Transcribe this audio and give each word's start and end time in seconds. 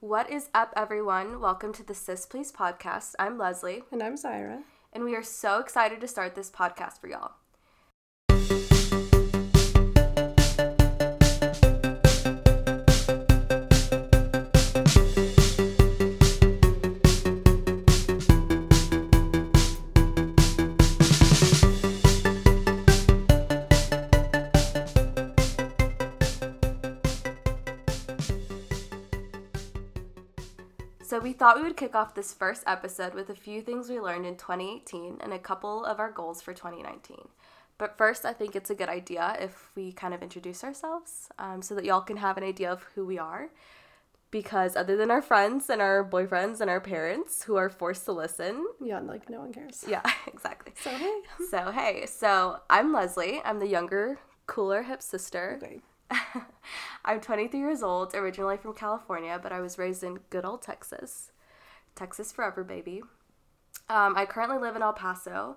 What 0.00 0.30
is 0.30 0.48
up, 0.54 0.72
everyone? 0.76 1.40
Welcome 1.40 1.72
to 1.74 1.82
the 1.82 1.94
Sis 1.94 2.24
Please 2.26 2.52
podcast. 2.52 3.14
I'm 3.18 3.36
Leslie, 3.38 3.82
And 3.90 4.02
I'm 4.02 4.14
Zyra. 4.14 4.62
and 4.92 5.04
we 5.04 5.14
are 5.16 5.22
so 5.22 5.58
excited 5.58 6.00
to 6.00 6.08
start 6.08 6.34
this 6.34 6.50
podcast 6.50 7.00
for 7.00 7.08
y'all. 7.08 7.32
We 31.58 31.64
would 31.64 31.76
kick 31.76 31.94
off 31.94 32.14
this 32.14 32.32
first 32.32 32.62
episode 32.66 33.14
with 33.14 33.28
a 33.30 33.34
few 33.34 33.60
things 33.60 33.88
we 33.88 34.00
learned 34.00 34.26
in 34.26 34.36
2018 34.36 35.18
and 35.20 35.32
a 35.32 35.38
couple 35.38 35.84
of 35.84 35.98
our 35.98 36.10
goals 36.10 36.40
for 36.40 36.52
2019. 36.54 37.28
But 37.78 37.96
first, 37.96 38.24
I 38.24 38.32
think 38.32 38.56
it's 38.56 38.70
a 38.70 38.74
good 38.74 38.88
idea 38.88 39.36
if 39.40 39.70
we 39.76 39.92
kind 39.92 40.12
of 40.14 40.22
introduce 40.22 40.64
ourselves 40.64 41.28
um, 41.38 41.62
so 41.62 41.74
that 41.74 41.84
y'all 41.84 42.00
can 42.00 42.16
have 42.16 42.36
an 42.36 42.44
idea 42.44 42.70
of 42.70 42.82
who 42.94 43.04
we 43.06 43.18
are. 43.18 43.50
Because 44.30 44.76
other 44.76 44.96
than 44.96 45.10
our 45.10 45.22
friends 45.22 45.70
and 45.70 45.80
our 45.80 46.04
boyfriends 46.04 46.60
and 46.60 46.68
our 46.68 46.80
parents 46.80 47.44
who 47.44 47.56
are 47.56 47.70
forced 47.70 48.04
to 48.04 48.12
listen, 48.12 48.66
Yeah, 48.80 48.98
like 49.00 49.30
no 49.30 49.40
one 49.40 49.52
cares. 49.52 49.84
yeah, 49.88 50.02
exactly. 50.26 50.72
So 50.82 50.90
hey. 50.90 51.20
So, 51.50 51.70
hey, 51.70 52.04
so 52.06 52.60
I'm 52.68 52.92
Leslie. 52.92 53.40
I'm 53.44 53.58
the 53.58 53.68
younger, 53.68 54.18
cooler, 54.46 54.82
hip 54.82 55.00
sister. 55.02 55.58
Okay. 55.62 55.80
I'm 57.04 57.20
23 57.20 57.58
years 57.58 57.82
old, 57.82 58.14
originally 58.14 58.56
from 58.58 58.74
California, 58.74 59.38
but 59.42 59.52
I 59.52 59.60
was 59.60 59.78
raised 59.78 60.02
in 60.02 60.18
good 60.30 60.44
old 60.44 60.60
Texas. 60.62 61.30
Texas 61.98 62.30
forever, 62.32 62.62
baby. 62.62 63.02
Um, 63.88 64.14
I 64.16 64.24
currently 64.24 64.58
live 64.58 64.76
in 64.76 64.82
El 64.82 64.92
Paso, 64.92 65.56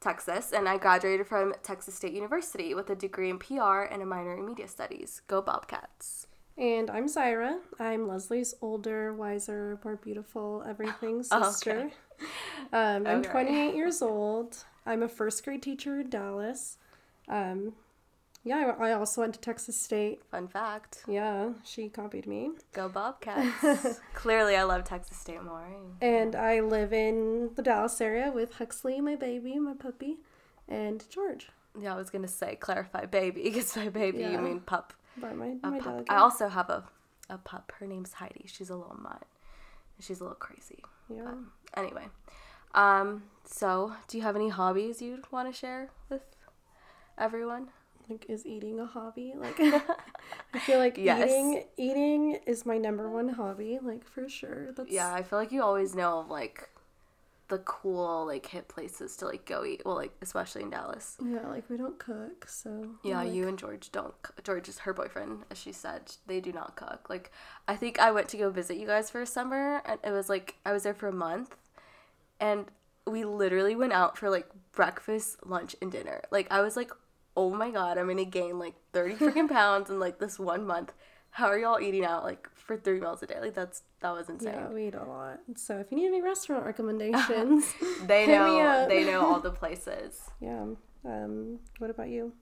Texas, 0.00 0.52
and 0.52 0.68
I 0.68 0.76
graduated 0.76 1.26
from 1.26 1.54
Texas 1.62 1.94
State 1.94 2.12
University 2.12 2.74
with 2.74 2.90
a 2.90 2.94
degree 2.94 3.30
in 3.30 3.38
PR 3.38 3.82
and 3.90 4.02
a 4.02 4.06
minor 4.06 4.34
in 4.36 4.44
media 4.44 4.68
studies. 4.68 5.22
Go 5.26 5.40
Bobcats. 5.40 6.26
And 6.58 6.90
I'm 6.90 7.06
Zyra. 7.06 7.58
I'm 7.78 8.06
Leslie's 8.06 8.54
older, 8.60 9.14
wiser, 9.14 9.78
more 9.82 9.96
beautiful, 9.96 10.62
everything 10.68 11.24
Oh, 11.30 11.50
sister. 11.50 11.90
Um, 12.72 13.06
I'm 13.06 13.20
Okay. 13.20 13.30
28 13.30 13.74
years 13.74 14.02
old. 14.02 14.58
I'm 14.84 15.02
a 15.02 15.08
first 15.08 15.42
grade 15.44 15.62
teacher 15.62 16.00
in 16.00 16.10
Dallas. 16.10 16.76
Um, 17.28 17.72
yeah, 18.44 18.74
I, 18.78 18.88
I 18.88 18.92
also 18.92 19.20
went 19.20 19.34
to 19.34 19.40
Texas 19.40 19.76
State. 19.80 20.22
Fun 20.30 20.48
fact. 20.48 21.04
Yeah, 21.06 21.50
she 21.64 21.88
copied 21.88 22.26
me. 22.26 22.50
Go 22.72 22.88
Bobcats. 22.88 24.00
Clearly, 24.14 24.56
I 24.56 24.62
love 24.64 24.84
Texas 24.84 25.16
State 25.18 25.42
more. 25.42 25.66
And 26.00 26.34
I 26.34 26.60
live 26.60 26.92
in 26.92 27.50
the 27.54 27.62
Dallas 27.62 28.00
area 28.00 28.30
with 28.34 28.54
Huxley, 28.54 29.00
my 29.00 29.16
baby, 29.16 29.58
my 29.58 29.74
puppy, 29.74 30.16
and 30.68 31.04
George. 31.10 31.48
Yeah, 31.78 31.94
I 31.94 31.96
was 31.96 32.10
gonna 32.10 32.28
say 32.28 32.56
clarify 32.56 33.06
baby 33.06 33.42
because 33.44 33.74
by 33.74 33.88
baby 33.88 34.18
you 34.18 34.30
Yeah. 34.30 34.40
mean 34.40 34.60
pup. 34.60 34.92
By 35.16 35.32
my, 35.34 35.56
A 35.62 35.70
my 35.70 35.78
pup. 35.80 35.96
dog. 35.98 36.06
I 36.08 36.16
also 36.16 36.48
have 36.48 36.70
a, 36.70 36.84
a 37.28 37.38
pup. 37.38 37.72
Her 37.78 37.86
name's 37.86 38.14
Heidi. 38.14 38.44
She's 38.46 38.70
a 38.70 38.76
little 38.76 38.96
mutt. 39.00 39.24
She's 40.00 40.20
a 40.20 40.24
little 40.24 40.36
crazy. 40.38 40.82
yeah. 41.14 41.34
Anyway, 41.76 42.06
um, 42.74 43.24
so 43.44 43.92
do 44.08 44.16
you 44.16 44.22
have 44.22 44.34
any 44.34 44.48
hobbies 44.48 45.02
you'd 45.02 45.30
want 45.30 45.52
to 45.52 45.56
share 45.56 45.90
with 46.08 46.22
everyone? 47.18 47.68
Like 48.10 48.26
is 48.28 48.44
eating 48.46 48.78
a 48.80 48.86
hobby 48.86 49.34
like 49.36 49.58
i 50.54 50.58
feel 50.58 50.78
like 50.78 50.98
Yes. 51.10 51.22
eating 51.30 51.64
eating 51.76 52.38
is 52.46 52.66
my 52.66 52.76
number 52.78 53.08
one 53.08 53.28
hobby 53.28 53.78
like 53.82 54.04
for 54.04 54.28
sure 54.28 54.72
that's 54.72 54.90
Yeah, 54.92 55.12
I 55.12 55.22
feel 55.22 55.38
like 55.38 55.52
you 55.52 55.62
always 55.62 55.94
know 55.94 56.20
of 56.20 56.28
like 56.28 56.68
the 57.48 57.58
cool 57.58 58.26
like 58.26 58.46
hip 58.46 58.68
places 58.68 59.16
to 59.16 59.26
like 59.26 59.44
go 59.44 59.64
eat. 59.64 59.82
Well, 59.84 59.96
like 59.96 60.12
especially 60.22 60.62
in 60.62 60.70
Dallas. 60.70 61.16
yeah 61.24 61.48
like 61.48 61.68
we 61.68 61.76
don't 61.76 61.98
cook 61.98 62.46
so 62.48 62.90
Yeah, 63.02 63.22
like, 63.22 63.32
you 63.32 63.48
and 63.48 63.58
George 63.58 63.90
don't. 63.90 64.14
George 64.44 64.68
is 64.68 64.78
her 64.80 64.92
boyfriend, 64.94 65.44
as 65.50 65.58
she 65.58 65.72
said. 65.72 66.02
They 66.28 66.40
do 66.40 66.52
not 66.52 66.76
cook. 66.76 67.10
Like, 67.10 67.32
I 67.66 67.74
think 67.74 67.98
I 67.98 68.12
went 68.12 68.28
to 68.28 68.36
go 68.36 68.50
visit 68.50 68.76
you 68.76 68.86
guys 68.86 69.10
for 69.10 69.20
a 69.20 69.26
summer, 69.26 69.82
and 69.84 69.98
it 70.04 70.12
was 70.12 70.28
like 70.28 70.56
I 70.64 70.70
was 70.72 70.84
there 70.84 70.94
for 70.94 71.08
a 71.08 71.12
month, 71.12 71.56
and 72.38 72.66
we 73.04 73.24
literally 73.24 73.74
went 73.74 73.92
out 73.94 74.16
for 74.16 74.30
like 74.30 74.46
breakfast, 74.70 75.38
lunch, 75.44 75.74
and 75.82 75.90
dinner. 75.90 76.22
Like, 76.30 76.46
I 76.52 76.60
was 76.60 76.76
like, 76.76 76.92
oh 77.36 77.50
my 77.50 77.70
god, 77.70 77.98
I'm 77.98 78.08
gonna 78.08 78.24
gain 78.24 78.58
like 78.58 78.74
thirty 78.92 79.14
freaking 79.14 79.48
pounds 79.58 79.90
in 79.90 79.98
like 80.00 80.18
this 80.18 80.38
one 80.38 80.66
month. 80.66 80.92
How 81.32 81.46
are 81.46 81.58
y'all 81.58 81.80
eating 81.80 82.04
out 82.04 82.24
like 82.24 82.48
for 82.54 82.76
three 82.76 82.98
meals 83.00 83.22
a 83.22 83.26
day? 83.26 83.38
Like, 83.40 83.54
that's 83.54 83.82
that 84.00 84.10
was 84.10 84.28
insane. 84.28 84.52
yeah 84.54 84.68
we 84.68 84.88
eat 84.88 84.94
a 84.94 85.04
lot 85.04 85.38
so 85.54 85.76
if 85.78 85.90
you 85.92 85.98
need 85.98 86.06
any 86.06 86.22
restaurant 86.22 86.64
recommendations 86.66 87.72
They 88.06 88.26
know. 88.26 88.86
They 88.88 89.04
know 89.04 89.20
all 89.26 89.40
the 89.40 89.50
places. 89.62 90.20
yeah 90.40 90.64
um 91.04 91.58
what 91.78 91.90
about 91.90 92.08
you 92.08 92.32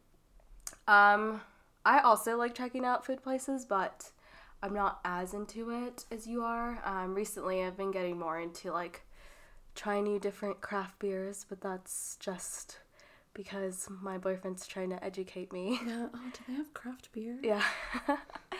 Um, 0.86 1.40
I 1.84 2.00
also 2.00 2.36
like 2.36 2.54
checking 2.54 2.84
out 2.84 3.04
food 3.04 3.22
places, 3.22 3.64
but 3.64 4.10
I'm 4.62 4.72
not 4.74 5.00
as 5.04 5.34
into 5.34 5.70
it 5.70 6.04
as 6.10 6.26
you 6.26 6.42
are. 6.42 6.80
Um, 6.84 7.14
recently 7.14 7.62
I've 7.62 7.76
been 7.76 7.90
getting 7.90 8.18
more 8.18 8.38
into 8.40 8.72
like 8.72 9.02
trying 9.74 10.04
new 10.04 10.18
different 10.18 10.60
craft 10.60 10.98
beers, 10.98 11.44
but 11.48 11.60
that's 11.60 12.16
just 12.20 12.78
because 13.38 13.86
my 14.02 14.18
boyfriend's 14.18 14.66
trying 14.66 14.90
to 14.90 15.02
educate 15.04 15.52
me. 15.52 15.78
yeah 15.86 16.08
oh 16.12 16.20
do 16.32 16.40
they 16.48 16.54
have 16.54 16.74
craft 16.74 17.08
beer 17.12 17.38
Yeah. 17.42 17.62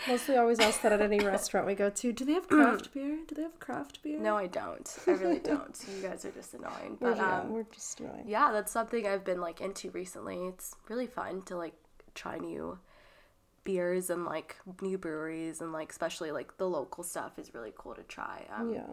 mostly 0.07 0.37
always 0.37 0.61
ask 0.61 0.83
that 0.83 0.93
at 0.93 1.01
any 1.01 1.19
restaurant 1.19 1.67
we 1.67 1.75
go 1.75 1.91
to 1.91 2.13
do 2.13 2.25
they 2.25 2.35
have 2.35 2.47
craft 2.57 2.95
beer 2.95 3.19
do 3.27 3.35
they 3.35 3.43
have 3.43 3.59
craft 3.59 4.01
beer 4.05 4.21
no, 4.21 4.37
I 4.37 4.47
don't. 4.47 4.89
I 5.09 5.11
really 5.11 5.39
don't. 5.53 5.77
You 5.97 6.01
guys 6.09 6.25
are 6.25 6.31
just 6.31 6.55
annoying. 6.55 6.97
we're, 7.01 7.11
But 7.11 7.17
yeah, 7.17 7.41
um, 7.41 7.51
we're 7.51 7.65
just 7.65 7.99
annoying 7.99 8.25
yeah, 8.29 8.53
that's 8.53 8.71
something 8.71 9.05
I've 9.05 9.25
been 9.25 9.41
like 9.41 9.61
into 9.61 9.91
recently. 9.91 10.47
It's 10.47 10.77
really 10.89 11.09
fun 11.09 11.43
to 11.47 11.57
like 11.57 11.75
try 12.15 12.39
new 12.39 12.79
beers 13.65 14.11
and 14.11 14.25
like 14.25 14.57
new 14.81 14.97
breweries 14.97 15.61
and 15.61 15.73
like 15.73 15.91
especially 15.91 16.31
like 16.31 16.57
the 16.57 16.69
local 16.69 17.03
stuff 17.03 17.37
is 17.39 17.53
really 17.53 17.73
cool 17.77 17.95
to 17.97 18.03
try. 18.05 18.47
Um, 18.57 18.73
yeah 18.73 18.87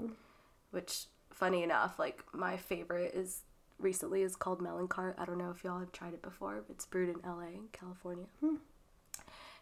Which 0.71 1.05
funny 1.31 1.61
enough, 1.63 1.99
like 1.99 2.23
my 2.33 2.57
favorite 2.57 3.13
is 3.13 3.41
recently 3.79 4.21
is 4.21 4.35
called 4.35 4.61
Melon 4.61 4.87
Cart. 4.87 5.15
I 5.17 5.25
don't 5.25 5.37
know 5.37 5.51
if 5.55 5.63
y'all 5.63 5.79
have 5.79 5.91
tried 5.91 6.13
it 6.13 6.21
before. 6.21 6.63
It's 6.69 6.85
brewed 6.85 7.09
in 7.09 7.21
LA, 7.29 7.61
California. 7.71 8.25
Hmm. 8.39 8.55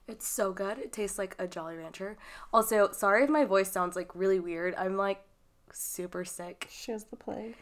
It's 0.07 0.27
so 0.27 0.51
good. 0.51 0.77
It 0.77 0.91
tastes 0.91 1.17
like 1.17 1.35
a 1.39 1.47
Jolly 1.47 1.75
Rancher. 1.75 2.17
Also, 2.53 2.91
sorry 2.91 3.23
if 3.23 3.29
my 3.29 3.45
voice 3.45 3.71
sounds 3.71 3.95
like 3.95 4.13
really 4.13 4.39
weird. 4.39 4.75
I'm 4.75 4.97
like 4.97 5.23
super 5.71 6.25
sick. 6.25 6.67
she 6.69 6.91
has 6.91 7.05
the 7.05 7.15
plague 7.15 7.55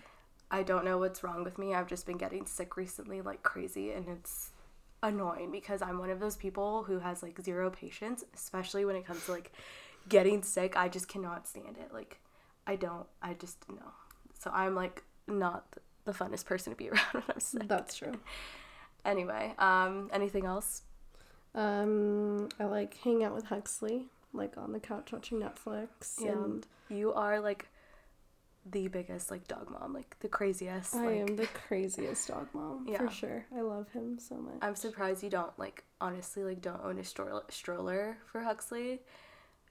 I 0.51 0.63
don't 0.63 0.83
know 0.83 0.97
what's 0.97 1.23
wrong 1.23 1.45
with 1.45 1.57
me. 1.57 1.73
I've 1.73 1.87
just 1.87 2.05
been 2.05 2.17
getting 2.17 2.45
sick 2.45 2.75
recently 2.75 3.21
like 3.21 3.41
crazy 3.41 3.91
and 3.91 4.07
it's 4.09 4.51
annoying 5.01 5.49
because 5.49 5.81
I'm 5.81 5.97
one 5.97 6.09
of 6.09 6.19
those 6.19 6.35
people 6.35 6.83
who 6.83 6.99
has 6.99 7.23
like 7.23 7.41
zero 7.41 7.69
patience, 7.69 8.25
especially 8.35 8.83
when 8.83 8.97
it 8.97 9.05
comes 9.05 9.25
to 9.25 9.31
like 9.31 9.53
getting 10.09 10.43
sick. 10.43 10.75
I 10.75 10.89
just 10.89 11.07
cannot 11.07 11.47
stand 11.47 11.77
it. 11.79 11.93
Like 11.93 12.19
I 12.67 12.75
don't 12.75 13.07
I 13.21 13.33
just 13.33 13.63
no. 13.69 13.93
So 14.37 14.51
I'm 14.53 14.75
like 14.75 15.03
not 15.25 15.77
the 16.05 16.11
funnest 16.13 16.45
person 16.45 16.71
to 16.73 16.77
be 16.77 16.89
around 16.91 17.05
when 17.13 17.23
I'm 17.29 17.39
sick. 17.39 17.67
that's 17.67 17.95
true 17.95 18.13
Anyway, 19.03 19.53
um 19.57 20.09
anything 20.13 20.45
else? 20.45 20.83
Um, 21.55 22.49
I 22.59 22.65
like 22.65 22.95
hanging 22.97 23.23
out 23.23 23.33
with 23.33 23.45
Huxley, 23.45 24.05
like 24.31 24.57
on 24.57 24.71
the 24.71 24.79
couch 24.79 25.11
watching 25.11 25.39
Netflix. 25.39 26.13
Yeah. 26.23 26.31
And 26.31 26.65
You 26.89 27.11
are 27.13 27.39
like 27.39 27.67
the 28.65 28.87
biggest 28.89 29.31
like 29.31 29.47
dog 29.47 29.69
mom, 29.71 29.91
like 29.93 30.15
the 30.19 30.27
craziest. 30.27 30.93
I 30.95 31.05
like, 31.05 31.29
am 31.29 31.35
the 31.35 31.47
craziest 31.47 32.27
dog 32.27 32.47
mom 32.53 32.85
Yeah. 32.89 32.99
for 32.99 33.09
sure. 33.09 33.45
I 33.57 33.61
love 33.61 33.89
him 33.89 34.19
so 34.19 34.35
much. 34.35 34.53
I'm 34.61 34.75
surprised 34.75 35.23
you 35.23 35.29
don't 35.31 35.57
like 35.57 35.83
honestly 35.99 36.43
like 36.43 36.61
don't 36.61 36.81
own 36.83 36.99
a 36.99 37.03
stroller 37.03 38.17
for 38.31 38.41
Huxley 38.41 39.01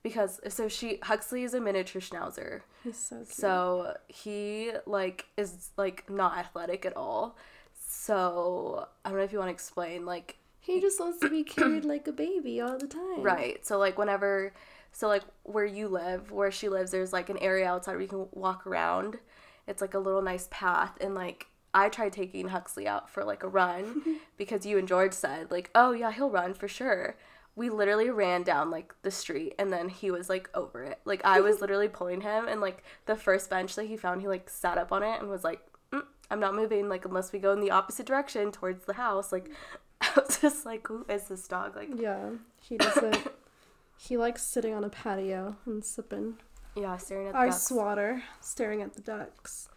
because 0.03 0.41
so 0.49 0.69
she 0.69 0.99
Huxley 1.03 1.45
is 1.45 1.55
a 1.55 1.61
miniature 1.61 2.01
schnauzer. 2.01 2.63
He's 2.85 2.97
so 2.97 3.17
cute. 3.17 3.29
So 3.29 3.97
he 4.09 4.73
like 4.87 5.27
is 5.37 5.71
like 5.77 6.09
not 6.09 6.39
athletic 6.39 6.87
at 6.87 6.97
all. 6.97 7.37
So 7.75 8.87
I 9.05 9.11
don't 9.11 9.19
know 9.19 9.25
if 9.25 9.33
you 9.33 9.39
want 9.39 9.49
to 9.49 9.55
explain 9.55 10.07
like 10.07 10.37
he 10.61 10.81
just 10.81 11.01
wants 11.01 11.21
to 11.21 11.29
be 11.29 11.43
carried 11.45 11.85
like 11.85 12.07
a 12.07 12.13
baby 12.13 12.61
all 12.61 12.79
the 12.79 12.87
time. 12.87 13.23
right. 13.23 13.65
So 13.67 13.79
like 13.79 13.99
whenever 13.99 14.53
so 14.93 15.09
like 15.09 15.23
where 15.45 15.67
you 15.67 15.89
live, 15.89 16.33
where 16.33 16.51
she 16.51 16.69
lives 16.69 16.91
there's 16.91 17.13
like 17.13 17.29
an 17.29 17.39
area 17.39 17.67
outside 17.67 17.93
where 17.93 18.03
you 18.03 18.09
can 18.09 18.27
walk 18.33 18.67
around. 18.67 19.19
It's 19.67 19.81
like 19.81 19.95
a 19.95 19.99
little 19.99 20.23
nice 20.23 20.49
path 20.51 20.97
and 21.01 21.15
like 21.15 21.47
I 21.73 21.89
tried 21.89 22.13
taking 22.13 22.49
Huxley 22.49 22.89
out 22.89 23.09
for 23.11 23.25
like 23.25 23.43
a 23.43 23.49
run 23.49 24.03
because 24.37 24.67
you 24.67 24.79
and 24.79 24.89
George 24.89 25.13
said 25.13 25.51
like, 25.51 25.71
"Oh 25.75 25.93
yeah, 25.93 26.11
he'll 26.11 26.31
run 26.31 26.55
for 26.55 26.67
sure." 26.69 27.17
We 27.57 27.69
literally 27.69 28.11
ran 28.11 28.43
down 28.43 28.71
like 28.71 28.95
the 29.03 29.11
street 29.11 29.55
and 29.59 29.73
then 29.73 29.89
he 29.89 30.11
was 30.11 30.29
like 30.29 30.49
over 30.55 30.83
it. 30.85 31.01
Like 31.05 31.21
I 31.25 31.41
was 31.41 31.61
literally 31.63 31.89
pulling 31.89 32.21
him 32.23 32.49
and 32.49 32.61
like 32.61 32.83
the 33.07 33.17
first 33.17 33.51
bench 33.51 33.75
that 33.75 33.85
he 33.87 33.97
found, 33.97 34.21
he 34.23 34.29
like 34.29 34.49
sat 34.49 34.79
up 34.79 34.93
on 34.93 35.03
it 35.03 35.21
and 35.21 35.29
was 35.29 35.45
like, 35.45 35.61
mm, 35.93 36.03
"I'm 36.31 36.41
not 36.41 36.55
moving 36.55 36.89
like 36.89 37.05
unless 37.05 37.33
we 37.33 37.39
go 37.39 37.53
in 37.53 37.61
the 37.61 37.71
opposite 37.71 38.07
direction 38.07 38.53
towards 38.53 38.85
the 38.87 38.95
house." 38.95 39.33
Like 39.33 39.51
I 40.01 40.11
was 40.17 40.39
just 40.41 40.65
like, 40.65 40.87
"Who 40.89 41.05
is 41.09 41.29
this 41.29 41.47
dog?" 41.49 41.77
Like 41.77 41.91
Yeah, 41.97 42.31
he 42.61 42.77
doesn't. 42.79 43.29
he 43.99 44.17
likes 44.17 44.43
sitting 44.43 44.73
on 44.75 44.85
a 44.85 44.89
patio 44.89 45.57
and 45.67 45.85
sipping 45.85 46.39
Yeah, 46.75 46.97
staring 46.97 47.27
at 47.27 47.33
the 47.35 47.39
ice 47.41 47.55
ducks. 47.69 47.71
water, 47.71 48.23
staring 48.41 48.81
at 48.81 48.95
the 48.95 49.03
ducks. 49.03 49.69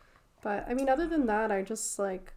But 0.41 0.65
I 0.69 0.73
mean, 0.73 0.89
other 0.89 1.07
than 1.07 1.25
that, 1.27 1.51
I 1.51 1.61
just 1.61 1.97
like 1.99 2.33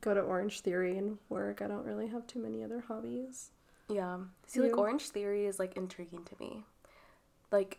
go 0.00 0.14
to 0.14 0.20
Orange 0.20 0.60
Theory 0.60 0.96
and 0.96 1.18
work. 1.28 1.60
I 1.62 1.66
don't 1.66 1.84
really 1.84 2.08
have 2.08 2.26
too 2.26 2.40
many 2.40 2.64
other 2.64 2.84
hobbies. 2.88 3.50
Yeah. 3.88 4.18
See, 4.46 4.60
like 4.60 4.76
Orange 4.76 5.08
Theory 5.08 5.46
is 5.46 5.58
like 5.58 5.76
intriguing 5.76 6.24
to 6.24 6.34
me. 6.38 6.64
Like, 7.50 7.78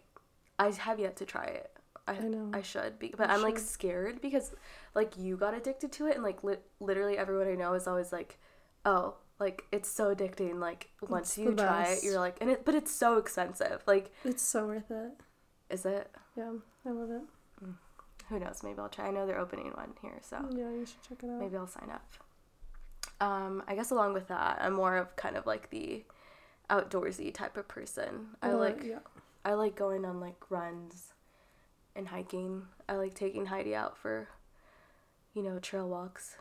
I 0.57 0.71
have 0.71 0.99
yet 0.99 1.15
to 1.17 1.25
try 1.25 1.45
it. 1.45 1.71
I, 2.07 2.13
I 2.13 2.19
know. 2.27 2.49
I 2.53 2.61
should 2.63 2.97
be, 2.97 3.13
but 3.15 3.29
You 3.29 3.35
I'm 3.35 3.41
like 3.43 3.59
scared 3.59 4.19
because 4.21 4.51
like 4.95 5.15
you 5.17 5.37
got 5.37 5.53
addicted 5.53 5.91
to 5.93 6.07
it, 6.07 6.15
and 6.15 6.23
like 6.23 6.43
li- 6.43 6.57
literally 6.79 7.17
everyone 7.17 7.47
I 7.47 7.53
know 7.55 7.73
is 7.73 7.87
always 7.87 8.11
like, 8.11 8.39
oh, 8.85 9.15
like 9.39 9.65
it's 9.71 9.89
so 9.89 10.13
addicting. 10.15 10.59
Like 10.59 10.89
once 11.07 11.29
It's 11.29 11.37
you 11.37 11.55
try 11.55 11.83
it, 11.93 12.03
you're 12.03 12.19
like, 12.19 12.37
and 12.41 12.49
it, 12.49 12.65
but 12.65 12.73
it's 12.73 12.91
so 12.91 13.17
expensive. 13.17 13.83
Like, 13.85 14.11
It's 14.25 14.41
so 14.41 14.65
worth 14.65 14.89
it. 14.89 15.11
is 15.69 15.85
it? 15.85 16.09
Yeah, 16.35 16.53
I 16.85 16.89
love 16.89 17.11
it. 17.11 17.21
Mm. 17.63 17.75
Who 18.29 18.39
knows? 18.39 18.61
Maybe 18.63 18.79
I'll 18.79 18.89
try. 18.89 19.07
I 19.07 19.11
know 19.11 19.27
they're 19.27 19.39
opening 19.39 19.67
one 19.75 19.93
here, 20.01 20.19
so. 20.21 20.37
Yeah, 20.51 20.71
you 20.71 20.85
should 20.87 21.03
check 21.07 21.19
it 21.23 21.29
out. 21.29 21.39
maybe 21.39 21.57
I'll 21.57 21.67
sign 21.67 21.89
up. 21.91 22.03
Um, 23.21 23.63
I 23.67 23.75
guess 23.75 23.91
along 23.91 24.13
with 24.13 24.27
that, 24.29 24.59
I'm 24.61 24.73
more 24.73 24.95
of 24.97 25.15
kind 25.15 25.35
of 25.35 25.45
like 25.45 25.69
the 25.69 26.03
outdoorsy 26.69 27.33
type 27.33 27.57
of 27.57 27.67
person. 27.67 28.29
I 28.41 28.51
like 28.53 28.83
Yeah. 28.83 28.99
I 29.43 29.53
like 29.53 29.75
going 29.75 30.05
on 30.05 30.19
like 30.19 30.49
runs 30.49 31.13
and 31.95 32.07
hiking. 32.07 32.63
I 32.87 32.93
like 32.95 33.13
taking 33.15 33.47
Heidi 33.47 33.75
out 33.75 33.97
for 33.97 34.29
you 35.33 35.43
know, 35.43 35.59
trail 35.59 35.87
walks. 35.87 36.37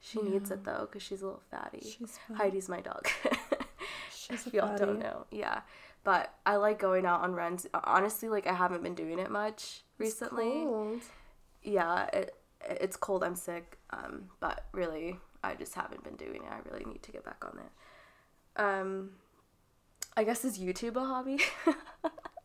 She 0.00 0.20
needs 0.22 0.50
it 0.50 0.64
though 0.64 0.88
cuz 0.90 1.02
she's 1.02 1.22
a 1.22 1.26
little 1.26 1.42
fatty. 1.50 1.80
She's 1.80 2.18
fun. 2.18 2.36
Heidi's 2.36 2.68
my 2.68 2.80
dog. 2.80 3.06
She's 4.14 4.46
if 4.46 4.54
y'all 4.54 4.76
don't 4.76 4.98
know. 4.98 5.26
Yeah. 5.30 5.60
But 6.04 6.32
I 6.46 6.56
like 6.56 6.78
going 6.78 7.04
out 7.04 7.20
on 7.20 7.34
runs. 7.34 7.66
Honestly, 7.74 8.28
like 8.28 8.46
I 8.46 8.54
haven't 8.54 8.82
been 8.82 8.94
doing 8.94 9.18
it 9.18 9.30
much 9.30 9.82
It's 9.98 9.98
recently 9.98 10.50
cold. 10.64 11.02
yeah, 11.62 12.04
it 12.12 12.34
it's 12.62 12.96
cold. 12.96 13.22
I'm 13.24 13.34
sick. 13.36 13.78
Um, 13.90 14.30
but 14.40 14.64
really, 14.72 15.18
I 15.42 15.54
just 15.54 15.74
haven't 15.74 16.04
been 16.04 16.16
doing 16.16 16.42
it. 16.44 16.50
I 16.50 16.58
really 16.70 16.84
need 16.84 17.02
to 17.02 17.12
get 17.12 17.24
back 17.24 17.44
on 17.44 17.58
it. 17.58 18.60
Um, 18.62 19.10
I 20.16 20.24
guess 20.24 20.44
is 20.44 20.58
YouTube 20.58 20.96
a 20.96 21.00
hobby, 21.00 21.38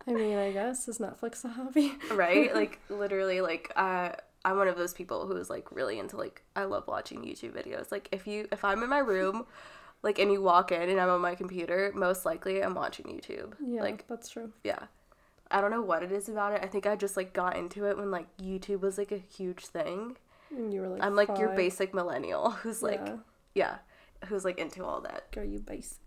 I 0.07 0.13
mean, 0.13 0.38
I 0.38 0.51
guess 0.51 0.88
is 0.88 1.00
Netflix 1.00 1.44
a 1.44 1.50
hobby? 1.50 1.94
right? 2.12 2.53
like 2.53 2.80
literally, 2.89 3.42
like 3.42 3.71
uh, 3.75 4.12
I'm 4.45 4.57
one 4.57 4.68
of 4.68 4.77
those 4.77 4.94
people 4.94 5.25
who 5.25 5.36
is 5.36 5.50
like 5.50 5.71
really 5.71 5.97
into 6.00 6.15
like 6.15 6.44
I 6.56 6.65
love 6.65 6.86
watching 6.88 7.21
YouTube 7.24 7.53
videos. 7.53 7.92
Like 7.92 8.07
if 8.12 8.27
you 8.27 8.47
if 8.51 8.63
I'm 8.63 8.83
in 8.83 8.89
my 8.89 9.00
room, 9.00 9.45
like 10.03 10.19
and 10.19 10.31
you 10.31 10.42
walk 10.42 10.71
in 10.71 10.89
and 10.89 11.00
I'm 11.00 11.09
on 11.09 11.21
my 11.21 11.33
computer, 11.36 11.92
most 11.95 12.25
likely 12.25 12.62
I'm 12.63 12.75
watching 12.75 13.07
YouTube. 13.07 13.53
yeah, 13.65 13.81
Like 13.81 14.07
that's 14.07 14.30
true. 14.30 14.51
yeah. 14.63 14.80
I 15.51 15.62
don't 15.62 15.69
know 15.71 15.81
what 15.81 16.01
it 16.01 16.12
is 16.12 16.27
about 16.27 16.53
it. 16.53 16.62
I 16.63 16.68
think 16.68 16.88
I 16.88 16.95
just 16.95 17.15
like 17.15 17.31
got 17.33 17.56
into 17.56 17.86
it 17.86 17.97
when 17.97 18.09
like 18.09 18.25
YouTube 18.38 18.81
was 18.81 18.97
like 18.97 19.12
a 19.12 19.18
huge 19.18 19.65
thing. 19.68 20.18
And 20.51 20.74
you 20.74 20.81
were 20.81 20.88
like, 20.89 21.03
I'm 21.03 21.15
like 21.15 21.38
your 21.38 21.50
basic 21.56 21.94
millennial 21.94 22.51
who's 22.62 22.81
like 22.83 23.01
yeah. 23.06 23.15
yeah, 23.56 23.75
who's 24.27 24.45
like 24.45 24.57
into 24.59 24.83
all 24.86 25.01
that 25.01 25.31
Girl, 25.31 25.44
you 25.45 25.59
basic. 25.59 26.00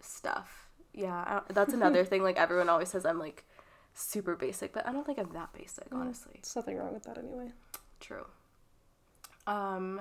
stuff. 0.00 0.68
Yeah, 0.92 1.40
that's 1.48 1.74
another 1.74 2.04
thing. 2.04 2.22
Like 2.22 2.36
everyone 2.36 2.68
always 2.68 2.88
says 2.88 3.04
I'm 3.04 3.18
like 3.18 3.44
super 3.94 4.36
basic, 4.36 4.72
but 4.72 4.86
I 4.86 4.92
don't 4.92 5.04
think 5.06 5.18
I'm 5.18 5.32
that 5.32 5.52
basic, 5.52 5.90
Mm. 5.90 5.98
honestly. 6.00 6.34
There's 6.42 6.56
nothing 6.56 6.76
wrong 6.78 6.92
with 6.94 7.04
that 7.04 7.18
anyway. 7.18 7.50
True. 8.00 8.26
Um, 9.46 10.00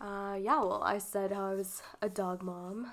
uh, 0.00 0.36
yeah. 0.40 0.58
Well, 0.60 0.82
I 0.82 0.98
said 0.98 1.32
how 1.32 1.46
I 1.50 1.54
was 1.54 1.82
a 2.02 2.08
dog 2.08 2.42
mom. 2.42 2.92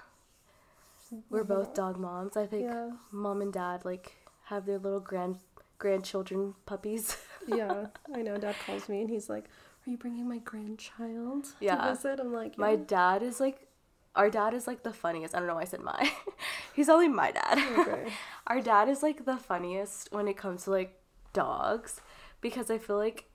We're 1.29 1.43
both 1.43 1.73
dog 1.73 1.97
moms. 1.99 2.37
I 2.37 2.45
think 2.45 2.63
Yeah. 2.63 2.91
mom 3.11 3.41
and 3.41 3.51
dad 3.51 3.83
like 3.83 4.13
have 4.45 4.65
their 4.65 4.77
little 4.79 4.99
grand 5.01 5.37
grandchildren 5.77 6.55
puppies. 6.65 7.17
Yeah, 7.47 7.87
I 8.15 8.21
know. 8.21 8.37
Dad 8.37 8.55
calls 8.67 8.87
me 8.87 9.01
and 9.01 9.09
he's 9.09 9.27
like, 9.27 9.45
"Are 9.85 9.89
you 9.89 9.97
bringing 9.97 10.27
my 10.27 10.37
grandchild 10.39 11.47
Yeah. 11.59 11.75
to 11.75 11.93
visit?" 11.93 12.19
I'm 12.19 12.33
like, 12.33 12.57
My 12.57 12.75
dad 12.75 13.23
is 13.23 13.39
like, 13.39 13.67
our 14.15 14.29
dad 14.29 14.53
is 14.53 14.67
like 14.67 14.83
the 14.83 14.93
funniest. 14.93 15.33
I 15.35 15.39
don't 15.39 15.47
know 15.47 15.55
why 15.55 15.61
I 15.61 15.65
said 15.65 15.81
my. 15.81 16.11
He's 16.75 16.89
only 16.89 17.07
my 17.07 17.31
dad. 17.31 17.57
Okay. 17.79 18.11
our 18.47 18.61
dad 18.61 18.89
is 18.89 19.01
like 19.03 19.25
the 19.25 19.37
funniest 19.37 20.11
when 20.11 20.27
it 20.27 20.37
comes 20.37 20.63
to 20.65 20.71
like 20.71 20.99
dogs 21.33 22.01
because 22.41 22.69
I 22.69 22.77
feel 22.77 22.97
like 22.97 23.25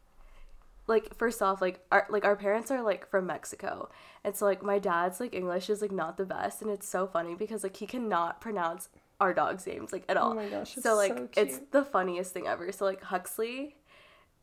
like 0.86 1.14
first 1.16 1.42
off 1.42 1.60
like 1.60 1.80
our 1.90 2.06
like 2.10 2.24
our 2.24 2.36
parents 2.36 2.70
are 2.70 2.82
like 2.82 3.08
from 3.10 3.26
Mexico 3.26 3.88
and 4.22 4.36
so 4.36 4.44
like 4.44 4.62
my 4.62 4.78
dad's 4.78 5.18
like 5.18 5.34
English 5.34 5.68
is 5.68 5.82
like 5.82 5.90
not 5.90 6.16
the 6.16 6.24
best 6.24 6.62
and 6.62 6.70
it's 6.70 6.86
so 6.88 7.06
funny 7.06 7.34
because 7.34 7.62
like 7.64 7.76
he 7.76 7.86
cannot 7.86 8.40
pronounce 8.40 8.88
our 9.20 9.32
dog's 9.34 9.66
names 9.66 9.92
like 9.92 10.04
at 10.08 10.16
oh 10.16 10.20
all. 10.20 10.30
Oh 10.32 10.34
my 10.34 10.48
gosh, 10.48 10.74
so 10.74 10.94
like 10.94 11.16
so 11.16 11.28
it's 11.36 11.58
the 11.70 11.84
funniest 11.84 12.32
thing 12.32 12.46
ever. 12.46 12.70
So 12.70 12.84
like 12.84 13.02
Huxley 13.02 13.74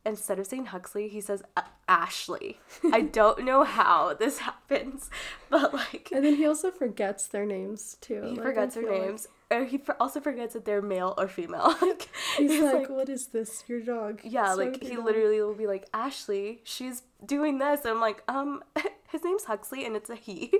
instead 0.06 0.38
of 0.38 0.46
saying 0.46 0.66
Huxley, 0.66 1.08
he 1.08 1.20
says 1.20 1.42
Ashley. 1.88 2.58
I 2.92 3.00
don't 3.20 3.44
know 3.44 3.64
how 3.64 4.14
this 4.14 4.38
happens, 4.38 5.10
but 5.50 5.72
like 5.74 6.10
And 6.12 6.24
then 6.24 6.36
he 6.36 6.46
also 6.46 6.70
forgets 6.70 7.26
their 7.26 7.46
names 7.46 7.96
too. 8.00 8.22
he 8.22 8.30
Like, 8.34 8.42
forgets 8.42 8.74
their 8.74 8.84
feel 8.84 8.92
like 8.92 9.02
names. 9.02 9.28
Or 9.50 9.64
he 9.64 9.80
also 10.00 10.20
forgets 10.20 10.54
that 10.54 10.64
they're 10.64 10.82
male 10.82 11.14
or 11.18 11.28
female. 11.28 11.74
like, 11.82 12.08
He's, 12.38 12.60
like, 12.62 12.88
"What 12.88 13.08
is 13.08 13.26
this? 13.28 13.62
Your 13.68 13.80
dog?" 13.80 14.20
yeah, 14.24 14.52
So 14.54 14.58
like 14.64 14.82
he 14.82 14.96
dog." 14.96 15.04
literally 15.04 15.40
will 15.40 15.54
be 15.54 15.66
like, 15.66 15.86
Ashley, 15.94 16.60
she's 16.64 17.02
doing 17.24 17.58
this. 17.58 17.80
And 17.82 17.90
I'm 17.90 18.00
like, 18.00 18.22
um, 18.26 18.64
his 19.12 19.22
name's 19.22 19.44
Huxley 19.44 19.84
and 19.84 19.94
it's 19.96 20.10
a 20.10 20.16
he. 20.16 20.52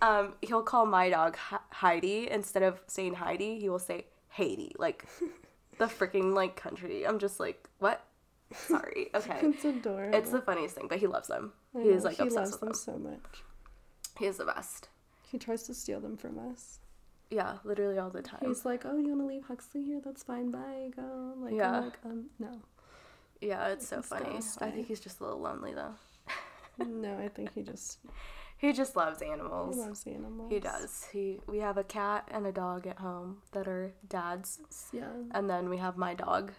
um, 0.00 0.34
he'll 0.40 0.62
call 0.62 0.86
my 0.86 1.10
dog 1.10 1.36
H- 1.52 1.58
Heidi 1.72 2.30
instead 2.30 2.62
of 2.62 2.80
saying 2.86 3.14
Heidi. 3.14 3.58
He 3.58 3.68
will 3.68 3.80
say 3.80 4.06
Haiti, 4.30 4.74
like 4.78 5.04
the 5.78 5.86
freaking 5.86 6.32
like 6.32 6.56
country. 6.56 7.04
I'm 7.06 7.18
just 7.18 7.38
like, 7.40 7.68
what? 7.80 8.02
Sorry. 8.52 9.10
Okay. 9.14 9.40
It's 9.42 9.64
adorable. 9.64 10.16
It's 10.18 10.30
the 10.30 10.40
funniest 10.40 10.74
thing, 10.76 10.86
but 10.88 10.98
he 10.98 11.06
loves 11.06 11.28
them. 11.28 11.52
I 11.74 11.80
He 11.82 11.88
know, 11.90 11.96
like 11.96 12.16
he 12.16 12.22
obsessed 12.24 12.36
loves 12.36 12.50
with 12.52 12.60
them 12.60 12.74
so 12.74 12.98
much. 12.98 13.42
He 14.18 14.26
is 14.26 14.36
the 14.38 14.44
best. 14.44 14.88
He 15.30 15.38
tries 15.38 15.64
to 15.64 15.74
steal 15.74 16.00
them 16.00 16.16
from 16.16 16.38
us. 16.38 16.78
Yeah, 17.30 17.56
literally 17.64 17.98
all 17.98 18.10
the 18.10 18.22
time. 18.22 18.44
He's 18.46 18.64
like, 18.64 18.84
"Oh, 18.86 18.96
you 18.96 19.08
want 19.08 19.20
to 19.22 19.26
leave 19.26 19.44
Huxley 19.44 19.82
here? 19.82 20.00
That's 20.04 20.22
fine. 20.22 20.50
Bye, 20.52 20.90
go." 20.94 21.34
Like, 21.38 21.54
Yeah. 21.54 21.80
Like, 21.80 21.98
um, 22.04 22.26
no, 22.38 22.60
yeah, 23.40 23.66
it's 23.68 23.88
so 23.88 23.96
He's 23.96 24.06
funny. 24.06 24.38
I 24.60 24.70
think 24.70 24.86
he's 24.86 25.00
just 25.00 25.20
a 25.20 25.24
little 25.24 25.40
lonely 25.40 25.74
though. 25.74 25.94
no. 26.78 27.18
I 27.18 27.28
think 27.28 27.52
he 27.54 27.62
just 27.72 27.98
He 28.58 28.72
just 28.72 28.94
loves 28.96 29.20
he 29.20 29.26
animals. 29.28 29.76
loves 29.76 30.06
animals. 30.06 30.52
He 30.52 30.60
does. 30.60 31.06
He 31.12 31.40
we 31.48 31.58
have 31.58 31.76
a 31.78 31.84
cat 31.84 32.28
and 32.30 32.46
a 32.46 32.52
dog 32.52 32.86
at 32.86 32.98
home 32.98 33.38
that 33.52 33.66
are 33.66 33.92
dad's, 34.08 34.60
Yeah. 34.92 35.08
and 35.32 35.50
then 35.50 35.68
we 35.68 35.78
have 35.78 35.96
my 35.96 36.14
dog, 36.14 36.52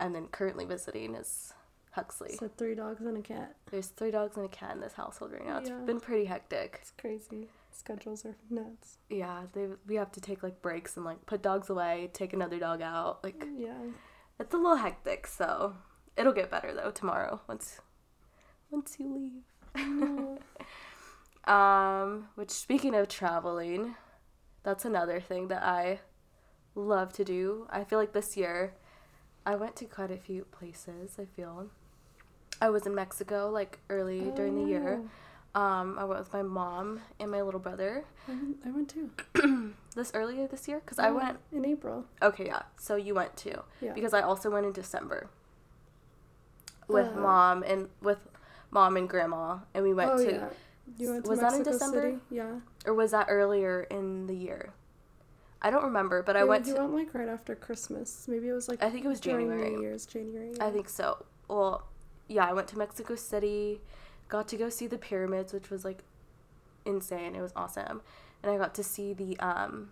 and 0.00 0.14
then 0.14 0.28
currently 0.28 0.64
visiting 0.64 1.14
is 1.14 1.52
Huxley. 1.92 2.36
So 2.36 2.48
three 2.56 2.74
dogs 2.74 3.00
and 3.04 3.16
a 3.16 3.22
cat. 3.22 3.56
There's 3.70 3.88
three 3.88 4.10
dogs 4.10 4.36
and 4.36 4.44
a 4.46 4.48
cat 4.48 4.74
in 4.74 4.80
this 4.80 4.92
household 4.94 5.32
right 5.32 5.46
now. 5.46 5.58
It's 5.58 5.70
Yeah. 5.70 5.78
been 5.80 6.00
pretty 6.00 6.26
hectic. 6.26 6.78
It's 6.82 6.92
crazy. 6.92 7.48
Schedules 7.72 8.24
are 8.24 8.36
nuts. 8.50 8.98
Yeah, 9.08 9.44
they 9.52 9.68
we 9.86 9.94
have 9.96 10.10
to 10.12 10.20
take 10.20 10.42
like 10.42 10.60
breaks 10.62 10.96
and 10.96 11.04
like 11.04 11.24
put 11.26 11.42
dogs 11.42 11.68
away, 11.70 12.10
take 12.12 12.32
another 12.32 12.58
dog 12.58 12.82
out. 12.82 13.22
Like 13.24 13.46
Yeah. 13.56 13.78
it's 14.38 14.54
a 14.54 14.56
little 14.58 14.76
hectic, 14.76 15.26
so 15.26 15.76
it'll 16.16 16.32
get 16.32 16.50
better 16.50 16.72
though 16.74 16.90
tomorrow 16.90 17.40
once 17.48 17.80
once 18.70 18.96
you 18.98 19.12
leave. 19.74 20.38
Um, 21.44 22.28
which 22.34 22.50
speaking 22.50 22.94
of 22.96 23.06
traveling, 23.08 23.94
that's 24.64 24.84
another 24.84 25.20
thing 25.20 25.46
that 25.48 25.62
I 25.62 26.00
love 26.74 27.12
to 27.14 27.24
do. 27.24 27.68
I 27.70 27.84
feel 27.84 28.00
like 28.00 28.12
this 28.12 28.36
year 28.36 28.74
I 29.46 29.54
went 29.54 29.76
to 29.76 29.84
quite 29.86 30.10
a 30.10 30.16
few 30.18 30.44
places, 30.50 31.16
I 31.18 31.24
feel. 31.24 31.68
I 32.60 32.68
was 32.68 32.84
in 32.86 32.94
Mexico 32.94 33.48
like 33.50 33.78
early 33.88 34.32
during 34.34 34.56
the 34.56 34.68
year. 34.68 35.00
Um, 35.54 35.98
I 35.98 36.04
went 36.04 36.20
with 36.20 36.32
my 36.34 36.42
mom 36.42 37.00
and 37.18 37.30
my 37.30 37.40
little 37.40 37.60
brother 37.60 38.04
I 38.28 38.32
went, 38.32 38.56
I 38.66 38.70
went 38.70 38.88
too. 38.90 39.72
this 39.94 40.10
earlier 40.12 40.46
this 40.46 40.68
year 40.68 40.80
cuz 40.84 40.98
I 40.98 41.10
went 41.10 41.38
in 41.52 41.64
April. 41.64 42.04
Okay, 42.20 42.46
yeah. 42.46 42.62
So 42.76 42.96
you 42.96 43.14
went 43.14 43.36
too. 43.38 43.62
Yeah. 43.80 43.94
Because 43.94 44.12
I 44.12 44.20
also 44.20 44.50
went 44.50 44.66
in 44.66 44.72
December 44.72 45.30
with 46.88 47.08
Uh, 47.08 47.20
mom 47.20 47.62
and 47.62 47.88
with 48.02 48.18
mom 48.70 48.96
and 48.98 49.08
grandma 49.08 49.60
and 49.72 49.82
we 49.84 49.94
went 49.94 50.10
oh 50.10 50.18
to 50.18 50.30
yeah. 50.30 50.48
You 50.98 51.10
went 51.12 51.24
to 51.24 51.30
was 51.30 51.40
that 51.40 51.52
in 51.52 51.58
Mexico 51.58 51.72
December? 51.72 52.02
City? 52.02 52.18
Yeah. 52.30 52.60
or 52.86 52.94
was 52.94 53.10
that 53.12 53.26
earlier 53.30 53.82
in 53.90 54.26
the 54.26 54.34
year? 54.34 54.72
I 55.62 55.70
don't 55.70 55.84
remember, 55.84 56.22
but 56.22 56.36
I 56.36 56.40
Yeah, 56.40 56.44
went 56.44 56.66
You 56.66 56.74
to 56.74 56.80
went 56.80 56.94
like 56.94 57.14
right 57.14 57.28
after 57.28 57.54
Christmas. 57.54 58.26
Maybe 58.28 58.48
it 58.48 58.52
was 58.52 58.68
like 58.68 58.82
I 58.82 58.90
think 58.90 59.04
it 59.04 59.08
was 59.08 59.20
January. 59.20 59.70
New 59.70 59.80
Year's, 59.80 60.06
January. 60.06 60.52
I 60.60 60.70
think 60.70 60.88
so. 60.88 61.24
Well, 61.48 61.86
yeah, 62.28 62.44
I 62.46 62.52
went 62.52 62.68
to 62.68 62.78
Mexico 62.78 63.14
City, 63.14 63.80
got 64.28 64.48
to 64.48 64.56
go 64.56 64.68
see 64.68 64.86
the 64.86 64.98
pyramids, 64.98 65.52
which 65.52 65.70
was 65.70 65.84
like 65.84 66.04
insane. 66.84 67.34
It 67.34 67.40
was 67.42 67.52
awesome. 67.56 68.02
And 68.42 68.52
I 68.52 68.58
got 68.58 68.74
to 68.74 68.84
see 68.84 69.12
the 69.12 69.38
um 69.40 69.90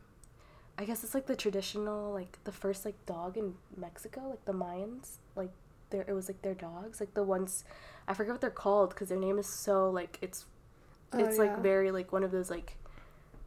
I 0.79 0.85
guess 0.85 1.05
it's 1.05 1.15
like 1.15 1.27
the 1.27 1.37
traditional 1.37 2.13
like 2.13 2.39
the 2.45 2.53
first 2.53 2.85
like 2.85 3.05
dog 3.07 3.37
in 3.37 3.55
Mexico, 3.77 4.29
like 4.31 4.45
the 4.45 4.53
Mayans, 4.53 5.19
like 5.37 5.51
their 5.91 6.03
it 6.07 6.13
was 6.13 6.29
like 6.29 6.43
their 6.43 6.55
dogs, 6.55 7.01
like 7.01 7.15
the 7.15 7.23
ones 7.23 7.65
I 8.09 8.15
forget 8.15 8.33
what 8.35 8.41
they're 8.41 8.51
called 8.51 8.95
cuz 8.95 9.09
their 9.09 9.19
name 9.19 9.39
is 9.39 9.47
so 9.47 9.91
like 9.91 10.19
it's 10.21 10.47
Oh, 11.13 11.19
it's 11.19 11.39
like 11.39 11.59
very 11.61 11.91
like 11.93 12.13
one 12.13 12.25
of 12.25 12.31
those 12.33 12.51
like 12.51 12.77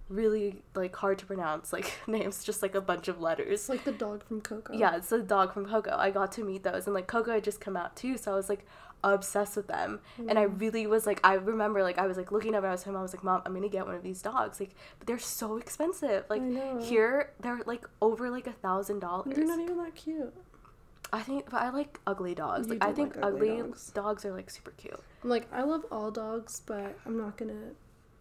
really 0.09 0.61
like 0.75 0.95
hard 0.95 1.19
to 1.19 1.25
pronounce 1.25 1.73
like 1.73 1.93
names, 2.07 2.43
just 2.43 2.61
like 2.61 2.75
a 2.75 2.81
bunch 2.81 3.07
of 3.07 3.19
letters. 3.21 3.69
Like 3.69 3.83
the 3.83 3.91
dog 3.91 4.23
from 4.25 4.41
Coco. 4.41 4.73
Yeah, 4.73 4.95
it's 4.95 5.09
the 5.09 5.19
dog 5.19 5.53
from 5.53 5.65
Coco. 5.65 5.95
I 5.97 6.11
got 6.11 6.31
to 6.33 6.43
meet 6.43 6.63
those, 6.63 6.85
and 6.87 6.93
like 6.93 7.07
Coco 7.07 7.31
had 7.33 7.43
just 7.43 7.59
come 7.61 7.75
out 7.77 7.95
too, 7.95 8.17
so 8.17 8.31
I 8.31 8.35
was 8.35 8.49
like 8.49 8.65
obsessed 9.03 9.55
with 9.55 9.67
them. 9.67 9.99
And 10.27 10.39
I 10.39 10.45
Mm. 10.47 10.59
really 10.59 10.87
was 10.87 11.05
like, 11.05 11.19
I 11.23 11.35
remember 11.35 11.83
like 11.83 11.97
I 11.99 12.07
was 12.07 12.17
like 12.17 12.31
looking 12.31 12.55
up, 12.55 12.59
and 12.63 12.67
I 12.67 12.71
was 12.71 12.83
home. 12.83 12.95
I 12.95 13.01
was 13.01 13.13
like, 13.13 13.23
Mom, 13.23 13.41
I'm 13.45 13.53
gonna 13.53 13.69
get 13.69 13.85
one 13.85 13.95
of 13.95 14.03
these 14.03 14.21
dogs. 14.21 14.59
Like, 14.59 14.75
but 14.97 15.07
they're 15.07 15.19
so 15.19 15.57
expensive. 15.57 16.25
Like 16.29 16.41
here, 16.81 17.31
they're 17.41 17.61
like 17.65 17.85
over 18.01 18.29
like 18.29 18.47
a 18.47 18.53
thousand 18.53 18.99
dollars. 18.99 19.35
They're 19.35 19.45
not 19.45 19.59
even 19.59 19.77
that 19.77 19.95
cute. 19.95 20.33
I 21.13 21.21
think, 21.21 21.49
but 21.49 21.61
I 21.61 21.69
like 21.69 21.99
ugly 22.05 22.35
dogs. 22.35 22.67
Like 22.69 22.83
I 22.83 22.91
think 22.91 23.15
like 23.15 23.25
ugly 23.25 23.49
ugly 23.51 23.61
dogs. 23.63 23.91
dogs 23.91 24.25
are 24.25 24.33
like 24.33 24.49
super 24.49 24.71
cute. 24.71 24.99
I'm 25.23 25.29
like, 25.29 25.47
I 25.53 25.63
love 25.63 25.85
all 25.91 26.11
dogs, 26.11 26.61
but 26.65 26.97
I'm 27.05 27.17
not 27.17 27.37
gonna 27.37 27.71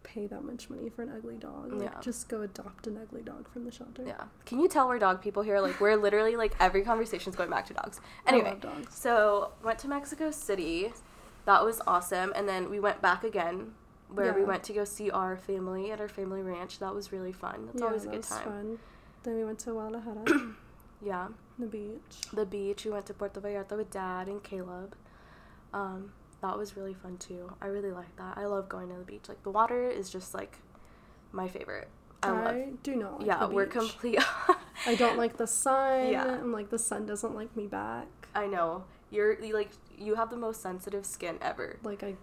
pay 0.07 0.25
that 0.27 0.43
much 0.43 0.69
money 0.69 0.89
for 0.89 1.01
an 1.03 1.11
ugly 1.15 1.35
dog. 1.35 1.73
Like, 1.73 1.91
Yeah. 1.93 1.99
just 2.01 2.29
go 2.29 2.41
adopt 2.41 2.87
an 2.87 2.97
ugly 2.97 3.21
dog 3.21 3.47
from 3.51 3.65
the 3.65 3.71
shelter. 3.71 4.03
Yeah. 4.05 4.23
Can 4.45 4.59
you 4.59 4.67
tell 4.69 4.87
we're 4.87 4.99
dog 4.99 5.21
people 5.21 5.43
here? 5.43 5.59
Like 5.59 5.79
we're 5.81 5.97
literally 5.97 6.35
like 6.37 6.53
every 6.59 6.81
conversation's 6.83 7.35
going 7.35 7.49
back 7.49 7.65
to 7.67 7.73
dogs. 7.73 7.99
I 8.25 8.29
Anyway, 8.31 8.51
love 8.51 8.61
dogs. 8.61 8.95
so 8.95 9.51
went 9.63 9.79
to 9.79 9.87
Mexico 9.87 10.31
City. 10.31 10.93
That 11.45 11.63
was 11.65 11.81
awesome. 11.85 12.31
And 12.35 12.47
then 12.47 12.69
we 12.69 12.79
went 12.79 13.01
back 13.01 13.23
again 13.23 13.73
where 14.09 14.33
we 14.33 14.43
went 14.45 14.63
to 14.63 14.73
go 14.73 14.85
see 14.85 15.11
our 15.11 15.35
family 15.35 15.91
at 15.91 15.99
our 15.99 16.07
family 16.07 16.41
ranch. 16.41 16.79
That 16.79 16.95
was 16.95 17.11
really 17.11 17.33
fun. 17.33 17.65
That's 17.67 17.79
yeah, 17.81 17.85
always 17.87 18.03
a 18.03 18.05
that 18.05 18.11
good 18.11 18.17
was 18.19 18.29
time. 18.29 18.43
fun. 18.43 18.79
Then 19.23 19.35
we 19.35 19.43
went 19.43 19.59
to 19.59 19.71
Guadalajara, 19.71 20.53
Yeah. 21.01 21.27
the 21.59 21.65
beach. 21.65 22.15
The 22.31 22.45
beach. 22.45 22.85
We 22.85 22.91
went 22.91 23.05
to 23.07 23.13
Puerto 23.13 23.41
Vallarta 23.41 23.75
with 23.75 23.91
dad 23.91 24.27
and 24.29 24.41
Caleb. 24.41 24.95
Um, 25.73 26.13
that 26.41 26.57
was 26.57 26.75
really 26.77 26.93
fun 26.93 27.17
too. 27.17 27.51
I 27.61 27.67
really 27.67 27.91
like 27.91 28.15
that. 28.17 28.37
I 28.37 28.45
love 28.45 28.69
going 28.69 28.89
to 28.89 28.95
the 28.95 29.03
beach. 29.03 29.27
Like 29.27 29.41
the 29.43 29.49
water 29.51 29.89
is 29.89 30.09
just 30.09 30.33
like 30.33 30.57
my 31.31 31.47
favorite. 31.47 31.87
I, 32.23 32.29
love. 32.31 32.47
I 32.47 32.67
do 32.83 32.95
not 32.95 33.19
like 33.19 33.27
yeah, 33.27 33.45
we're 33.47 33.65
complete. 33.67 34.19
I 34.85 34.95
don't 34.95 35.17
like 35.17 35.37
the 35.37 35.47
sun. 35.47 36.09
Yeah. 36.09 36.25
I'm 36.25 36.51
like 36.51 36.69
the 36.69 36.79
sun 36.79 37.05
doesn't 37.05 37.35
like 37.35 37.55
me 37.55 37.67
back. 37.67 38.07
I 38.35 38.47
know. 38.47 38.85
You're 39.09 39.41
you, 39.43 39.53
like 39.53 39.69
you 39.97 40.15
have 40.15 40.29
the 40.29 40.37
most 40.37 40.61
sensitive 40.61 41.05
skin 41.05 41.37
ever. 41.41 41.77
Like 41.83 42.03
I 42.03 42.15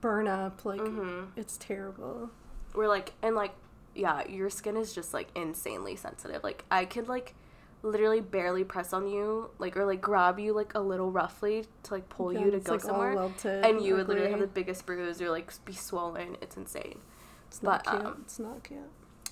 burn 0.00 0.28
up. 0.28 0.64
Like 0.64 0.80
Mhm. 0.80 1.28
it's 1.36 1.56
terrible. 1.58 2.30
We're 2.74 2.88
like 2.88 3.12
and 3.22 3.34
like 3.34 3.52
yeah, 3.94 4.26
your 4.28 4.48
skin 4.50 4.76
is 4.76 4.92
just 4.94 5.12
like 5.12 5.28
insanely 5.34 5.96
sensitive. 5.96 6.44
Like 6.44 6.64
I 6.70 6.84
could 6.84 7.08
like 7.08 7.34
literally 7.82 8.20
barely 8.20 8.64
press 8.64 8.92
on 8.92 9.06
you 9.06 9.50
like 9.58 9.76
or 9.76 9.86
like 9.86 10.00
grab 10.00 10.38
you 10.38 10.52
like 10.52 10.74
a 10.74 10.80
little 10.80 11.10
roughly 11.12 11.64
to 11.84 11.94
like 11.94 12.08
pull 12.08 12.32
Yeah, 12.32 12.40
you 12.44 12.50
to 12.50 12.58
go 12.58 12.72
like, 12.72 12.84
all 12.84 12.88
somewhere 12.90 13.62
and 13.62 13.80
you 13.80 13.94
would 13.94 14.08
literally 14.08 14.30
have 14.30 14.40
the 14.40 14.46
biggest 14.48 14.84
bruise 14.84 15.22
or 15.22 15.30
like 15.30 15.52
be 15.64 15.72
swollen. 15.72 16.36
It's 16.40 16.56
insane. 16.56 16.98
It's 17.46 17.62
not 17.62 17.84
but, 17.84 17.90
cute. 17.90 18.04
um, 18.06 18.20
it's 18.24 18.38
not 18.38 18.64
cute. 18.64 18.80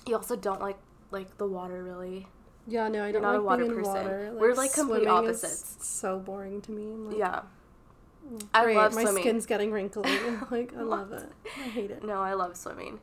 You 0.07 0.15
also 0.15 0.35
don't 0.35 0.61
like 0.61 0.77
like 1.11 1.37
the 1.37 1.45
water 1.47 1.83
really. 1.83 2.27
Yeah, 2.67 2.87
no, 2.89 2.99
I 3.01 3.03
you're 3.05 3.13
don't 3.13 3.21
not 3.21 3.35
a 3.35 3.37
like 3.37 3.45
water 3.45 3.63
being 3.63 3.77
in 3.77 3.83
person. 3.83 3.93
water. 3.93 4.31
We're, 4.37 4.53
like, 4.53 4.73
complete 4.73 5.07
opposites. 5.07 5.77
so 5.79 6.19
boring 6.19 6.59
to 6.63 6.71
me. 6.73 6.83
Like, 6.83 7.17
Yeah. 7.17 7.41
I 8.53 8.63
great, 8.65 8.75
love 8.75 8.93
my 8.93 9.03
swimming. 9.03 9.23
skin's 9.23 9.45
getting 9.45 9.71
wrinkly. 9.71 10.03
like 10.51 10.73
I 10.77 10.81
love 10.81 11.13
it. 11.13 11.29
I 11.45 11.69
hate 11.69 11.91
it. 11.91 12.03
No, 12.03 12.21
I 12.21 12.33
love 12.33 12.57
swimming. 12.57 12.99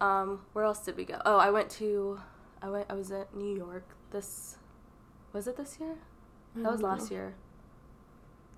Um, 0.00 0.42
where 0.52 0.64
else 0.64 0.78
did 0.84 0.96
we 0.96 1.04
go? 1.04 1.20
Oh, 1.26 1.36
I 1.36 1.50
went 1.50 1.68
to, 1.70 2.20
I 2.62 2.68
went. 2.70 2.86
I 2.88 2.94
was 2.94 3.10
at 3.10 3.34
New 3.34 3.56
York. 3.56 3.84
This, 4.12 4.56
was 5.32 5.46
it 5.46 5.56
this 5.56 5.78
year? 5.80 5.96
That 6.56 6.72
was 6.72 6.82
last 6.82 7.10
year. 7.10 7.34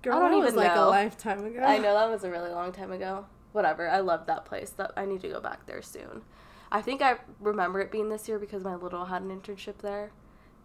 Girl, 0.01 0.15
I 0.15 0.19
don't 0.19 0.31
even 0.33 0.45
was 0.45 0.55
like 0.55 0.73
know. 0.73 0.87
a 0.87 0.89
lifetime 0.89 1.45
ago. 1.45 1.61
I 1.61 1.77
know 1.77 1.93
that 1.93 2.09
was 2.09 2.23
a 2.23 2.31
really 2.31 2.49
long 2.49 2.71
time 2.71 2.91
ago. 2.91 3.25
Whatever. 3.51 3.87
I 3.89 3.99
love 3.99 4.25
that 4.27 4.45
place. 4.45 4.71
That 4.71 4.91
I 4.97 5.05
need 5.05 5.21
to 5.21 5.29
go 5.29 5.39
back 5.39 5.65
there 5.67 5.81
soon. 5.81 6.23
I 6.71 6.81
think 6.81 7.01
I 7.01 7.17
remember 7.39 7.81
it 7.81 7.91
being 7.91 8.09
this 8.09 8.27
year 8.27 8.39
because 8.39 8.63
my 8.63 8.75
little 8.75 9.05
had 9.05 9.21
an 9.21 9.29
internship 9.29 9.79
there, 9.79 10.11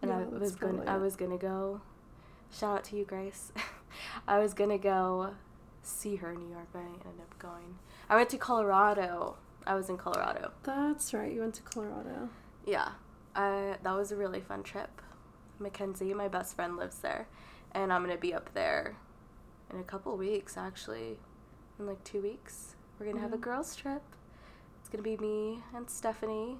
and 0.01 0.11
I 0.11 0.19
Yeah, 0.19 0.25
that's 0.31 0.39
was 0.39 0.55
going. 0.55 0.75
probably 0.77 0.91
I 0.93 0.97
was 0.97 1.15
gonna 1.15 1.37
go. 1.37 1.81
Shout 2.51 2.77
out 2.77 2.83
to 2.85 2.95
you, 2.95 3.03
Grace. 3.05 3.51
I 4.27 4.39
was 4.39 4.53
gonna 4.53 4.77
go 4.77 5.31
see 5.83 6.15
her 6.15 6.31
in 6.31 6.39
New 6.39 6.49
York, 6.49 6.67
but 6.71 6.79
I 6.79 6.85
ended 6.85 7.19
up 7.21 7.37
going. 7.37 7.75
I 8.09 8.15
went 8.15 8.29
to 8.29 8.37
Colorado. 8.37 9.37
I 9.67 9.75
was 9.75 9.89
in 9.89 9.97
Colorado. 9.97 10.51
That's 10.63 11.13
right. 11.13 11.31
You 11.31 11.41
went 11.41 11.55
to 11.55 11.61
Colorado. 11.61 12.29
Yeah, 12.65 12.91
I, 13.35 13.75
that 13.83 13.95
was 13.95 14.11
a 14.13 14.15
really 14.15 14.39
fun 14.39 14.63
trip. 14.63 15.01
Mackenzie, 15.59 16.13
my 16.13 16.27
best 16.27 16.55
friend, 16.55 16.77
lives 16.77 16.99
there, 16.99 17.27
and 17.71 17.91
I'm 17.91 18.03
gonna 18.03 18.17
be 18.17 18.33
up 18.33 18.53
there 18.53 18.95
in 19.71 19.79
a 19.79 19.83
couple 19.83 20.15
weeks. 20.17 20.57
Actually, 20.57 21.17
in 21.79 21.85
like 21.85 22.03
two 22.03 22.21
weeks, 22.21 22.75
we're 22.99 23.07
gonna 23.07 23.19
have 23.19 23.33
a 23.33 23.35
mm-hmm. 23.35 23.43
girls' 23.43 23.75
trip. 23.75 24.03
It's 24.79 24.89
gonna 24.89 25.03
be 25.03 25.17
me 25.17 25.59
and 25.75 25.89
Stephanie. 25.89 26.57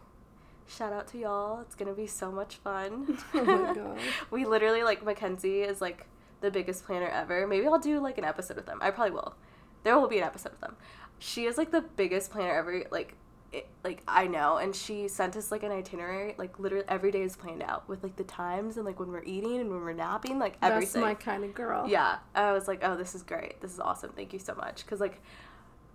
Shout 0.68 0.92
out 0.92 1.08
to 1.10 1.18
y'all. 1.18 1.62
It's 1.62 1.76
gonna 1.76 1.94
be 1.94 2.08
so 2.08 2.32
much 2.32 2.58
fun. 2.58 3.18
Oh 3.34 3.44
my 3.44 3.74
gosh. 3.74 4.02
we 4.32 4.46
literally 4.46 4.84
like 4.84 5.04
Mackenzie 5.04 5.62
is 5.62 5.80
like 5.82 6.08
the 6.42 6.52
biggest 6.52 6.86
planner 6.86 7.08
ever. 7.08 7.48
Maybe 7.48 7.66
I'll 7.66 7.80
do 7.80 8.00
like 8.00 8.18
an 8.18 8.24
episode 8.24 8.58
with 8.58 8.66
them. 8.66 8.80
I 8.82 8.92
probably 8.92 9.12
will. 9.12 9.36
There 9.84 9.98
will 9.98 10.08
be 10.08 10.18
an 10.18 10.24
episode 10.24 10.52
with 10.52 10.62
them. 10.62 10.76
She 11.20 11.46
is 11.46 11.58
like 11.58 11.72
the 11.72 11.82
biggest 11.82 12.32
planner 12.32 12.56
ever. 12.56 12.84
Like, 12.92 13.16
it, 13.52 13.68
like 13.84 14.04
I 14.08 14.28
know, 14.28 14.58
and 14.58 14.76
she 14.76 15.08
sent 15.08 15.36
us 15.36 15.52
like 15.52 15.64
an 15.64 15.72
itinerary. 15.72 16.36
Like 16.38 16.60
literally 16.60 16.86
every 16.88 17.12
day 17.12 17.22
is 17.22 17.36
planned 17.36 17.64
out 17.64 17.88
with 17.88 18.04
like 18.04 18.16
the 18.16 18.24
times 18.24 18.78
and 18.78 18.86
like 18.86 19.00
when 19.00 19.10
we're 19.10 19.24
eating 19.24 19.60
and 19.60 19.70
when 19.70 19.80
we're 19.82 19.94
napping, 19.94 20.40
like 20.40 20.58
everything. 20.62 21.02
That's 21.02 21.10
my 21.10 21.14
kind 21.14 21.44
of 21.44 21.54
girl. 21.54 21.88
Yeah, 21.88 22.18
I 22.36 22.52
was 22.52 22.68
like, 22.68 22.80
oh, 22.84 22.98
this 22.98 23.16
is 23.16 23.24
great. 23.24 23.62
This 23.62 23.72
is 23.74 23.80
awesome. 23.80 24.12
Thank 24.16 24.34
you 24.34 24.40
so 24.40 24.56
much. 24.56 24.86
Cause 24.86 25.00
like, 25.00 25.22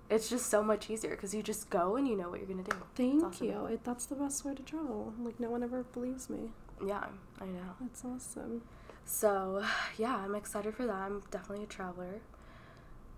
it's 0.09 0.28
just 0.28 0.47
so 0.47 0.62
much 0.62 0.90
easier 0.90 1.11
because 1.11 1.35
you 1.35 1.42
just 1.42 1.71
go 1.71 1.97
and 1.97 2.09
you 2.09 2.16
know 2.16 2.30
what 2.30 2.40
you're 2.40 2.49
gonna 2.49 2.62
do. 2.62 2.76
Thank 2.94 3.25
awesome. 3.25 3.47
you. 3.47 3.66
It, 3.66 3.85
that's 3.85 4.06
the 4.06 4.14
best 4.14 4.44
way 4.44 4.54
to 4.54 4.62
travel. 4.62 5.12
Like 5.21 5.38
no 5.38 5.50
one 5.50 5.62
ever 5.62 5.85
believes 5.85 6.30
me. 6.30 6.50
Yeah, 6.85 7.04
I 7.40 7.47
know. 7.47 7.75
That's 7.80 8.04
awesome. 8.04 8.62
So, 9.04 9.64
yeah, 9.99 10.16
I'm 10.16 10.35
excited 10.35 10.75
for 10.75 10.87
that. 10.87 10.94
I'm 10.94 11.23
definitely 11.30 11.64
a 11.64 11.68
traveler. 11.68 12.21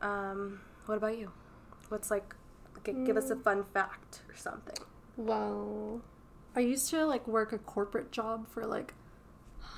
Um, 0.02 0.60
what 0.86 0.96
about 0.96 1.18
you? 1.18 1.30
What's 1.88 2.10
like, 2.10 2.34
g- 2.84 2.92
give 3.04 3.16
us 3.16 3.30
a 3.30 3.36
Mm. 3.36 3.42
fun 3.42 3.64
fact 3.64 4.22
or 4.28 4.36
something. 4.36 4.76
Well, 5.16 6.00
I 6.56 6.60
used 6.60 6.88
to 6.90 7.04
like 7.06 7.26
work 7.26 7.52
a 7.52 7.58
corporate 7.58 8.10
job 8.12 8.46
for 8.48 8.66
like. 8.66 8.94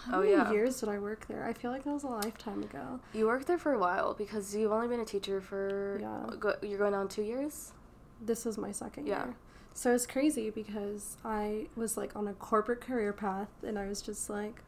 How 0.06 0.18
Oh, 0.18 0.20
many 0.20 0.32
yeah. 0.32 0.52
years 0.52 0.78
did 0.80 0.88
I 0.88 0.98
work 1.00 1.26
there? 1.26 1.44
I 1.44 1.52
feel 1.52 1.70
like 1.72 1.82
that 1.84 1.92
was 1.92 2.04
a 2.04 2.08
lifetime 2.08 2.62
ago. 2.62 3.00
You 3.12 3.26
worked 3.26 3.46
there 3.48 3.58
for 3.58 3.72
a 3.72 3.78
while 3.78 4.14
because 4.14 4.54
you've 4.54 4.70
only 4.72 4.86
been 4.88 5.00
a 5.00 5.04
teacher 5.04 5.40
for. 5.40 5.98
Yeah. 6.00 6.26
Go, 6.38 6.54
you're 6.62 6.78
going 6.78 6.94
on 6.94 7.08
two 7.08 7.22
years. 7.22 7.72
This 8.20 8.46
is 8.46 8.56
my 8.56 8.70
second 8.72 9.06
Yeah. 9.06 9.24
year. 9.26 9.36
So 9.74 9.92
it's 9.94 10.06
crazy 10.06 10.48
because 10.50 11.16
I 11.24 11.66
was 11.76 11.96
like 11.96 12.14
on 12.16 12.26
a 12.28 12.34
corporate 12.34 12.80
career 12.80 13.12
path 13.12 13.50
and 13.62 13.78
I 13.78 13.88
was 13.88 14.00
just 14.00 14.30
like, 14.30 14.62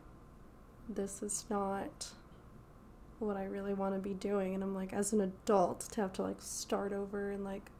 this 0.89 1.23
is 1.23 1.45
not 1.49 2.13
what 3.21 3.37
I 3.37 3.45
really 3.45 3.75
want 3.75 3.95
to 3.95 4.01
be 4.01 4.15
doing. 4.15 4.55
And 4.55 4.63
I'm 4.63 4.75
like, 4.75 4.93
as 4.93 5.13
an 5.13 5.21
adult, 5.21 5.81
to 5.93 6.01
have 6.03 6.13
to 6.15 6.23
like 6.23 6.41
start 6.43 6.93
over 6.93 7.31
and 7.31 7.45
like 7.45 7.71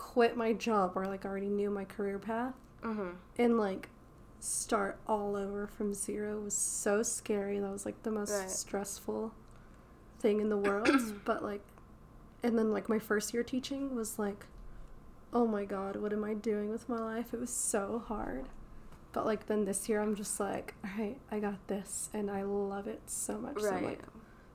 quit 0.00 0.34
my 0.36 0.52
job 0.54 0.92
or 0.96 1.06
like 1.06 1.26
I 1.26 1.28
already 1.28 1.50
knew 1.50 1.70
my 1.70 1.84
career 1.84 2.18
path 2.18 2.54
Mm-hmm. 2.82 3.10
and 3.38 3.58
like 3.58 3.90
start 4.40 4.98
all 5.06 5.36
over 5.36 5.66
from 5.66 5.92
zero 5.92 6.40
was 6.40 6.54
so 6.54 7.02
scary. 7.02 7.58
That 7.60 7.70
was 7.70 7.84
like 7.84 8.02
the 8.02 8.10
most 8.10 8.30
Right. 8.32 8.48
stressful 8.48 9.34
thing 10.18 10.40
in 10.40 10.48
the 10.48 10.56
world. 10.68 10.88
but 11.26 11.42
like, 11.44 11.60
and 12.42 12.58
then 12.58 12.72
like 12.72 12.88
my 12.88 12.98
first 12.98 13.34
year 13.34 13.42
teaching 13.42 13.94
was 13.94 14.18
like, 14.18 14.46
oh 15.34 15.46
my 15.46 15.66
god, 15.66 15.96
what 15.96 16.14
am 16.14 16.24
I 16.24 16.32
doing 16.32 16.70
with 16.70 16.88
my 16.88 16.96
life? 16.98 17.34
It 17.34 17.40
was 17.40 17.50
so 17.54 18.02
hard. 18.08 18.46
But 19.12 19.26
like 19.26 19.46
then 19.46 19.66
this 19.66 19.86
year, 19.88 20.00
I'm 20.00 20.14
just 20.14 20.40
like, 20.40 20.72
all 20.82 20.90
right, 20.98 21.18
I 21.30 21.38
got 21.40 21.68
this, 21.68 22.08
and 22.14 22.30
I 22.30 22.42
love 22.42 22.86
it 22.86 23.02
so 23.06 23.36
much. 23.38 23.60
So 23.60 23.68
I'm 23.68 23.74
Right. 23.74 23.84
like 23.84 24.02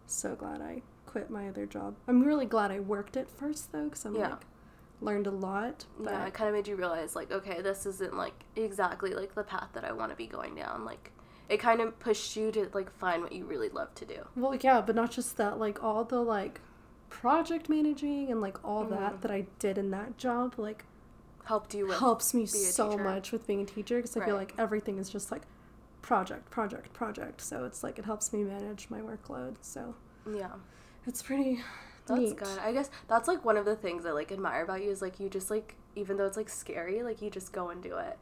so 0.07 0.33
glad 0.35 0.61
I 0.61 0.81
quit 1.05 1.29
my 1.29 1.47
other 1.47 1.67
job. 1.67 1.93
I'm 2.07 2.23
really 2.23 2.45
glad 2.47 2.71
I 2.71 2.79
worked 2.79 3.15
it 3.15 3.29
first 3.29 3.71
though, 3.71 3.85
because 3.85 4.03
I'm 4.05 4.15
Yeah. 4.15 4.29
like 4.29 4.45
learned 5.05 5.27
a 5.27 5.31
lot. 5.31 5.85
But 5.99 6.11
yeah, 6.11 6.25
it 6.25 6.33
kind 6.33 6.49
of 6.49 6.55
made 6.55 6.67
you 6.67 6.75
realize 6.75 7.15
like, 7.15 7.31
okay, 7.31 7.61
this 7.61 7.85
isn't 7.85 8.15
like 8.17 8.43
exactly 8.55 9.13
like 9.13 9.35
the 9.35 9.43
path 9.43 9.69
that 9.73 9.85
I 9.85 9.91
want 9.93 10.11
to 10.11 10.15
be 10.17 10.27
going 10.27 10.55
down. 10.55 10.83
Like, 10.83 11.11
it 11.47 11.57
kind 11.57 11.79
of 11.79 11.97
pushed 11.99 12.35
you 12.35 12.51
to 12.51 12.69
like 12.73 12.91
find 12.91 13.21
what 13.21 13.31
you 13.31 13.45
really 13.45 13.69
love 13.69 13.93
to 13.95 14.05
do. 14.05 14.25
Well, 14.35 14.55
yeah, 14.55 14.81
but 14.81 14.95
not 14.95 15.11
just 15.11 15.37
that, 15.37 15.59
like 15.59 15.81
all 15.83 16.03
the 16.03 16.21
like 16.21 16.59
project 17.09 17.69
managing 17.69 18.31
and 18.31 18.41
like 18.41 18.61
all 18.65 18.83
Mhm. 18.85 18.89
that 18.89 19.21
that 19.21 19.31
I 19.31 19.45
did 19.59 19.77
in 19.77 19.91
that 19.91 20.17
job 20.17 20.55
like 20.57 20.83
Helped 21.45 21.73
you 21.75 21.85
with. 21.87 21.99
helps 21.99 22.33
me 22.33 22.45
so 22.47 22.89
teacher. 22.89 23.03
much 23.03 23.31
with 23.31 23.45
being 23.45 23.61
a 23.61 23.65
teacher 23.65 23.97
because 23.97 24.17
I 24.17 24.25
feel 24.25 24.35
like 24.35 24.53
everything 24.57 24.97
is 24.97 25.09
just 25.09 25.31
like 25.31 25.43
project, 26.01 26.49
project, 26.49 26.91
project. 26.93 27.39
So 27.41 27.63
it's 27.65 27.83
like 27.83 27.99
it 27.99 28.05
helps 28.05 28.33
me 28.33 28.43
manage 28.43 28.89
my 28.89 28.99
workload. 28.99 29.55
So 29.61 29.93
Yeah. 30.27 30.53
it's 31.05 31.21
pretty 31.21 31.63
That's 32.07 32.19
neat. 32.19 32.37
good. 32.37 32.59
I 32.59 32.71
guess 32.71 32.89
that's 33.07 33.27
like 33.27 33.43
one 33.45 33.57
of 33.57 33.65
the 33.65 33.75
things 33.75 34.05
I 34.05 34.11
like 34.11 34.31
admire 34.31 34.63
about 34.63 34.83
you 34.83 34.91
is 34.91 35.01
like 35.01 35.19
you 35.19 35.29
just 35.29 35.49
like 35.49 35.75
even 35.95 36.17
though 36.17 36.25
it's 36.25 36.37
like 36.37 36.49
scary, 36.49 37.01
like 37.03 37.21
you 37.21 37.29
just 37.29 37.51
go 37.51 37.69
and 37.69 37.81
do 37.81 37.97
it. 37.97 38.17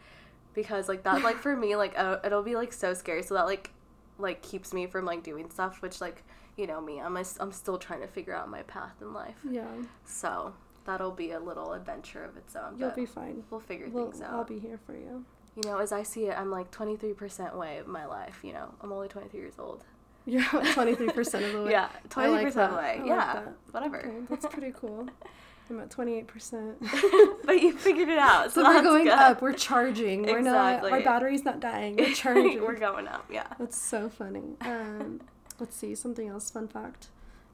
Because 0.54 0.88
like 0.88 1.04
that 1.04 1.24
like 1.24 1.38
for 1.46 1.56
me 1.56 1.76
like 1.76 1.94
uh, 1.98 2.18
it'll 2.24 2.44
be 2.44 2.56
like 2.56 2.72
so 2.74 2.94
scary 2.94 3.24
so 3.24 3.34
that 3.36 3.46
like 3.46 3.72
like 4.20 4.42
keeps 4.42 4.74
me 4.74 4.86
from 4.88 5.06
like 5.06 5.24
doing 5.24 5.50
stuff 5.50 5.82
which 5.82 6.00
like 6.00 6.24
you 6.56 6.68
know 6.68 6.80
me 6.80 7.00
I'm 7.02 7.18
i 7.18 7.24
I'm 7.40 7.52
still 7.52 7.80
trying 7.80 8.02
to 8.02 8.08
figure 8.08 8.36
out 8.36 8.50
my 8.50 8.62
path 8.64 8.94
in 9.02 9.12
life. 9.14 9.38
Yeah, 9.50 9.66
So 10.06 10.54
that'll 10.86 11.12
be 11.12 11.32
a 11.32 11.40
little 11.40 11.74
adventure 11.74 12.24
of 12.24 12.38
its 12.38 12.56
own. 12.56 12.78
you'll 12.78 12.92
be 12.92 13.06
fine. 13.06 13.44
we'll 13.50 13.60
figure 13.60 13.88
Well, 13.90 14.12
things 14.12 14.22
out. 14.22 14.34
I'll 14.34 14.44
be 14.44 14.60
here 14.60 14.80
for 14.86 14.94
you. 14.94 15.26
You 15.56 15.70
know, 15.70 15.78
as 15.80 15.92
I 15.92 16.04
see 16.04 16.26
it, 16.26 16.38
I'm 16.38 16.50
like 16.52 16.72
23% 16.72 17.56
way 17.56 17.78
of 17.78 17.88
my 17.88 18.06
life. 18.06 18.40
You 18.44 18.54
know, 18.54 18.74
I'm 18.82 18.92
only 18.92 19.08
23 19.08 19.40
years 19.40 19.54
old. 19.60 19.84
You're 20.26 20.42
23% 20.44 21.46
of 21.46 21.54
the 21.54 21.64
way. 21.64 21.72
Yeah, 21.72 21.90
I 22.16 22.28
20% 22.28 22.32
like 22.32 22.54
that. 22.54 22.72
way. 22.74 22.78
I 22.78 22.96
like 22.98 23.06
yeah, 23.06 23.34
that. 23.34 23.54
whatever. 23.72 23.98
Okay, 24.00 24.12
that's 24.30 24.46
pretty 24.48 24.72
cool. 24.76 25.08
I'm 25.70 25.80
at 25.80 25.90
28%. 25.90 27.38
but 27.46 27.62
you 27.62 27.76
figured 27.78 28.10
it 28.10 28.18
out. 28.20 28.52
So, 28.52 28.62
So 28.64 28.68
we're 28.70 28.82
going 28.84 29.06
good. 29.06 29.14
up. 29.14 29.42
We're 29.42 29.54
charging. 29.54 30.24
We're 30.24 30.42
not. 30.42 30.84
Our 30.92 31.02
battery's 31.02 31.46
not 31.46 31.60
dying. 31.62 31.96
We're 31.96 32.14
charging. 32.14 32.62
we're 32.62 32.78
going 32.78 33.08
up. 33.08 33.26
Yeah. 33.32 33.48
That's 33.58 33.82
so 33.82 34.10
funny. 34.10 34.56
Um, 34.62 35.22
let's 35.60 35.76
see 35.76 35.96
something 35.96 36.28
else. 36.28 36.52
Fun 36.52 36.68
fact. 36.68 37.08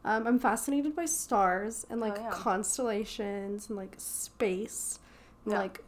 Um, 0.03 0.25
I'm 0.25 0.39
fascinated 0.39 0.95
by 0.95 1.05
stars 1.05 1.85
and 1.89 1.99
like 2.01 2.17
Oh, 2.17 2.21
yeah. 2.23 2.29
constellations 2.31 3.67
and 3.69 3.77
like 3.77 3.93
space. 3.97 4.99
And, 5.45 5.53
Yeah. 5.53 5.59
Like, 5.59 5.83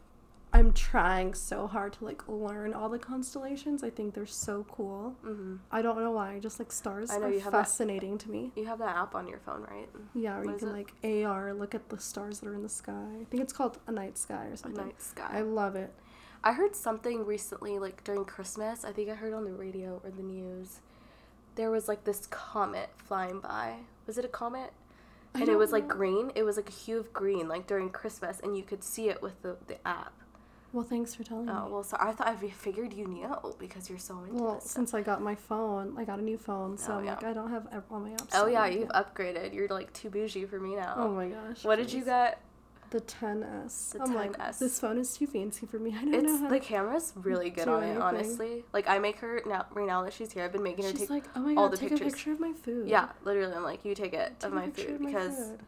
I'm 0.54 0.72
trying 0.72 1.32
so 1.32 1.66
hard 1.66 1.94
to 1.94 2.04
like 2.04 2.28
learn 2.28 2.74
all 2.74 2.88
the 2.90 2.98
constellations. 2.98 3.82
I 3.82 3.88
think 3.90 4.12
they're 4.14 4.26
so 4.26 4.66
cool. 4.70 5.16
hmm 5.22 5.56
I 5.70 5.80
don't 5.80 5.98
know 5.98 6.10
why. 6.10 6.38
Just 6.40 6.58
like 6.58 6.70
stars 6.70 7.10
I 7.10 7.18
know 7.18 7.26
are 7.28 7.32
have 7.32 7.44
that- 7.44 7.50
fascinating 7.52 8.18
to 8.18 8.30
me. 8.30 8.52
You 8.54 8.66
have 8.66 8.78
that 8.80 8.94
app 8.96 9.14
on 9.14 9.26
your 9.28 9.38
phone, 9.38 9.62
right? 9.70 9.88
Yeah, 10.14 10.36
or 10.38 10.44
What 10.44 10.52
you 10.52 10.58
can 10.58 10.72
like 10.72 10.92
AR 11.02 11.54
look 11.54 11.74
at 11.74 11.88
the 11.88 11.98
stars 11.98 12.40
that 12.40 12.48
are 12.48 12.54
in 12.54 12.62
the 12.62 12.68
sky. 12.68 12.92
I 13.20 13.24
think 13.30 13.42
it's 13.42 13.52
called 13.52 13.78
a 13.86 13.92
night 13.92 14.18
sky 14.18 14.46
or 14.46 14.52
A 14.52 14.56
something. 14.56 14.84
night 14.84 15.00
sky. 15.02 15.28
I 15.30 15.40
love 15.40 15.74
it. 15.74 15.92
I 16.44 16.52
heard 16.52 16.74
something 16.76 17.24
recently, 17.24 17.78
like 17.78 18.04
during 18.04 18.24
Christmas. 18.24 18.84
I 18.84 18.92
think 18.92 19.08
I 19.08 19.14
heard 19.14 19.32
on 19.32 19.44
the 19.44 19.52
radio 19.52 20.00
or 20.04 20.10
the 20.10 20.22
news. 20.22 20.80
There 21.54 21.70
was 21.70 21.88
like 21.88 22.04
this 22.04 22.26
comet 22.26 22.90
flying 22.96 23.40
by. 23.40 23.76
Was 24.06 24.18
it 24.18 24.24
a 24.24 24.28
comet? 24.28 24.72
I 25.34 25.40
And 25.40 25.48
it 25.48 25.56
was 25.56 25.72
like 25.72 25.88
green. 25.88 26.30
It 26.34 26.42
was 26.42 26.56
like 26.56 26.68
a 26.68 26.72
hue 26.72 26.98
of 26.98 27.12
green, 27.12 27.48
like 27.48 27.66
during 27.66 27.88
Christmas, 27.88 28.38
and 28.40 28.54
you 28.56 28.62
could 28.64 28.84
see 28.84 29.08
it 29.08 29.22
with 29.22 29.40
the, 29.42 29.56
the 29.66 29.76
app. 29.86 30.12
Well, 30.72 30.84
thanks 30.84 31.14
for 31.14 31.22
telling 31.22 31.46
me. 31.46 31.52
Oh 31.54 31.66
me. 31.66 31.72
well, 31.72 31.82
so 31.82 31.96
I 32.00 32.12
thought 32.12 32.28
I 32.28 32.34
figured 32.34 32.94
you 32.94 33.06
knew 33.06 33.28
because 33.58 33.90
you're 33.90 33.98
so 33.98 34.18
into 34.24 34.42
Well, 34.42 34.54
this. 34.54 34.64
stuff. 34.64 34.72
since 34.72 34.94
I 34.94 35.02
got 35.02 35.20
my 35.20 35.34
phone, 35.34 35.94
I 35.98 36.04
got 36.04 36.18
a 36.18 36.22
new 36.22 36.38
phone, 36.38 36.78
so 36.78 36.92
Oh, 36.92 36.98
I'm 36.98 37.04
yeah. 37.04 37.14
like 37.14 37.24
I 37.24 37.32
don't 37.34 37.50
have 37.50 37.66
ev- 37.72 37.84
all 37.90 38.00
my 38.00 38.10
apps. 38.10 38.30
Oh 38.32 38.46
yeah, 38.46 38.66
you've 38.66 38.88
yet. 38.92 38.92
upgraded. 38.92 39.52
You're 39.52 39.68
like 39.68 39.92
too 39.92 40.08
bougie 40.08 40.46
for 40.46 40.58
me 40.58 40.74
now. 40.76 40.94
Oh 40.96 41.08
my 41.12 41.28
gosh. 41.28 41.62
what 41.64 41.76
did 41.76 41.92
you 41.92 42.00
please. 42.00 42.06
get? 42.06 42.40
The 42.90 43.00
10s. 43.00 43.92
The 43.92 44.02
I'm 44.02 44.14
like, 44.14 44.36
10S. 44.36 44.58
this 44.58 44.78
phone 44.78 44.98
is 44.98 45.14
too 45.16 45.26
fancy 45.26 45.64
for 45.66 45.78
me. 45.78 45.94
I 45.96 46.02
don't 46.04 46.10
know 46.10 46.18
It's 46.18 46.40
how. 46.42 46.48
the 46.50 46.60
camera's 46.60 47.12
really 47.16 47.48
good 47.48 47.64
do 47.64 47.72
on 47.72 47.82
it, 47.82 47.86
anything. 47.86 48.02
honestly. 48.02 48.64
Like 48.72 48.86
I 48.88 48.98
make 48.98 49.16
her 49.20 49.40
now 49.46 49.64
right 49.72 49.86
now 49.86 50.02
that 50.04 50.12
she's 50.12 50.30
here. 50.32 50.44
I've 50.44 50.52
been 50.52 50.62
making 50.62 50.84
her 50.84 50.90
take. 50.90 51.00
She's 51.00 51.08
take 51.08 51.24
like, 51.24 51.24
oh 51.36 51.40
my 51.40 51.54
all 51.54 51.68
god, 51.68 51.72
the 51.72 51.76
take 51.78 51.88
pictures. 51.90 52.12
a 52.12 52.16
picture 52.16 52.32
of 52.32 52.40
my 52.40 52.52
food. 52.52 52.88
Yeah, 52.88 53.08
literally, 53.24 53.54
I'm 53.54 53.62
like, 53.62 53.84
you 53.84 53.94
take 53.94 54.12
it 54.14 54.40
Take 54.40 54.44
of 54.46 54.52
a 54.52 54.54
my 54.54 54.66
picture 54.68 54.96
food 54.98 55.06
because 55.06 55.34
food. 55.36 55.60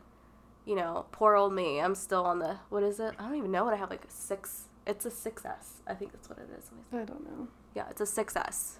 you 0.66 0.76
know, 0.76 1.06
poor 1.12 1.34
old 1.34 1.52
me. 1.54 1.80
I'm 1.80 1.94
still 1.94 2.25
on 2.25 2.38
the 2.40 2.56
what 2.68 2.82
is 2.82 3.00
it? 3.00 3.14
I 3.18 3.23
don't 3.28 3.37
even 3.37 3.50
know 3.50 3.64
what 3.64 3.73
I 3.75 3.76
have. 3.78 3.88
Like 3.90 4.04
a 4.04 4.11
six. 4.11 4.64
It's 4.87 5.07
a 5.07 5.11
6S. 5.11 5.81
I 5.87 5.95
think 5.95 6.12
that's 6.12 6.29
what 6.29 6.38
it 6.38 6.49
is. 6.59 6.71
Let 6.71 6.76
me 6.79 6.83
see. 6.91 6.97
I 6.99 7.05
don't 7.05 7.25
know. 7.25 7.49
Yeah, 7.75 7.85
it's 7.91 8.00
a 8.00 8.05
6S, 8.25 8.75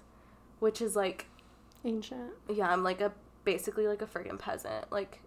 which 0.59 0.81
is 0.81 0.95
like 0.95 1.25
Ancient. 1.83 2.31
yeah, 2.49 2.69
I'm 2.71 2.83
like 2.83 3.01
a 3.01 3.11
basically 3.43 3.87
like 3.87 4.01
a 4.01 4.05
friggin' 4.07 4.39
peasant. 4.39 4.91
Like 4.91 5.21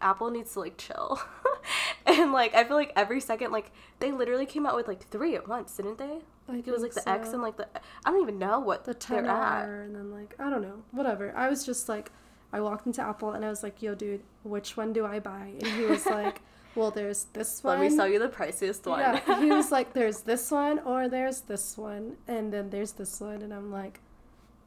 Apple 0.00 0.30
needs 0.30 0.52
to 0.54 0.60
like 0.60 0.76
chill. 0.78 1.20
and 2.06 2.32
like 2.32 2.54
I 2.54 2.64
feel 2.64 2.76
like 2.76 2.92
every 2.96 3.20
second 3.20 3.52
like 3.52 3.70
they 4.00 4.10
literally 4.12 4.46
came 4.46 4.66
out 4.66 4.74
with 4.76 4.88
like 4.88 5.06
three 5.08 5.34
at 5.36 5.48
once, 5.48 5.76
didn't 5.76 5.98
they? 5.98 6.18
I 6.48 6.52
Like 6.52 6.66
it 6.66 6.72
was 6.72 6.82
like 6.82 6.94
the 6.94 7.08
X 7.08 7.32
and 7.32 7.42
like 7.42 7.56
the 7.56 7.68
I 8.04 8.10
don't 8.10 8.22
even 8.22 8.38
know 8.38 8.58
what 8.60 8.84
the 8.84 8.94
they're 8.94 9.24
at. 9.26 9.66
10R, 9.66 9.84
and 9.84 9.94
then 9.94 10.10
like 10.10 10.34
I 10.38 10.50
don't 10.50 10.62
know, 10.62 10.82
whatever. 10.90 11.32
I 11.36 11.48
was 11.48 11.64
just 11.64 11.88
like, 11.88 12.10
I 12.52 12.60
walked 12.60 12.86
into 12.86 13.00
Apple 13.02 13.32
and 13.32 13.44
I 13.44 13.48
was 13.48 13.62
like, 13.62 13.80
yo, 13.82 13.94
dude, 13.94 14.22
which 14.42 14.76
one 14.76 14.92
do 14.92 15.06
I 15.06 15.20
buy? 15.20 15.52
And 15.60 15.66
he 15.66 15.84
was 15.84 16.04
like, 16.18 16.40
well, 16.74 16.90
there's 16.90 17.24
this 17.32 17.62
one. 17.62 17.78
Let 17.80 17.90
me 17.90 17.94
sell 17.96 18.08
you 18.08 18.18
the 18.18 18.28
priciest 18.28 18.86
one. 18.86 19.00
Yeah, 19.00 19.40
he 19.40 19.50
was 19.50 19.70
like, 19.70 19.92
"There's 19.92 20.20
this 20.20 20.50
one, 20.50 20.78
or 20.80 21.08
there's 21.08 21.40
this 21.42 21.76
one, 21.76 22.16
and 22.28 22.52
then 22.52 22.70
there's 22.70 22.92
this 22.92 23.20
one," 23.20 23.42
and 23.42 23.52
I'm 23.52 23.70
like, 23.70 24.00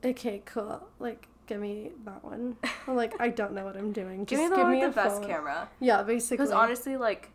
"Okay, 0.03 0.41
cool. 0.45 0.87
Like, 0.99 1.27
give 1.47 1.59
me 1.59 1.91
that 2.05 2.23
one." 2.23 2.57
I'm 2.87 2.95
like, 2.95 3.13
"I 3.19 3.29
don't 3.29 3.53
know 3.53 3.65
what 3.65 3.75
I'm 3.75 3.91
doing. 3.91 4.25
Just 4.25 4.41
give 4.41 4.49
me 4.51 4.55
the 4.55 4.63
give 4.63 4.67
me 4.69 4.81
the 4.81 4.89
best 4.91 5.17
phone." 5.21 5.27
camera. 5.27 5.69
Yeah, 5.79 6.03
basically. 6.03 6.37
Because 6.37 6.51
honestly, 6.51 6.97
like, 6.97 7.31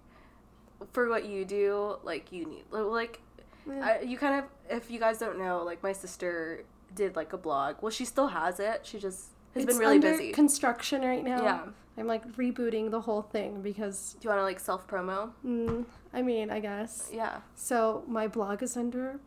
for 0.92 1.08
what 1.08 1.26
you 1.26 1.44
do, 1.44 1.96
like, 2.04 2.32
you 2.32 2.46
need, 2.46 2.64
like, 2.70 3.20
Yeah. 3.66 3.98
I, 4.00 4.00
you 4.02 4.16
kind 4.16 4.38
of, 4.42 4.44
if 4.70 4.90
you 4.90 4.98
guys 4.98 5.18
don't 5.18 5.38
know, 5.38 5.62
like, 5.64 5.82
my 5.82 5.92
sister 5.92 6.64
did, 6.94 7.16
like, 7.16 7.32
a 7.32 7.36
blog. 7.38 7.76
Well, 7.82 7.90
she 7.90 8.04
still 8.04 8.28
has 8.28 8.58
it. 8.60 8.80
She 8.84 8.98
just 8.98 9.30
has 9.54 9.64
It's 9.64 9.72
been 9.72 9.78
really 9.78 9.96
under 9.96 10.12
busy. 10.12 10.32
Construction 10.32 11.02
right 11.02 11.22
now. 11.24 11.42
Yeah. 11.42 11.60
I'm 12.00 12.06
like 12.06 12.26
rebooting 12.36 12.90
the 12.90 13.00
whole 13.02 13.22
thing 13.22 13.60
because, 13.62 14.14
do 14.20 14.24
you 14.24 14.30
want 14.30 14.40
to, 14.40 14.44
like, 14.44 14.58
self 14.60 14.86
promo? 14.88 15.32
mm, 15.44 15.84
I 16.12 16.22
mean, 16.22 16.50
I 16.50 16.58
guess. 16.60 17.10
Yeah. 17.12 17.40
So 17.54 18.02
my 18.08 18.26
blog 18.26 18.62
is 18.62 18.76
under 18.76 19.20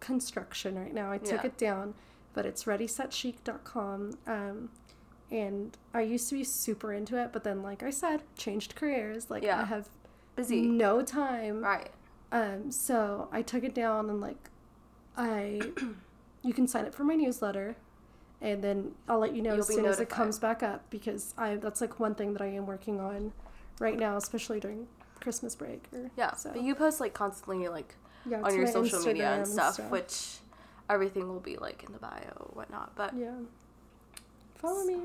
construction 0.00 0.78
right 0.78 0.92
now. 0.92 1.10
I 1.10 1.18
took 1.18 1.42
Yeah. 1.42 1.46
it 1.46 1.56
down, 1.58 1.94
but 2.34 2.44
it's 2.44 2.64
readysetchic.com. 2.64 4.18
Um, 4.26 4.70
and 5.30 5.76
I 5.94 6.02
used 6.02 6.28
to 6.28 6.34
be 6.36 6.44
super 6.44 6.92
into 6.92 7.16
it, 7.20 7.32
but 7.32 7.42
then, 7.44 7.62
like 7.62 7.82
I 7.82 7.90
said, 7.90 8.22
changed 8.36 8.74
careers. 8.76 9.30
Like 9.30 9.42
Yeah. 9.42 9.60
I 9.62 9.64
have 9.64 9.88
Busy. 10.36 10.62
no 10.62 11.02
time. 11.02 11.62
Right. 11.62 11.90
Um, 12.32 12.70
so 12.70 13.28
I 13.32 13.42
took 13.42 13.64
it 13.64 13.74
down 13.74 14.10
and 14.10 14.20
like 14.20 14.50
I, 15.16 15.60
you 16.42 16.52
can 16.52 16.66
sign 16.68 16.84
up 16.84 16.94
for 16.94 17.04
my 17.04 17.14
newsletter, 17.14 17.76
and 18.40 18.62
then 18.62 18.92
I'll 19.08 19.18
let 19.18 19.34
you 19.34 19.42
know 19.42 19.50
You'll 19.52 19.60
as 19.60 19.68
soon 19.68 19.86
as 19.86 20.00
it 20.00 20.08
comes 20.08 20.38
back 20.38 20.62
up 20.62 20.88
because 20.90 21.34
I 21.38 21.56
that's 21.56 21.80
like 21.80 21.98
one 21.98 22.14
thing 22.14 22.32
that 22.34 22.42
I 22.42 22.46
am 22.46 22.66
working 22.66 23.00
on 23.00 23.32
right 23.78 23.98
now, 23.98 24.16
especially 24.16 24.60
during 24.60 24.86
Christmas 25.20 25.54
break. 25.54 25.84
Or, 25.92 26.10
Yeah. 26.16 26.32
So 26.34 26.50
But 26.52 26.62
you 26.62 26.74
post, 26.74 27.00
like, 27.00 27.14
constantly, 27.14 27.68
like, 27.68 27.94
yeah, 28.28 28.42
on 28.42 28.54
your 28.54 28.66
social 28.66 29.02
media 29.04 29.34
and 29.34 29.46
stuff, 29.48 29.78
which 29.90 30.38
everything 30.88 31.28
will 31.28 31.40
be, 31.40 31.56
like, 31.56 31.82
in 31.84 31.92
the 31.92 31.98
bio 31.98 32.32
or 32.38 32.50
whatnot. 32.54 32.94
But 32.94 33.14
Yeah. 33.16 33.32
Follow 34.56 34.84
me. 34.84 34.96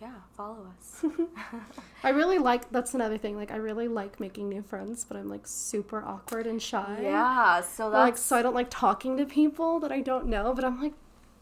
yeah, 0.00 0.14
follow 0.36 0.66
us. 0.78 1.04
I 2.04 2.10
really 2.10 2.38
like 2.38 2.70
that's 2.70 2.94
another 2.94 3.18
thing. 3.18 3.36
Like 3.36 3.50
I 3.50 3.56
really 3.56 3.88
like 3.88 4.20
making 4.20 4.48
new 4.48 4.62
friends, 4.62 5.04
but 5.04 5.16
I'm 5.16 5.28
like 5.28 5.46
super 5.46 6.02
awkward 6.02 6.46
and 6.46 6.62
shy. 6.62 7.00
yeah. 7.02 7.60
So 7.60 7.88
Like 7.88 8.16
so 8.16 8.36
I 8.36 8.42
don't 8.42 8.54
like 8.54 8.70
talking 8.70 9.16
to 9.16 9.26
people 9.26 9.80
that 9.80 9.90
I 9.92 10.00
don't 10.00 10.26
know, 10.26 10.54
but 10.54 10.64
I'm 10.64 10.80
like, 10.80 10.94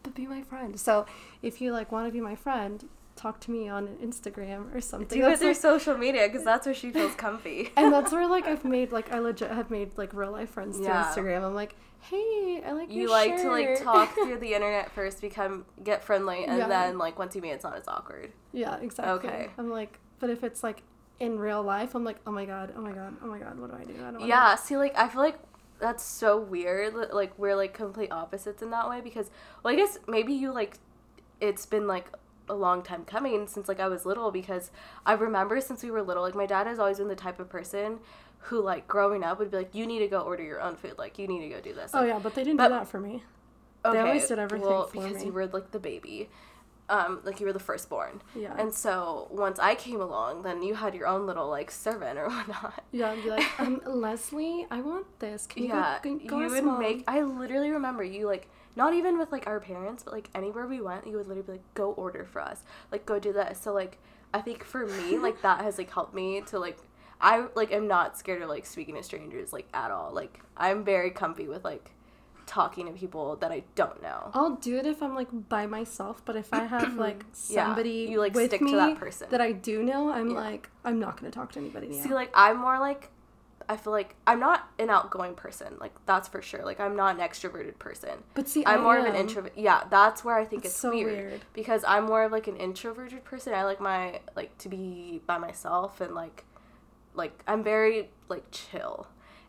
but 0.09 0.15
be 0.15 0.27
my 0.27 0.41
friend. 0.41 0.79
So 0.79 1.05
if 1.41 1.61
you 1.61 1.71
like 1.71 1.91
want 1.91 2.07
to 2.07 2.11
be 2.11 2.21
my 2.21 2.35
friend, 2.35 2.87
talk 3.15 3.39
to 3.41 3.51
me 3.51 3.67
on 3.67 3.87
Instagram 4.01 4.73
or 4.73 4.79
something. 4.81 5.19
do 5.19 5.27
it 5.27 5.39
through 5.39 5.49
like- 5.49 5.57
social 5.57 5.97
media 5.97 6.27
because 6.27 6.43
that's 6.43 6.65
where 6.65 6.75
she 6.75 6.89
feels 6.91 7.13
comfy. 7.15 7.71
and 7.77 7.91
that's 7.93 8.11
where 8.11 8.27
like 8.27 8.45
I've 8.45 8.63
made 8.65 8.91
like 8.91 9.11
I 9.11 9.19
legit 9.19 9.51
have 9.51 9.69
made 9.69 9.97
like 9.97 10.13
real 10.13 10.31
life 10.31 10.49
friends 10.51 10.77
through 10.77 10.85
Yeah. 10.87 11.03
Instagram. 11.13 11.43
I'm 11.43 11.53
like, 11.55 11.75
hey, 12.01 12.61
I 12.65 12.71
like 12.71 12.91
you 12.91 13.09
like 13.09 13.35
to 13.37 13.49
like 13.49 13.83
talk 13.83 14.13
through 14.13 14.37
the 14.45 14.53
internet 14.53 14.91
first, 14.91 15.19
become 15.21 15.65
get 15.83 16.03
friendly, 16.03 16.45
and 16.45 16.57
Yeah. 16.59 16.67
then 16.67 16.97
like 16.97 17.19
once 17.19 17.35
you 17.35 17.41
meet, 17.41 17.51
it's 17.51 17.63
not 17.63 17.75
as 17.75 17.87
awkward. 17.87 18.31
yeah, 18.53 18.77
exactly. 18.77 19.29
Okay. 19.29 19.49
I'm 19.57 19.69
like, 19.69 19.99
but 20.19 20.29
if 20.29 20.43
it's 20.43 20.63
like 20.63 20.83
in 21.19 21.37
real 21.37 21.61
life, 21.61 21.95
I'm 21.95 22.05
like, 22.05 22.17
oh 22.25 22.31
my 22.31 22.45
god, 22.45 22.71
oh 22.77 22.81
my 22.81 22.93
god, 22.93 23.17
oh 23.21 23.27
my 23.27 23.37
god, 23.39 23.59
what 23.59 23.69
do 23.71 23.75
I 23.77 23.83
do? 23.83 23.95
I 24.05 24.11
don't. 24.11 24.25
Yeah. 24.25 24.55
See, 24.55 24.77
like 24.77 24.97
I 24.97 25.09
feel 25.09 25.19
like 25.21 25.37
that's 25.79 26.03
so 26.03 26.37
weird. 26.39 26.93
Like 27.13 27.37
we're 27.37 27.55
like 27.55 27.73
complete 27.73 28.11
opposites 28.11 28.61
in 28.61 28.69
that 28.71 28.89
way 28.89 29.01
because, 29.01 29.29
well, 29.63 29.73
I 29.73 29.77
guess 29.77 29.97
maybe 30.07 30.33
you 30.33 30.51
like, 30.53 30.77
it's 31.41 31.65
been 31.65 31.87
like 31.87 32.07
a 32.49 32.53
long 32.53 32.81
time 32.81 33.05
coming 33.05 33.47
since 33.47 33.67
like 33.67 33.79
I 33.79 33.87
was 33.87 34.05
little 34.05 34.31
because 34.31 34.71
I 35.05 35.13
remember 35.13 35.61
since 35.61 35.83
we 35.83 35.91
were 35.91 36.01
little, 36.01 36.23
like 36.23 36.35
my 36.35 36.45
dad 36.45 36.67
has 36.67 36.79
always 36.79 36.97
been 36.97 37.07
the 37.07 37.15
type 37.15 37.39
of 37.39 37.49
person 37.49 37.99
who 38.43 38.61
like 38.61 38.87
growing 38.87 39.23
up 39.23 39.39
would 39.39 39.51
be 39.51 39.57
like, 39.57 39.75
you 39.75 39.85
need 39.85 39.99
to 39.99 40.07
go 40.07 40.21
order 40.21 40.43
your 40.43 40.61
own 40.61 40.75
food, 40.75 40.95
like 40.97 41.17
you 41.19 41.27
need 41.27 41.41
to 41.41 41.49
go 41.49 41.61
do 41.61 41.73
this. 41.73 41.91
Oh 41.93 41.99
Like, 41.99 42.07
yeah, 42.07 42.19
but 42.19 42.35
they 42.35 42.43
didn't 42.43 42.57
but- 42.57 42.69
do 42.69 42.73
that 42.75 42.87
for 42.87 42.99
me. 42.99 43.23
okay, 43.85 43.97
They 43.97 43.99
always 44.03 44.27
did 44.27 44.39
everything 44.39 44.67
well, 44.67 44.89
because 44.91 45.15
me. 45.19 45.25
you 45.25 45.31
were 45.31 45.47
like 45.47 45.71
the 45.71 45.79
baby, 45.79 46.29
um, 46.89 47.21
like 47.23 47.39
you 47.39 47.45
were 47.45 47.53
the 47.53 47.59
firstborn. 47.59 48.21
Yeah. 48.35 48.55
And 48.57 48.73
so 48.73 49.27
once 49.31 49.59
I 49.59 49.75
came 49.75 50.01
along, 50.01 50.41
then 50.41 50.63
you 50.63 50.75
had 50.75 50.95
your 50.95 51.07
own 51.07 51.25
little 51.25 51.47
like 51.49 51.71
servant 51.71 52.17
or 52.17 52.27
whatnot. 52.29 52.83
Yeah, 52.91 53.11
and 53.11 53.23
be 53.23 53.29
like, 53.29 53.59
um, 53.59 53.81
Leslie, 53.85 54.65
I 54.69 54.81
want 54.81 55.05
this. 55.19 55.45
Can 55.45 55.63
you 55.63 55.69
yeah, 55.69 55.99
go, 56.01 56.17
go, 56.17 56.27
go 56.27 56.39
you 56.41 56.49
would 56.49 56.63
Mom?" 56.63 56.79
make. 56.79 57.03
I 57.07 57.21
literally 57.21 57.69
remember 57.69 58.03
you 58.03 58.25
like 58.25 58.49
not 58.75 58.93
even 58.93 59.17
with 59.17 59.31
like 59.31 59.47
our 59.47 59.59
parents, 59.59 60.03
but 60.03 60.13
like 60.13 60.29
anywhere 60.33 60.67
we 60.67 60.81
went, 60.81 61.05
you 61.07 61.17
would 61.17 61.27
literally 61.27 61.45
be 61.45 61.51
like, 61.53 61.73
"Go 61.75 61.91
order 61.91 62.25
for 62.25 62.41
us," 62.41 62.63
like 62.91 63.05
go 63.05 63.19
do 63.19 63.31
this. 63.31 63.59
So 63.59 63.73
like 63.73 63.99
I 64.33 64.41
think 64.41 64.63
for 64.63 64.85
me, 64.85 65.17
like 65.19 65.41
that 65.43 65.61
has 65.61 65.77
like 65.77 65.91
helped 65.91 66.13
me 66.13 66.41
to 66.47 66.59
like. 66.59 66.77
I 67.21 67.47
like 67.53 67.73
am 67.73 67.85
not 67.85 68.17
scared 68.17 68.41
of 68.41 68.47
like 68.47 68.65
speaking 68.65 68.95
to 68.95 69.03
strangers 69.03 69.51
like 69.51 69.67
at 69.73 69.91
all. 69.91 70.13
Like 70.13 70.39
I'm 70.55 70.85
very 70.85 71.11
comfy 71.11 71.49
with 71.49 71.65
like 71.65 71.91
talking 72.49 72.87
to 72.87 72.91
people 72.93 73.35
that 73.37 73.51
I 73.51 73.63
don't 73.75 74.01
know. 74.01 74.31
I'll 74.33 74.55
do 74.55 74.77
it 74.77 74.85
if 74.87 75.03
I'm 75.03 75.13
like 75.15 75.27
by 75.49 75.67
myself, 75.67 76.21
but 76.25 76.35
if 76.35 76.51
I 76.53 76.65
have 76.65 76.97
like 76.97 77.23
Yeah, 77.47 77.65
somebody 77.67 78.07
you, 78.09 78.19
like, 78.19 78.33
with 78.33 78.47
stick 78.47 78.61
to 78.65 78.75
that 78.75 78.97
person. 78.97 79.27
that 79.29 79.39
I 79.39 79.51
do 79.51 79.83
know, 79.83 80.09
I'm 80.11 80.31
Yeah. 80.31 80.35
like, 80.37 80.69
I'm 80.83 80.99
not 80.99 81.17
gonna 81.17 81.31
talk 81.31 81.51
to 81.53 81.59
anybody 81.59 81.87
now. 81.89 82.03
See, 82.03 82.13
like 82.13 82.31
I'm 82.33 82.57
more 82.57 82.79
like 82.79 83.11
I 83.71 83.77
feel 83.77 83.93
like 83.93 84.15
I'm 84.25 84.39
not 84.39 84.67
an 84.79 84.89
outgoing 84.89 85.35
person. 85.35 85.77
Like 85.79 85.93
that's 86.07 86.27
for 86.27 86.41
sure. 86.41 86.65
Like 86.65 86.79
I'm 86.79 86.95
not 86.95 87.15
an 87.15 87.21
extroverted 87.21 87.77
person. 87.77 88.23
but 88.33 88.49
see, 88.49 88.63
I'm 88.65 88.79
I 88.79 88.83
more 88.83 88.97
of 88.97 89.05
an 89.05 89.13
am. 89.13 89.21
introvert. 89.27 89.53
Yeah, 89.55 89.83
that's 89.91 90.23
where 90.25 90.35
I 90.35 90.43
think 90.45 90.65
It's 90.65 90.73
it's, 90.73 90.81
so 90.81 90.89
weird, 90.89 91.05
weird. 91.29 91.41
because 91.53 91.83
I'm 91.87 92.05
more 92.07 92.23
of 92.23 92.31
like 92.31 92.47
an 92.47 92.55
introverted 92.57 93.23
person. 93.25 93.53
I 93.53 93.63
like 93.65 93.79
my 93.79 94.21
like 94.35 94.57
to 94.59 94.69
be 94.69 95.21
by 95.27 95.37
myself 95.37 96.01
and 96.01 96.15
like 96.15 96.45
like 97.13 97.43
I'm 97.47 97.63
very 97.63 98.09
like 98.27 98.45
chill. 98.49 99.05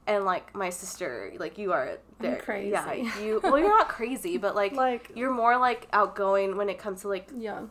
And 0.07 0.25
like 0.25 0.55
my 0.55 0.71
sister, 0.71 1.33
like 1.39 1.59
you 1.59 1.73
are 1.73 1.89
I'm 1.91 1.97
there. 2.21 2.37
crazy. 2.39 2.71
Yeah, 2.71 3.19
you. 3.21 3.41
Well, 3.43 3.59
you're 3.59 3.69
not 3.69 3.89
crazy, 3.89 4.39
but 4.39 4.55
like, 4.55 4.73
Like- 4.87 5.13
you're 5.15 5.31
more 5.33 5.57
like 5.59 5.89
outgoing 5.93 6.57
when 6.57 6.69
it 6.69 6.79
comes 6.79 7.03
to 7.03 7.09
like 7.09 7.29
Yeah. 7.37 7.63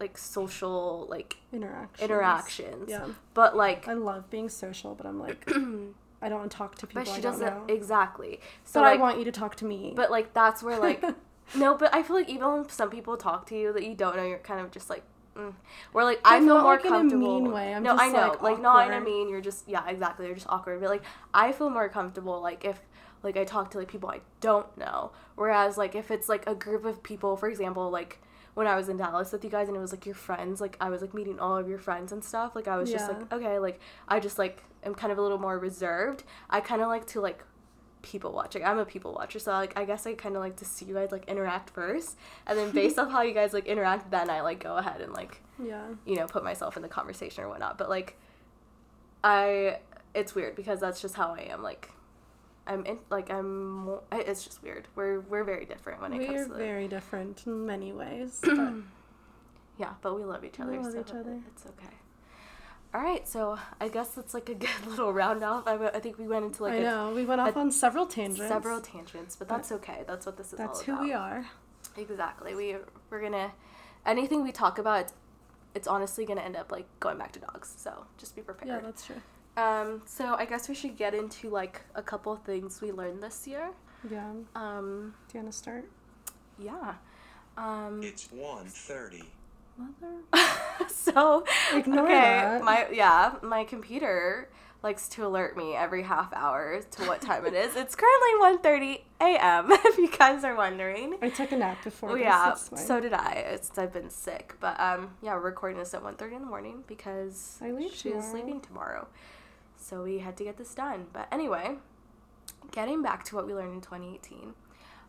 like 0.00 0.16
social 0.18 1.06
like 1.10 1.36
Interactions. 1.52 2.00
interactions. 2.02 2.90
Yeah. 2.90 3.06
But 3.34 3.56
like, 3.56 3.88
I 3.88 3.94
love 3.94 4.30
being 4.30 4.48
social, 4.48 4.94
but 4.94 5.06
I'm 5.06 5.18
like, 5.18 5.44
I 6.20 6.28
don't 6.28 6.38
want 6.40 6.50
to 6.50 6.56
talk 6.56 6.74
to 6.76 6.86
people 6.86 7.02
but 7.04 7.08
she 7.10 7.18
I 7.18 7.20
don't 7.20 7.32
doesn't 7.32 7.68
know. 7.68 7.74
exactly. 7.74 8.40
So 8.64 8.80
but 8.80 8.86
like, 8.86 8.98
I 8.98 9.02
want 9.02 9.18
you 9.18 9.24
to 9.24 9.32
talk 9.32 9.54
to 9.56 9.64
me. 9.64 9.92
but 9.96 10.10
like 10.10 10.34
that's 10.34 10.62
where 10.62 10.78
like, 10.78 11.02
no, 11.56 11.76
but 11.76 11.94
I 11.94 12.02
feel 12.02 12.16
like 12.16 12.28
even 12.28 12.46
when 12.52 12.68
some 12.68 12.90
people 12.90 13.16
talk 13.16 13.46
to 13.46 13.56
you 13.58 13.72
that 13.72 13.84
you 13.84 13.94
don't 13.94 14.16
know, 14.16 14.24
you're 14.26 14.38
kind 14.38 14.60
of 14.60 14.70
just 14.70 14.90
like. 14.90 15.02
Mm. 15.38 15.54
Where 15.92 16.04
like 16.04 16.20
I 16.24 16.40
feel 16.40 16.60
more 16.60 16.74
like, 16.74 16.84
in 16.84 16.92
a 16.92 16.96
comfortable. 16.96 17.40
mean 17.40 17.52
way. 17.52 17.72
I'm 17.72 17.82
no, 17.82 17.92
just, 17.92 18.02
I 18.02 18.08
know, 18.08 18.28
like, 18.30 18.42
like, 18.42 18.60
not 18.60 18.88
in 18.88 18.94
a 18.94 19.00
mean. 19.00 19.28
You're 19.28 19.40
just 19.40 19.68
yeah, 19.68 19.88
exactly. 19.88 20.26
You're 20.26 20.34
just 20.34 20.48
awkward. 20.48 20.80
But 20.80 20.90
like 20.90 21.02
I 21.32 21.52
feel 21.52 21.70
more 21.70 21.88
comfortable 21.88 22.40
like 22.40 22.64
if 22.64 22.80
like 23.22 23.36
I 23.36 23.44
talk 23.44 23.70
to 23.72 23.78
like 23.78 23.88
people 23.88 24.10
I 24.10 24.20
don't 24.40 24.76
know. 24.76 25.12
Whereas 25.36 25.78
like 25.78 25.94
if 25.94 26.10
it's 26.10 26.28
like 26.28 26.48
a 26.48 26.54
group 26.54 26.84
of 26.84 27.02
people, 27.02 27.36
for 27.36 27.48
example, 27.48 27.88
like 27.88 28.20
when 28.54 28.66
I 28.66 28.74
was 28.74 28.88
in 28.88 28.96
Dallas 28.96 29.30
with 29.30 29.44
you 29.44 29.50
guys 29.50 29.68
and 29.68 29.76
it 29.76 29.80
was 29.80 29.92
like 29.92 30.04
your 30.04 30.16
friends, 30.16 30.60
like 30.60 30.76
I 30.80 30.90
was 30.90 31.02
like 31.02 31.14
meeting 31.14 31.38
all 31.38 31.56
of 31.56 31.68
your 31.68 31.78
friends 31.78 32.10
and 32.10 32.24
stuff. 32.24 32.56
Like 32.56 32.66
I 32.66 32.76
was 32.76 32.90
just 32.90 33.08
like 33.08 33.32
okay, 33.32 33.60
like 33.60 33.80
I 34.08 34.18
just 34.18 34.38
like 34.38 34.64
am 34.82 34.94
kind 34.94 35.12
of 35.12 35.18
a 35.18 35.22
little 35.22 35.38
more 35.38 35.58
reserved. 35.58 36.24
I 36.50 36.60
kind 36.60 36.82
of 36.82 36.88
like 36.88 37.06
to 37.08 37.20
like 37.20 37.44
people 38.02 38.32
watching. 38.32 38.64
I'm 38.64 38.78
a 38.78 38.84
people 38.84 39.14
watcher, 39.14 39.38
so 39.38 39.52
like 39.52 39.78
I 39.78 39.84
guess 39.84 40.06
I 40.06 40.14
kind 40.14 40.36
of 40.36 40.42
like 40.42 40.56
to 40.56 40.64
see 40.64 40.84
you 40.84 40.94
guys 40.94 41.12
like 41.12 41.26
interact 41.28 41.70
first, 41.70 42.16
and 42.46 42.58
then 42.58 42.70
based 42.70 42.98
off 43.00 43.10
how 43.10 43.22
you 43.22 43.34
guys 43.34 43.52
like 43.52 43.66
interact, 43.66 44.10
then 44.10 44.30
I 44.30 44.40
like 44.40 44.62
go 44.62 44.76
ahead 44.76 45.00
and 45.00 45.12
like 45.12 45.42
yeah. 45.62 45.86
you 46.06 46.16
know 46.16 46.26
put 46.26 46.44
myself 46.44 46.76
in 46.76 46.82
the 46.82 46.88
conversation 46.88 47.44
or 47.44 47.48
whatnot. 47.48 47.78
But 47.78 47.88
like 47.88 48.16
I, 49.22 49.78
it's 50.14 50.34
weird 50.34 50.56
because 50.56 50.80
that's 50.80 51.00
just 51.00 51.14
how 51.14 51.34
I 51.34 51.48
am. 51.50 51.62
Like 51.62 51.90
I'm 52.66 52.84
in 52.84 52.98
like 53.10 53.30
I'm. 53.30 53.90
It's 54.12 54.44
just 54.44 54.62
weird. 54.62 54.88
We're 54.94 55.20
we're 55.20 55.44
very 55.44 55.64
different 55.64 56.02
when 56.02 56.12
it 56.12 56.18
We're 56.18 56.26
comes 56.26 56.46
to 56.46 56.52
the, 56.52 56.58
very 56.58 56.88
different 56.88 57.46
in 57.46 57.66
many 57.66 57.92
ways. 57.92 58.40
But 59.78 59.86
yeah, 59.86 59.94
but 60.02 60.16
we 60.16 60.24
love 60.24 60.44
each 60.44 60.58
other. 60.58 60.72
We 60.72 60.78
love 60.78 60.92
so 60.92 61.00
each 61.00 61.12
other. 61.12 61.38
It's 61.54 61.64
okay. 61.66 61.94
All 62.94 63.02
right, 63.02 63.28
so 63.28 63.58
I 63.80 63.88
guess 63.88 64.08
that's 64.10 64.32
like 64.32 64.48
a 64.48 64.54
good 64.54 64.70
little 64.86 65.12
round 65.12 65.44
off. 65.44 65.66
I, 65.66 65.72
w- 65.72 65.90
I 65.92 65.98
think 66.00 66.18
we 66.18 66.26
went 66.26 66.44
into 66.46 66.62
like 66.62 66.72
I 66.74 66.76
a 66.76 66.82
know 66.82 67.12
we 67.14 67.24
went 67.26 67.40
off 67.40 67.54
a- 67.54 67.58
on 67.58 67.70
several 67.70 68.06
tangents. 68.06 68.48
several 68.48 68.80
tangents, 68.80 69.36
but 69.36 69.46
that's 69.48 69.70
okay. 69.72 70.04
That's 70.06 70.24
what 70.24 70.36
this 70.38 70.52
is 70.52 70.58
That's 70.58 70.80
all 70.88 70.96
who 70.96 71.02
we 71.02 71.12
are. 71.12 71.44
Exactly. 71.96 72.54
We 72.54 72.76
we're 73.10 73.20
gonna 73.20 73.52
anything 74.06 74.42
we 74.42 74.52
talk 74.52 74.78
about. 74.78 75.00
It's, 75.02 75.12
it's 75.74 75.86
honestly 75.88 76.24
gonna 76.24 76.40
end 76.40 76.56
up 76.56 76.72
like 76.72 76.86
going 76.98 77.18
back 77.18 77.32
to 77.32 77.40
dogs. 77.40 77.74
So 77.76 78.06
just 78.16 78.34
be 78.34 78.40
prepared. 78.42 78.68
Yeah, 78.68 78.74
prepared. 78.76 78.94
that's 78.94 79.04
true. 79.06 79.16
um. 79.62 80.02
So 80.06 80.34
I 80.36 80.46
guess 80.46 80.68
we 80.68 80.74
should 80.74 80.96
get 80.96 81.12
into 81.14 81.50
like 81.50 81.82
a 81.94 82.02
couple 82.02 82.32
of 82.32 82.42
things 82.42 82.80
we 82.80 82.90
learned 82.90 83.22
this 83.22 83.46
year. 83.46 83.68
Yeah. 84.10 84.30
Um. 84.56 85.14
Do 85.28 85.36
you 85.38 85.42
want 85.42 85.52
to 85.52 85.58
start? 85.58 85.84
Yeah. 86.58 86.94
Um. 87.58 88.00
It's 88.02 88.28
1.30. 88.28 89.24
Mother. 89.78 90.88
so 90.88 91.44
Ignore 91.74 92.04
okay, 92.04 92.12
that. 92.12 92.64
my 92.64 92.88
yeah, 92.92 93.34
my 93.42 93.64
computer 93.64 94.48
likes 94.82 95.08
to 95.08 95.26
alert 95.26 95.56
me 95.56 95.74
every 95.74 96.02
half 96.02 96.32
hour 96.32 96.80
to 96.90 97.04
what 97.04 97.20
time 97.20 97.44
it 97.46 97.54
is. 97.54 97.76
It's 97.76 97.96
currently 97.96 98.58
1:30 98.58 99.00
a.m. 99.20 99.70
If 99.84 99.98
you 99.98 100.10
guys 100.10 100.44
are 100.44 100.54
wondering. 100.54 101.16
I 101.22 101.30
took 101.30 101.52
a 101.52 101.56
nap 101.56 101.82
before. 101.82 102.14
This, 102.14 102.22
yeah, 102.22 102.54
so 102.54 103.00
did 103.00 103.12
I. 103.12 103.44
It's 103.52 103.76
I've 103.78 103.92
been 103.92 104.10
sick, 104.10 104.54
but 104.60 104.78
um, 104.80 105.10
yeah, 105.22 105.34
we're 105.34 105.40
recording 105.40 105.78
this 105.78 105.94
at 105.94 106.02
1.30 106.02 106.32
in 106.32 106.40
the 106.40 106.46
morning 106.46 106.84
because 106.86 107.58
I 107.62 107.70
leave 107.70 107.92
she's 107.92 108.12
tomorrow. 108.12 108.34
leaving 108.34 108.60
tomorrow, 108.60 109.08
so 109.76 110.02
we 110.02 110.18
had 110.18 110.36
to 110.36 110.44
get 110.44 110.56
this 110.56 110.74
done. 110.74 111.06
But 111.12 111.28
anyway, 111.32 111.76
getting 112.70 113.02
back 113.02 113.24
to 113.24 113.36
what 113.36 113.46
we 113.46 113.54
learned 113.54 113.74
in 113.74 113.80
2018, 113.80 114.54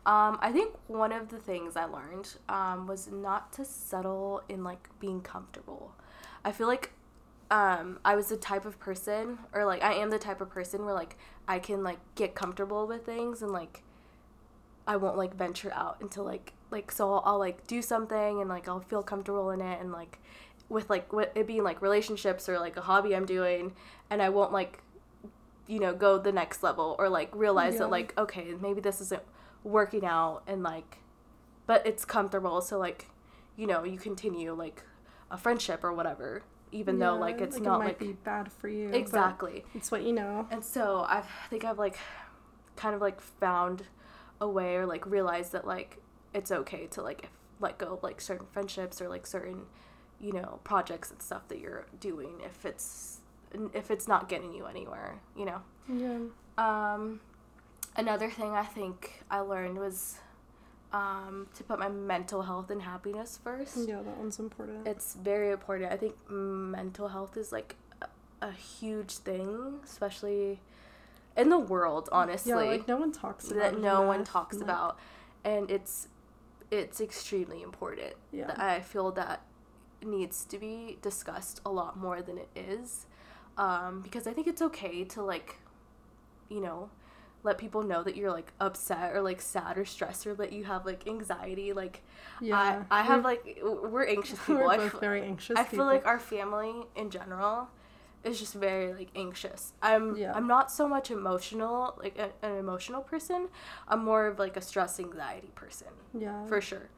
um, 0.05 0.39
I 0.41 0.51
think 0.51 0.73
one 0.88 1.12
of 1.12 1.29
the 1.29 1.38
things 1.38 1.75
I 1.75 1.85
learned 1.85 2.35
um, 2.47 2.88
was 2.88 3.12
not 3.12 3.51
to 3.53 3.65
settle 3.65 4.41
in 4.49 4.63
like 4.63 4.89
being 4.99 5.21
comfortable. 5.21 5.93
I 6.43 6.51
feel 6.51 6.67
like 6.67 6.91
um, 7.51 7.99
I 8.05 8.15
was 8.15 8.27
the 8.29 8.38
type 8.38 8.65
of 8.65 8.79
person, 8.79 9.39
or 9.53 9.65
like 9.65 9.83
I 9.83 9.93
am 9.93 10.09
the 10.09 10.19
type 10.19 10.39
of 10.41 10.49
person 10.49 10.85
where 10.85 10.93
like 10.93 11.17
I 11.47 11.59
can 11.59 11.83
like 11.83 11.99
get 12.15 12.35
comfortable 12.35 12.88
with 12.88 13.05
things 13.05 13.41
and 13.41 13.51
like 13.51 13.83
I 14.88 14.95
won't 14.95 15.17
like 15.17 15.35
venture 15.35 15.71
out 15.73 15.97
until 16.01 16.23
like 16.23 16.53
like 16.71 16.91
so 16.91 17.13
I'll, 17.13 17.23
I'll 17.25 17.39
like 17.39 17.67
do 17.67 17.81
something 17.81 18.39
and 18.39 18.49
like 18.49 18.67
I'll 18.67 18.79
feel 18.79 19.03
comfortable 19.03 19.49
in 19.51 19.62
it 19.62 19.79
and 19.81 19.91
like 19.91 20.19
with 20.69 20.89
like 20.89 21.12
with 21.12 21.29
it 21.35 21.45
being 21.47 21.63
like 21.63 21.81
relationships 21.81 22.47
or 22.47 22.59
like 22.59 22.77
a 22.77 22.81
hobby 22.81 23.15
I'm 23.15 23.25
doing 23.25 23.73
and 24.09 24.21
I 24.21 24.29
won't 24.29 24.51
like 24.51 24.81
you 25.67 25.79
know 25.79 25.93
go 25.93 26.17
the 26.17 26.31
next 26.31 26.63
level 26.63 26.95
or 26.99 27.09
like 27.09 27.29
realize 27.35 27.73
Yeah. 27.73 27.79
that 27.81 27.89
like 27.91 28.17
okay 28.17 28.53
maybe 28.62 28.81
this 28.81 29.01
isn't 29.01 29.21
working 29.63 30.06
out 30.06 30.41
and 30.48 30.63
like 30.63 30.98
but 31.67 31.86
it's 31.86 32.06
comfortable 32.06 32.62
so 32.62 32.78
like 32.78 33.08
you 33.56 33.67
know 33.67 33.84
you 33.84 33.98
continue 33.98 34.54
like 34.54 34.84
a 35.32 35.38
friendship 35.38 35.84
or 35.84 35.93
whatever 35.93 36.41
even 36.72 37.00
though 37.00 37.15
like 37.15 37.41
it's 37.41 37.58
it 37.58 37.63
not 37.63 37.80
might 37.80 37.86
like 37.88 38.00
be 38.00 38.13
bad 38.13 38.52
for 38.52 38.67
you. 38.67 38.89
exactly 38.89 39.65
It's 39.74 39.91
what 39.91 40.04
you 40.04 40.13
know. 40.13 40.48
and 40.52 40.63
so 40.63 41.06
I've, 41.08 41.26
I 41.26 41.48
think 41.50 41.65
I've 41.65 41.80
like 41.80 41.98
kind 42.76 42.93
of 42.95 43.02
like 43.02 43.19
found 43.19 43.84
a 44.39 44.48
way 44.48 44.76
or 44.76 44.86
like 44.86 45.06
realized 45.06 45.52
that 45.54 45.65
like 45.67 45.98
it's 46.34 46.52
okay 46.52 46.88
to 46.88 47.02
like 47.02 47.24
if, 47.26 47.30
let 47.60 47.78
go 47.78 47.88
of 47.95 48.04
like 48.04 48.22
certain 48.22 48.45
friendships 48.52 49.02
or 49.02 49.10
like 49.10 49.26
certain 49.28 49.63
you 50.22 50.32
know 50.32 50.60
projects 50.63 51.12
and 51.12 51.22
stuff 51.22 51.48
that 51.50 51.60
you're 51.60 51.86
doing 52.00 52.39
if 52.45 52.65
it's 52.65 53.19
if 53.74 53.89
it's 53.91 54.08
not 54.08 54.30
getting 54.30 54.54
you 54.54 54.65
anywhere 54.65 55.19
you 55.36 55.45
know 55.45 55.62
Yeah. 55.88 56.19
um 56.58 57.19
another 57.99 58.29
thing 58.29 58.51
I 58.53 58.63
think 58.63 59.23
I 59.29 59.39
learned 59.39 59.77
was 59.77 60.17
um 60.91 61.47
to 61.55 61.63
put 61.63 61.77
my 61.79 61.89
mental 61.89 62.41
health 62.41 62.69
and 62.71 62.81
happiness 62.81 63.39
first 63.43 63.77
Yeah, 63.88 63.97
that 64.01 64.17
one's 64.17 64.39
important. 64.39 64.88
it's 64.88 65.13
very 65.15 65.51
important. 65.51 65.91
I 65.91 65.97
think 65.97 66.15
mental 66.29 67.07
health 67.09 67.38
is 67.38 67.51
like 67.51 67.75
a, 68.01 68.07
a 68.41 68.51
huge 68.51 69.13
thing, 69.17 69.79
especially 69.83 70.59
in 71.38 71.49
the 71.49 71.59
world, 71.59 72.09
honestly, 72.12 72.51
yeah, 72.51 72.71
like 72.75 72.88
no 72.88 72.97
one 72.97 73.12
talks 73.12 73.51
about 73.51 73.73
that 73.73 73.79
no 73.79 74.01
one 74.01 74.23
talks 74.23 74.59
about, 74.62 74.97
and 75.43 75.69
it's 75.69 76.07
it's 76.71 76.99
extremely 77.01 77.62
important. 77.62 78.13
Yeah. 78.31 78.53
I 78.57 78.79
feel 78.81 79.12
that 79.12 79.41
needs 80.03 80.45
to 80.45 80.57
be 80.57 80.97
discussed 81.01 81.62
a 81.65 81.69
lot 81.69 81.97
more 81.97 82.21
than 82.21 82.38
it 82.38 82.49
is, 82.55 83.05
um, 83.57 84.01
because 84.01 84.25
I 84.27 84.33
think 84.33 84.47
it's 84.47 84.62
okay 84.62 85.03
to 85.05 85.21
like, 85.21 85.57
you 86.49 86.62
know. 86.62 86.89
Let 87.43 87.58
people 87.58 87.84
know 87.84 88.04
that 88.04 88.17
you're 88.17 88.32
like 88.32 88.52
upset 88.60 89.15
or 89.15 89.21
like 89.21 89.41
sad 89.41 89.78
or 89.78 89.86
stressed 89.86 90.28
or 90.28 90.36
that 90.36 90.52
you 90.52 90.65
have 90.65 90.86
like 90.86 91.08
anxiety. 91.08 91.71
Like 91.73 92.04
Yeah. 92.41 92.84
I, 92.89 92.99
I 92.99 93.04
have 93.04 93.23
like 93.23 93.60
we're 93.63 94.06
anxious 94.08 94.39
people. 94.45 94.56
We're 94.56 94.67
I 94.69 94.78
both 94.78 94.91
feel- 94.91 94.99
very 94.99 95.21
anxious. 95.23 95.58
I 95.58 95.63
feel 95.63 95.71
people. 95.71 95.86
like 95.86 96.06
our 96.06 96.19
family 96.19 96.73
in 96.95 97.10
general 97.10 97.69
is 98.25 98.38
just 98.39 98.54
very 98.56 98.93
like 98.93 99.08
anxious. 99.15 99.71
I'm 99.82 100.17
Yeah. 100.17 100.34
I'm 100.36 100.47
not 100.47 100.69
so 100.71 100.88
much 100.88 101.10
emotional, 101.12 101.97
like 102.02 102.17
a, 102.19 102.32
an 102.45 102.58
emotional 102.58 103.02
person. 103.02 103.47
I'm 103.88 104.04
more 104.04 104.28
of 104.28 104.38
like 104.39 104.58
a 104.58 104.62
stress 104.62 104.99
anxiety 104.99 105.52
person 105.56 105.88
yeah. 106.17 106.45
for 106.47 106.60
sure. 106.60 106.89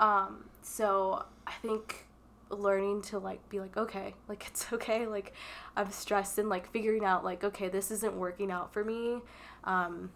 Um, 0.00 0.46
so 0.62 1.24
I 1.46 1.52
think 1.62 2.06
learning 2.50 3.02
to 3.02 3.18
like 3.18 3.48
be 3.48 3.60
like 3.60 3.76
okay, 3.76 4.14
like 4.28 4.46
it's 4.48 4.72
okay, 4.72 5.06
like 5.06 5.32
I'm 5.76 5.90
stressed 5.92 6.38
and 6.38 6.48
like 6.48 6.70
figuring 6.72 7.04
out 7.04 7.24
like 7.24 7.44
okay, 7.44 7.68
this 7.68 7.90
isn't 7.92 8.14
working 8.16 8.50
out 8.50 8.72
for 8.72 8.84
me. 8.84 9.20
Um, 9.64 10.10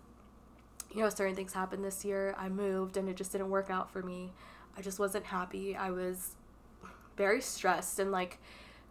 you 0.95 1.03
know, 1.03 1.09
certain 1.11 1.35
things 1.35 1.53
happened 1.53 1.85
this 1.85 2.05
year. 2.05 2.35
I 2.39 2.49
moved 2.49 2.97
and 2.97 3.09
it 3.09 3.17
just 3.17 3.33
didn't 3.33 3.51
work 3.51 3.71
out 3.71 3.91
for 3.91 4.03
me. 4.03 4.33
I 4.77 4.83
just 4.83 4.99
wasn't 4.99 5.27
happy. 5.27 5.77
I 5.77 5.91
was 5.91 6.37
very 7.17 7.41
stressed 7.41 7.99
and 7.99 8.11
like 8.13 8.39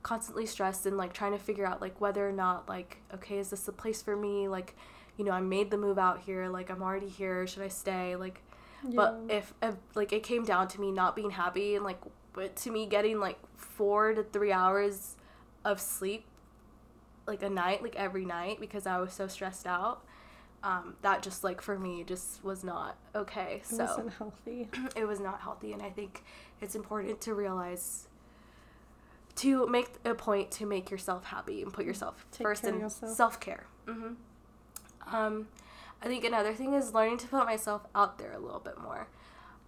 constantly 0.03 0.45
stressed 0.45 0.85
and 0.85 0.97
like 0.97 1.13
trying 1.13 1.31
to 1.31 1.39
figure 1.39 1.65
out 1.65 1.81
like 1.81 1.99
whether 1.99 2.27
or 2.27 2.31
not 2.31 2.69
like 2.69 2.97
okay, 3.13 3.39
is 3.39 3.49
this 3.49 3.61
the 3.63 3.71
place 3.71 4.01
for 4.01 4.15
me? 4.15 4.47
Like, 4.47 4.75
you 5.17 5.25
know, 5.25 5.31
I 5.31 5.41
made 5.41 5.71
the 5.71 5.77
move 5.77 5.97
out 5.97 6.19
here. 6.19 6.47
Like 6.49 6.69
I'm 6.69 6.83
already 6.83 7.09
here. 7.09 7.47
Should 7.47 7.63
I 7.63 7.69
stay? 7.69 8.15
Like 8.15 8.41
but 8.83 9.19
if, 9.29 9.53
if 9.61 9.75
like 9.95 10.13
it 10.13 10.23
came 10.23 10.43
down 10.43 10.67
to 10.69 10.81
me 10.81 10.91
not 10.91 11.15
being 11.15 11.31
happy 11.31 11.75
and 11.75 11.83
like 11.83 11.99
but 12.33 12.55
to 12.55 12.71
me 12.71 12.85
getting 12.85 13.19
like 13.19 13.37
four 13.55 14.13
to 14.13 14.23
three 14.23 14.51
hours 14.51 15.15
of 15.65 15.79
sleep 15.79 16.25
like 17.25 17.41
a 17.41 17.49
night 17.49 17.81
like 17.81 17.95
every 17.95 18.25
night 18.25 18.59
because 18.59 18.85
i 18.85 18.99
was 18.99 19.11
so 19.11 19.27
stressed 19.27 19.65
out 19.65 20.03
um, 20.63 20.95
that 21.01 21.21
just 21.21 21.43
like 21.43 21.61
for 21.61 21.77
me 21.77 22.03
just 22.05 22.43
was 22.43 22.63
not 22.63 22.97
okay 23.15 23.61
it 23.61 23.67
so 23.67 23.85
wasn't 23.85 24.13
healthy. 24.13 24.67
it 24.95 25.07
was 25.07 25.19
not 25.19 25.41
healthy 25.41 25.71
and 25.71 25.81
i 25.81 25.89
think 25.89 26.23
it's 26.61 26.75
important 26.75 27.21
to 27.21 27.33
realize 27.33 28.07
to 29.35 29.67
make 29.67 29.89
a 30.03 30.15
point 30.15 30.49
to 30.49 30.65
make 30.65 30.89
yourself 30.89 31.25
happy 31.25 31.61
and 31.61 31.71
put 31.71 31.85
yourself 31.85 32.25
Take 32.31 32.45
first 32.45 32.63
care 32.63 32.73
in 32.73 32.89
self-care. 32.89 33.65
Hmm 33.87 34.13
um, 35.11 35.47
i 36.01 36.07
think 36.07 36.23
another 36.25 36.53
thing 36.53 36.73
is 36.73 36.93
learning 36.93 37.17
to 37.19 37.27
put 37.27 37.45
myself 37.45 37.83
out 37.95 38.17
there 38.17 38.33
a 38.33 38.39
little 38.39 38.59
bit 38.59 38.77
more. 38.81 39.07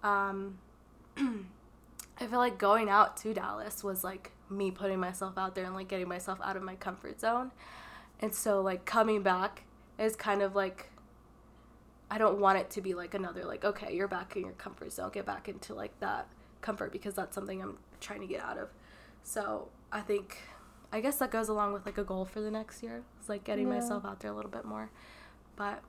Um, 0.04 0.58
i 1.18 2.26
feel 2.28 2.40
like 2.40 2.58
going 2.58 2.90
out 2.90 3.16
to 3.18 3.34
dallas 3.34 3.84
was 3.84 4.04
like 4.04 4.32
me 4.50 4.72
putting 4.72 5.00
myself 5.00 5.38
out 5.38 5.56
there 5.56 5.66
and 5.66 5.76
like 5.76 5.88
getting 5.88 6.08
myself 6.08 6.40
out 6.44 6.56
of 6.58 6.64
my 6.64 6.76
comfort 6.76 7.20
zone. 7.20 7.52
And 8.20 8.34
so 8.34 8.62
like 8.62 8.86
coming 8.86 9.22
back 9.22 9.64
is 10.00 10.16
kind 10.16 10.42
of 10.42 10.56
like 10.56 10.90
I 12.12 12.18
don't 12.18 12.40
want 12.40 12.58
it 12.58 12.70
to 12.72 12.82
be 12.82 12.94
like 12.96 13.14
another 13.14 13.46
like 13.46 13.64
okay, 13.64 13.94
you're 13.96 14.08
back 14.08 14.36
in 14.36 14.44
your 14.44 14.54
comfort 14.54 14.92
zone. 14.92 15.12
Get 15.14 15.26
back 15.26 15.48
into 15.50 15.74
like 15.76 15.98
that 16.00 16.28
comfort 16.62 16.92
because 16.92 17.14
that's 17.14 17.36
something 17.36 17.62
I'm 17.62 17.78
trying 18.02 18.22
to 18.22 18.28
get 18.28 18.42
out 18.42 18.58
of. 18.58 18.70
So, 19.24 19.68
I 19.92 20.02
think 20.02 20.38
I 20.92 21.02
guess 21.02 21.18
that 21.18 21.30
goes 21.30 21.50
along 21.50 21.74
with 21.74 21.86
like 21.86 21.98
a 22.00 22.04
goal 22.04 22.26
for 22.26 22.42
the 22.42 22.50
next 22.50 22.82
year. 22.82 23.04
It's 23.20 23.30
like 23.30 23.44
getting 23.44 23.68
Yeah. 23.68 23.76
myself 23.76 24.06
out 24.06 24.20
there 24.22 24.32
a 24.32 24.36
little 24.36 24.50
bit 24.52 24.66
more. 24.66 24.90
But 25.56 25.82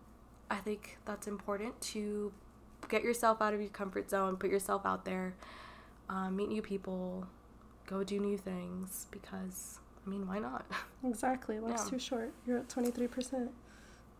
I 0.51 0.57
think 0.57 0.99
that's 1.07 1.27
important 1.27 1.81
to 1.93 2.33
get 2.89 3.03
yourself 3.03 3.41
out 3.41 3.55
of 3.55 3.61
your 3.61 3.71
comfort 3.71 4.11
zone, 4.11 4.37
put 4.37 4.51
yourself 4.51 4.85
out 4.85 5.05
there, 5.05 5.35
um, 6.09 6.37
meet 6.37 6.49
new 6.49 6.61
people, 6.61 7.27
go 7.87 8.03
do 8.05 8.19
new 8.19 8.37
things 8.37 9.07
because 9.11 9.79
I 10.07 10.11
mean, 10.11 10.27
why 10.27 10.39
not? 10.39 10.67
Exactly. 11.05 11.61
Life's 11.61 11.85
Yeah. 11.85 11.91
too 11.91 11.99
short. 11.99 12.33
You're 12.47 12.59
at 12.59 12.69
23%. 12.69 13.49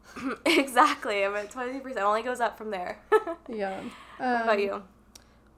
exactly. 0.47 1.25
I'm 1.25 1.35
at 1.37 1.51
20%. 1.51 1.97
Only 1.99 2.23
goes 2.23 2.41
up 2.41 2.57
from 2.59 2.71
there. 2.71 2.99
what 3.09 3.39
Yeah. 3.49 3.81
about 4.19 4.51
Um, 4.55 4.59
you? 4.59 4.83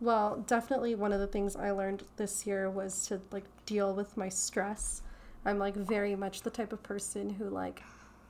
Well, 0.00 0.44
definitely 0.46 0.94
one 0.94 1.12
of 1.12 1.20
the 1.20 1.26
things 1.26 1.54
I 1.56 1.70
learned 1.70 2.04
this 2.16 2.46
year 2.46 2.68
was 2.68 3.06
to 3.06 3.20
like 3.30 3.44
deal 3.66 3.94
with 3.94 4.16
my 4.16 4.28
stress. 4.28 5.02
I'm 5.44 5.58
like 5.58 5.74
very 5.74 6.14
much 6.16 6.42
the 6.42 6.50
type 6.50 6.72
of 6.72 6.82
person 6.82 7.30
who 7.30 7.48
like 7.48 7.82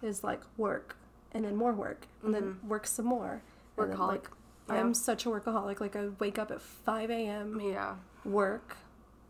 is 0.03 0.23
like 0.23 0.41
work 0.57 0.97
and 1.33 1.45
then 1.45 1.57
more 1.57 1.73
work 1.73 2.07
and 2.23 2.35
then 2.35 2.59
work 2.67 2.87
some 2.87 3.07
more. 3.07 3.41
And 3.79 3.91
then, 3.91 3.97
Mm-hmm. 3.97 4.03
Workaholic. 4.03 4.09
like 4.09 4.29
Yeah. 4.69 4.75
I'm 4.81 4.95
such 4.95 5.25
a 5.27 5.29
workaholic. 5.31 5.81
Like 5.81 5.97
I 5.97 6.09
wake 6.19 6.39
up 6.39 6.51
at 6.51 6.61
5 6.61 7.11
a.m. 7.11 7.61
Yeah. 7.61 7.95
work, 8.25 8.77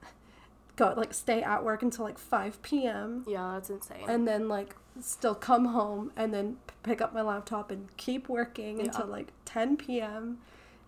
go 0.76 0.94
like 0.96 1.14
stay 1.14 1.42
at 1.42 1.64
work 1.64 1.82
until 1.82 2.04
like 2.04 2.18
5 2.18 2.60
p.m. 2.62 3.24
Yeah, 3.26 3.52
that's 3.54 3.70
insane. 3.70 4.04
and 4.08 4.26
then 4.26 4.48
like 4.48 4.74
still 5.00 5.34
come 5.34 5.66
home 5.66 6.12
and 6.16 6.32
then 6.34 6.56
p- 6.66 6.74
pick 6.82 7.00
up 7.00 7.12
my 7.14 7.22
laptop 7.22 7.70
and 7.70 7.94
keep 7.96 8.28
working 8.28 8.78
Yeah. 8.78 8.84
until 8.86 9.06
like 9.06 9.32
10 9.44 9.76
p.m. 9.76 10.38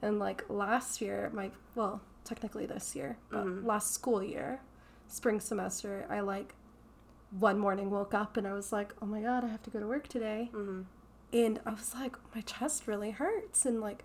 And 0.02 0.18
like 0.18 0.44
last 0.48 1.00
year, 1.00 1.30
my 1.32 1.50
well, 1.74 2.00
technically 2.24 2.66
this 2.66 2.94
year, 2.94 3.18
but 3.30 3.44
Mhm. 3.46 3.64
last 3.64 3.92
school 3.92 4.22
year, 4.22 4.60
spring 5.08 5.40
semester, 5.40 6.06
I 6.10 6.20
like 6.20 6.54
one 7.30 7.58
morning 7.58 7.90
woke 7.90 8.14
up 8.14 8.36
and 8.36 8.46
I 8.46 8.52
was 8.52 8.72
like, 8.72 8.92
oh 9.02 9.06
my 9.06 9.20
god, 9.20 9.44
I 9.44 9.48
have 9.48 9.62
to 9.64 9.70
go 9.70 9.80
to 9.80 9.86
work 9.86 10.08
today. 10.08 10.50
hmm 10.52 10.82
And 11.32 11.60
I 11.66 11.70
was 11.70 11.94
like, 11.94 12.16
my 12.34 12.42
chest 12.42 12.86
really 12.86 13.10
hurts. 13.10 13.66
And 13.66 13.80
like, 13.80 14.04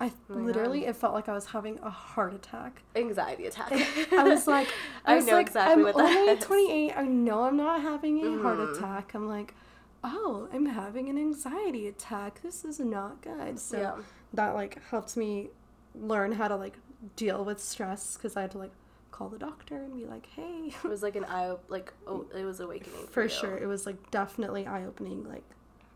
I 0.00 0.12
Oh 0.28 0.34
literally, 0.34 0.86
it 0.86 0.96
felt 0.96 1.14
like 1.14 1.28
I 1.28 1.32
was 1.32 1.46
having 1.46 1.78
a 1.82 1.90
heart 1.90 2.34
attack. 2.34 2.82
Anxiety 2.96 3.46
attack. 3.46 3.72
I 4.12 4.22
was 4.28 4.46
like, 4.46 4.68
I, 5.04 5.12
I 5.12 5.16
was 5.16 5.26
know 5.26 5.34
like, 5.34 5.46
exactly 5.46 5.74
I'm 5.74 5.82
what 5.82 5.96
that 5.96 6.16
only 6.16 6.32
is. 6.32 6.44
28. 6.44 6.92
I 6.96 7.02
know 7.04 7.44
I'm 7.44 7.56
not 7.56 7.80
having 7.82 8.24
a 8.26 8.42
heart 8.42 8.58
Mhm. 8.58 8.76
attack. 8.76 9.14
I'm 9.14 9.28
like, 9.28 9.54
oh, 10.02 10.48
I'm 10.52 10.66
having 10.66 11.08
an 11.08 11.16
anxiety 11.16 11.86
attack. 11.88 12.42
This 12.42 12.64
is 12.64 12.80
not 12.80 13.20
good. 13.22 13.58
So 13.58 13.80
yeah. 13.80 13.94
that 14.34 14.54
like 14.54 14.82
helped 14.90 15.16
me 15.16 15.50
learn 15.94 16.32
how 16.32 16.48
to 16.48 16.56
like 16.56 16.76
deal 17.16 17.44
with 17.44 17.60
stress 17.60 18.16
because 18.16 18.36
I 18.36 18.42
had 18.42 18.50
to 18.52 18.58
like 18.58 18.72
call 19.12 19.28
the 19.28 19.38
doctor 19.38 19.76
and 19.76 19.94
be 19.96 20.06
like, 20.06 20.26
hey. 20.34 20.74
It 20.82 20.88
was 20.88 21.02
like 21.02 21.14
an 21.14 21.24
eye, 21.26 21.54
like, 21.68 21.92
oh, 22.06 22.26
it 22.36 22.44
was 22.44 22.58
awakening. 22.60 23.06
For 23.06 23.22
you. 23.22 23.28
sure, 23.28 23.56
it 23.56 23.66
was 23.66 23.86
like 23.86 24.10
definitely 24.10 24.66
eye 24.66 24.84
opening. 24.84 25.22
Like, 25.28 25.44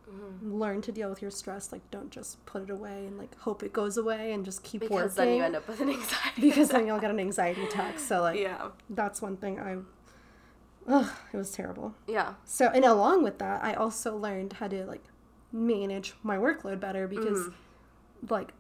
Mhm. 0.09 0.59
learn 0.59 0.81
to 0.83 0.93
deal 0.93 1.09
with 1.11 1.21
your 1.21 1.31
stress. 1.31 1.71
Like, 1.73 1.89
don't 1.91 2.11
just 2.11 2.45
put 2.47 2.63
it 2.63 2.71
away 2.71 3.07
and 3.07 3.19
like 3.19 3.37
hope 3.41 3.63
it 3.63 3.73
goes 3.73 3.97
away 3.97 4.33
and 4.33 4.45
just 4.45 4.63
keep 4.63 4.81
Because 4.81 4.91
working. 4.95 5.05
Because 5.09 5.17
then 5.17 5.37
you 5.37 5.43
end 5.45 5.57
up 5.57 5.69
with 5.69 5.81
an 5.81 5.91
anxiety. 5.91 6.41
because 6.41 6.69
then 6.71 6.87
you'll 6.87 6.99
get 7.01 7.11
an 7.11 7.21
anxiety 7.21 7.65
attack. 7.65 7.99
So 7.99 8.23
like, 8.29 8.39
Yeah. 8.41 8.69
that's 8.91 9.21
one 9.21 9.37
thing 9.37 9.59
I. 9.61 9.77
Ugh, 10.91 11.11
it 11.33 11.37
was 11.37 11.51
terrible. 11.53 11.95
Yeah. 12.07 12.35
So, 12.45 12.69
and 12.69 12.85
along 12.85 13.23
with 13.23 13.39
that, 13.39 13.63
I 13.63 13.75
also 13.75 14.17
learned 14.17 14.55
how 14.55 14.69
to 14.69 14.87
like 14.87 15.05
manage 15.53 16.15
my 16.23 16.37
workload 16.39 16.81
better 16.81 17.07
because 17.07 17.51
like 18.29 18.53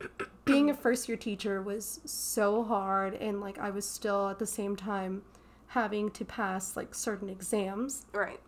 being 0.44 0.68
a 0.70 0.74
first 0.74 1.08
year 1.08 1.16
teacher 1.16 1.60
was 1.62 2.00
so 2.04 2.62
hard 2.64 3.14
and 3.14 3.40
like 3.40 3.58
I 3.58 3.70
was 3.70 3.88
still 3.88 4.28
at 4.28 4.38
the 4.38 4.46
same 4.46 4.76
time 4.76 5.22
having 5.68 6.10
to 6.12 6.24
pass 6.24 6.76
like 6.76 6.94
certain 6.94 7.28
exams, 7.28 8.06
Right. 8.12 8.40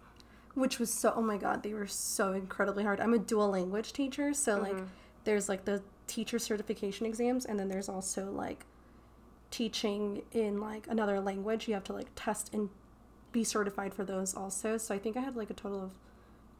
Which 0.54 0.78
was 0.78 0.92
so 0.92 1.12
oh 1.16 1.22
my 1.22 1.36
god, 1.36 1.62
they 1.62 1.74
were 1.74 1.86
so 1.86 2.32
incredibly 2.32 2.84
hard. 2.84 3.00
I'm 3.00 3.14
a 3.14 3.18
dual 3.18 3.50
language 3.50 3.92
teacher, 3.92 4.34
so 4.34 4.58
like 4.58 4.72
mm-hmm. 4.72 4.86
there's 5.24 5.48
like 5.48 5.64
the 5.64 5.82
teacher 6.06 6.38
certification 6.38 7.06
exams 7.06 7.44
and 7.44 7.58
then 7.58 7.68
there's 7.68 7.88
also 7.88 8.30
like 8.32 8.66
teaching 9.50 10.22
in 10.32 10.60
like 10.60 10.86
another 10.88 11.20
language. 11.20 11.68
You 11.68 11.74
have 11.74 11.84
to 11.84 11.92
like 11.92 12.08
test 12.14 12.52
and 12.52 12.68
be 13.32 13.44
certified 13.44 13.94
for 13.94 14.04
those 14.04 14.34
also. 14.34 14.76
So 14.76 14.94
I 14.94 14.98
think 14.98 15.16
I 15.16 15.20
had 15.20 15.36
like 15.36 15.50
a 15.50 15.54
total 15.54 15.82
of 15.82 15.92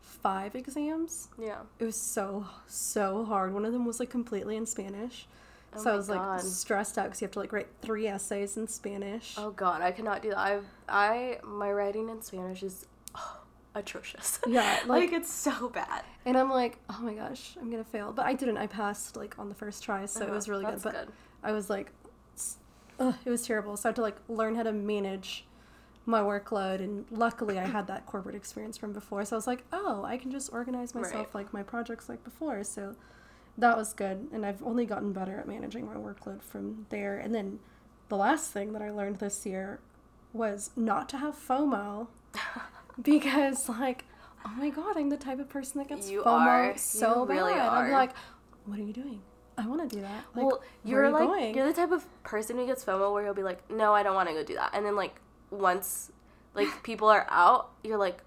five 0.01 0.55
exams. 0.55 1.29
Yeah. 1.39 1.61
It 1.79 1.85
was 1.85 1.97
so 1.97 2.47
so 2.67 3.25
hard. 3.25 3.53
One 3.53 3.65
of 3.65 3.73
them 3.73 3.85
was 3.85 4.01
like 4.01 4.11
completely 4.11 4.57
in 4.57 4.67
Spanish. 4.67 5.27
Oh 5.75 5.85
so 5.85 5.93
I 5.93 5.97
was 5.97 6.09
like 6.09 6.19
God. 6.19 6.41
stressed 6.41 6.99
out 6.99 7.05
because 7.05 7.21
you 7.21 7.27
have 7.27 7.33
to 7.33 7.39
like 7.39 7.53
write 7.53 7.69
three 7.81 8.09
essays 8.09 8.57
in 8.57 8.67
Spanish. 8.67 9.35
Oh 9.37 9.51
God, 9.51 9.83
I 9.83 9.93
cannot 9.93 10.23
do 10.23 10.31
that. 10.31 10.39
I, 10.39 10.59
I, 10.89 11.39
my 11.45 11.71
writing 11.71 12.09
in 12.09 12.23
Spanish 12.23 12.63
is 12.63 12.87
atrocious. 13.75 14.41
Yeah, 14.47 14.81
like, 14.87 15.11
like- 15.11 15.13
it's 15.13 15.33
so 15.33 15.69
bad. 15.69 16.03
And 16.25 16.37
I'm 16.37 16.51
like, 16.51 16.79
oh 16.91 16.99
my 17.03 17.15
gosh, 17.15 17.57
I'm 17.61 17.71
gonna 17.71 17.85
fail. 17.85 18.13
But 18.13 18.27
I 18.27 18.35
didn't. 18.35 18.57
I 18.59 18.67
passed 18.67 19.17
like 19.17 19.39
on 19.39 19.49
the 19.49 19.55
first 19.55 19.83
try, 19.83 20.07
so 20.07 20.21
it 20.21 20.25
Uh-huh, 20.25 20.35
was 20.35 20.49
really 20.49 20.65
that's 20.65 20.83
good. 20.85 20.93
But 20.93 21.09
I 21.43 21.53
was 21.53 21.71
like, 21.71 21.93
ugh, 22.99 23.15
it 23.25 23.31
was 23.31 23.43
terrible. 23.47 23.77
So 23.77 23.89
I 23.89 23.91
had 23.91 23.97
to 23.97 24.03
like 24.03 24.17
learn 24.29 24.55
how 24.55 24.63
to 24.65 24.73
manage 24.73 25.47
my 26.07 26.21
workload. 26.21 26.81
And 26.81 27.05
luckily, 27.11 27.59
I 27.59 27.67
had 27.67 27.87
that 27.87 28.07
corporate 28.07 28.35
experience 28.35 28.77
from 28.77 28.93
before. 28.93 29.25
So 29.25 29.37
I 29.37 29.39
was 29.39 29.47
like, 29.47 29.65
oh, 29.73 30.03
I 30.05 30.17
can 30.17 30.31
just 30.31 30.53
organize 30.53 30.95
myself 30.95 31.27
Right. 31.29 31.35
like 31.37 31.53
my 31.53 31.63
projects 31.63 32.09
like 32.09 32.23
before. 32.25 32.65
So 32.65 32.95
that 33.59 33.77
was 33.77 33.93
good. 33.93 34.29
And 34.33 34.45
I've 34.45 34.63
only 34.63 34.87
gotten 34.87 35.13
better 35.13 35.39
at 35.39 35.47
managing 35.49 35.87
my 35.87 35.95
workload 35.95 36.43
from 36.43 36.87
there. 36.91 37.19
And 37.19 37.35
then 37.35 37.61
the 38.09 38.17
last 38.17 38.51
thing 38.51 38.73
that 38.73 38.83
I 38.83 38.91
learned 38.91 39.17
this 39.21 39.45
year 39.47 39.81
was 40.33 40.71
not 40.77 41.09
to 41.11 41.17
have 41.19 41.35
FOMO 41.37 42.09
because 43.15 43.69
like. 43.69 44.05
Oh 44.43 44.53
my 44.57 44.71
god, 44.71 44.97
I'm 44.97 45.11
the 45.11 45.19
type 45.19 45.39
of 45.39 45.51
person 45.51 45.79
that 45.79 45.89
gets 45.89 46.09
You 46.09 46.23
FOMO 46.23 46.27
are. 46.27 46.79
so 46.79 47.25
You 47.25 47.29
really 47.29 47.53
bad. 47.53 47.69
I'm 47.69 47.93
like, 47.93 48.13
what 48.65 48.79
are 48.79 48.83
you 48.83 48.93
doing? 48.95 49.21
I 49.59 49.67
want 49.67 49.89
to 49.89 49.95
do 49.97 50.01
that. 50.01 50.25
Like, 50.35 50.47
well, 50.47 50.63
you're 50.83 51.05
you 51.05 51.13
like 51.13 51.29
going? 51.29 51.55
you're 51.55 51.67
the 51.67 51.75
type 51.75 51.93
of 51.93 52.07
person 52.23 52.57
who 52.57 52.67
gets 52.67 52.83
FOMO 52.83 53.13
where 53.13 53.23
you'll 53.23 53.35
be 53.35 53.43
like, 53.43 53.71
no, 53.71 53.93
I 53.93 54.03
don't 54.03 54.15
want 54.15 54.29
to 54.31 54.35
go 54.35 54.43
do 54.43 54.55
that, 54.55 54.71
and 54.73 54.87
then 54.87 54.97
like 54.97 55.21
once 55.51 56.11
like 56.55 56.69
people 56.83 57.09
are 57.09 57.27
out, 57.31 57.71
you're 57.85 57.99
like, 57.99 58.23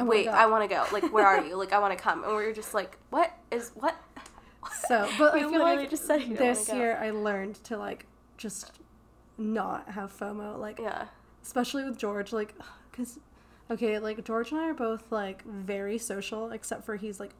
wait. 0.00 0.26
I 0.26 0.46
want 0.46 0.68
to 0.68 0.74
go. 0.74 0.84
Like, 0.92 1.12
where 1.12 1.26
are 1.26 1.44
you? 1.44 1.56
Like, 1.62 1.72
I 1.72 1.78
want 1.78 1.96
to 1.96 2.02
come, 2.02 2.24
and 2.24 2.32
we're 2.34 2.52
just 2.52 2.74
like, 2.74 2.98
what 3.10 3.32
is 3.52 3.70
what? 3.74 3.96
So, 4.88 5.08
but 5.18 5.34
I 5.34 5.40
feel 5.40 5.60
like 5.60 5.90
just 5.90 6.06
said 6.06 6.36
this 6.36 6.68
year 6.72 6.96
I 7.00 7.10
learned 7.10 7.56
to 7.64 7.76
like 7.76 8.06
just 8.36 8.72
not 9.38 9.90
have 9.90 10.16
FOMO, 10.16 10.58
like 10.58 10.78
Yeah. 10.78 11.06
especially 11.42 11.84
with 11.84 11.98
George, 11.98 12.32
like, 12.32 12.54
cause 12.92 13.18
okay, 13.72 13.98
like 13.98 14.24
George 14.24 14.50
and 14.50 14.60
I 14.60 14.68
are 14.68 14.74
both 14.74 15.10
like 15.10 15.44
very 15.44 15.98
social, 15.98 16.50
except 16.50 16.84
for 16.84 16.96
he's 16.96 17.20
like, 17.20 17.32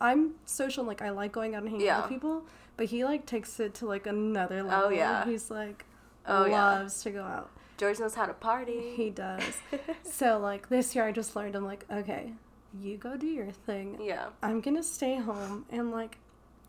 I'm 0.00 0.34
social, 0.44 0.84
like 0.84 1.02
I 1.02 1.10
like 1.10 1.32
going 1.32 1.54
out 1.54 1.62
and 1.62 1.70
hanging 1.70 1.88
out 1.88 2.02
with 2.04 2.10
people, 2.10 2.44
but 2.76 2.86
he 2.86 3.04
like 3.04 3.26
takes 3.26 3.58
it 3.60 3.74
to 3.74 3.86
like 3.86 4.06
another 4.06 4.60
oh, 4.60 4.64
level. 4.64 4.86
Oh 4.86 4.90
yeah. 4.90 5.24
he's 5.24 5.50
like 5.50 5.84
Oh, 6.26 6.46
yeah. 6.46 6.64
loves 6.64 7.02
to 7.02 7.10
go 7.10 7.22
out. 7.22 7.50
George 7.76 7.98
knows 7.98 8.14
how 8.14 8.26
to 8.26 8.34
party. 8.34 8.92
He 8.96 9.10
does. 9.10 9.58
so 10.02 10.38
like 10.38 10.68
this 10.68 10.94
year 10.94 11.04
I 11.06 11.12
just 11.12 11.36
learned 11.36 11.54
I'm 11.54 11.64
like, 11.64 11.84
okay, 11.90 12.32
you 12.80 12.96
go 12.96 13.16
do 13.16 13.26
your 13.26 13.50
thing. 13.50 13.98
yeah. 14.00 14.28
I'm 14.42 14.60
gonna 14.60 14.82
stay 14.82 15.16
home 15.16 15.66
and 15.70 15.90
like 15.90 16.18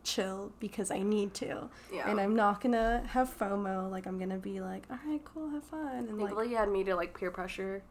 chill 0.04 0.52
because 0.60 0.90
I 0.90 1.00
need 1.00 1.34
to. 1.34 1.68
Yeah. 1.92 2.08
And 2.08 2.20
I'm 2.20 2.36
not 2.36 2.60
gonna 2.60 3.02
have 3.08 3.36
FOMO. 3.38 3.90
Like 3.90 4.06
I'm 4.06 4.18
gonna 4.18 4.38
be 4.38 4.60
like, 4.60 4.84
all 4.90 4.98
right, 5.06 5.20
cool, 5.24 5.50
have 5.50 5.64
fun. 5.64 5.94
And 5.94 6.04
I 6.04 6.06
think 6.06 6.20
like, 6.20 6.34
like 6.34 6.48
you 6.50 6.56
had 6.56 6.68
me 6.68 6.84
to 6.84 6.94
like 6.94 7.18
peer 7.18 7.30
pressure 7.30 7.82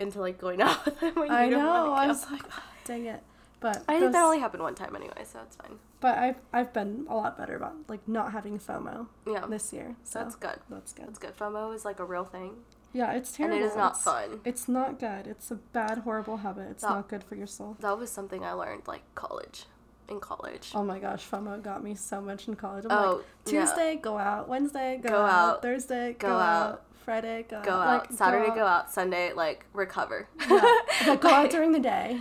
into 0.00 0.20
like 0.20 0.38
going 0.38 0.60
out 0.66 0.84
with 0.84 1.00
when 1.16 1.28
you 1.28 1.34
I 1.34 1.48
didn't 1.48 1.64
know. 1.64 1.92
I 1.92 2.06
was 2.06 2.28
like, 2.30 2.42
"Ah, 2.50 2.62
dang 2.84 3.06
it. 3.06 3.22
But 3.60 3.84
I 3.88 4.00
think 4.00 4.12
that 4.12 4.24
only 4.24 4.38
happened 4.40 4.62
one 4.62 4.74
time 4.74 4.96
anyway, 4.96 5.22
so 5.24 5.38
it's 5.42 5.54
fine. 5.56 5.78
But 6.00 6.16
I've 6.16 6.36
I've 6.52 6.72
been 6.72 7.06
a 7.10 7.14
lot 7.14 7.36
better 7.36 7.54
about 7.56 7.74
like 7.88 8.06
not 8.08 8.32
having 8.32 8.58
FOMO 8.58 9.06
Yeah. 9.26 9.44
this 9.46 9.72
year. 9.72 9.96
So 10.02 10.20
That's 10.20 10.34
good. 10.34 10.58
That's 10.70 10.92
good. 10.94 11.06
That's 11.08 11.18
good. 11.18 11.36
FOMO 11.36 11.74
is 11.74 11.84
like 11.84 12.00
a 12.00 12.04
real 12.04 12.24
thing, 12.24 12.54
Yeah, 12.94 13.12
it's 13.12 13.32
terrible. 13.32 13.56
and 13.56 13.64
it 13.64 13.68
is 13.68 13.76
not 13.76 13.92
It's- 13.92 14.04
fun. 14.04 14.40
It's 14.46 14.66
not 14.66 14.98
good. 14.98 15.26
It's 15.26 15.50
a 15.50 15.56
bad, 15.56 15.98
horrible 15.98 16.38
habit. 16.38 16.68
It's 16.70 16.82
No. 16.82 16.88
not 16.88 17.08
good 17.08 17.22
for 17.22 17.34
your 17.34 17.46
soul. 17.46 17.76
That 17.80 17.98
was 17.98 18.10
something 18.10 18.42
I 18.42 18.52
learned 18.52 18.88
like 18.88 19.02
college, 19.14 19.66
in 20.08 20.20
college. 20.20 20.72
Oh 20.74 20.82
my 20.82 20.98
gosh, 20.98 21.28
FOMO 21.28 21.62
got 21.62 21.84
me 21.84 21.94
so 21.94 22.22
much 22.22 22.48
in 22.48 22.56
college. 22.56 22.86
I'm 22.88 22.92
Oh, 22.92 23.16
like, 23.16 23.24
yeah. 23.52 23.60
Tuesday, 23.66 23.96
go 23.96 24.16
out. 24.16 24.48
Wednesday, 24.48 24.98
go, 25.02 25.10
Go 25.10 25.16
out. 25.20 25.30
out. 25.56 25.62
Thursday, 25.62 26.14
go, 26.14 26.28
Go 26.28 26.34
out. 26.36 26.72
out. 26.72 26.82
Friday, 27.04 27.44
go, 27.48 27.62
Go 27.62 27.72
out. 27.72 27.88
out. 27.88 28.10
Like, 28.10 28.12
Saturday, 28.18 28.48
go 28.48 28.54
go 28.56 28.66
out. 28.66 28.92
Sunday, 28.92 29.32
like 29.32 29.64
recover. 29.72 30.28
Yeah. 30.48 30.78
like, 31.06 31.20
go 31.20 31.30
out 31.30 31.50
during 31.56 31.72
the 31.72 31.80
day. 31.80 32.20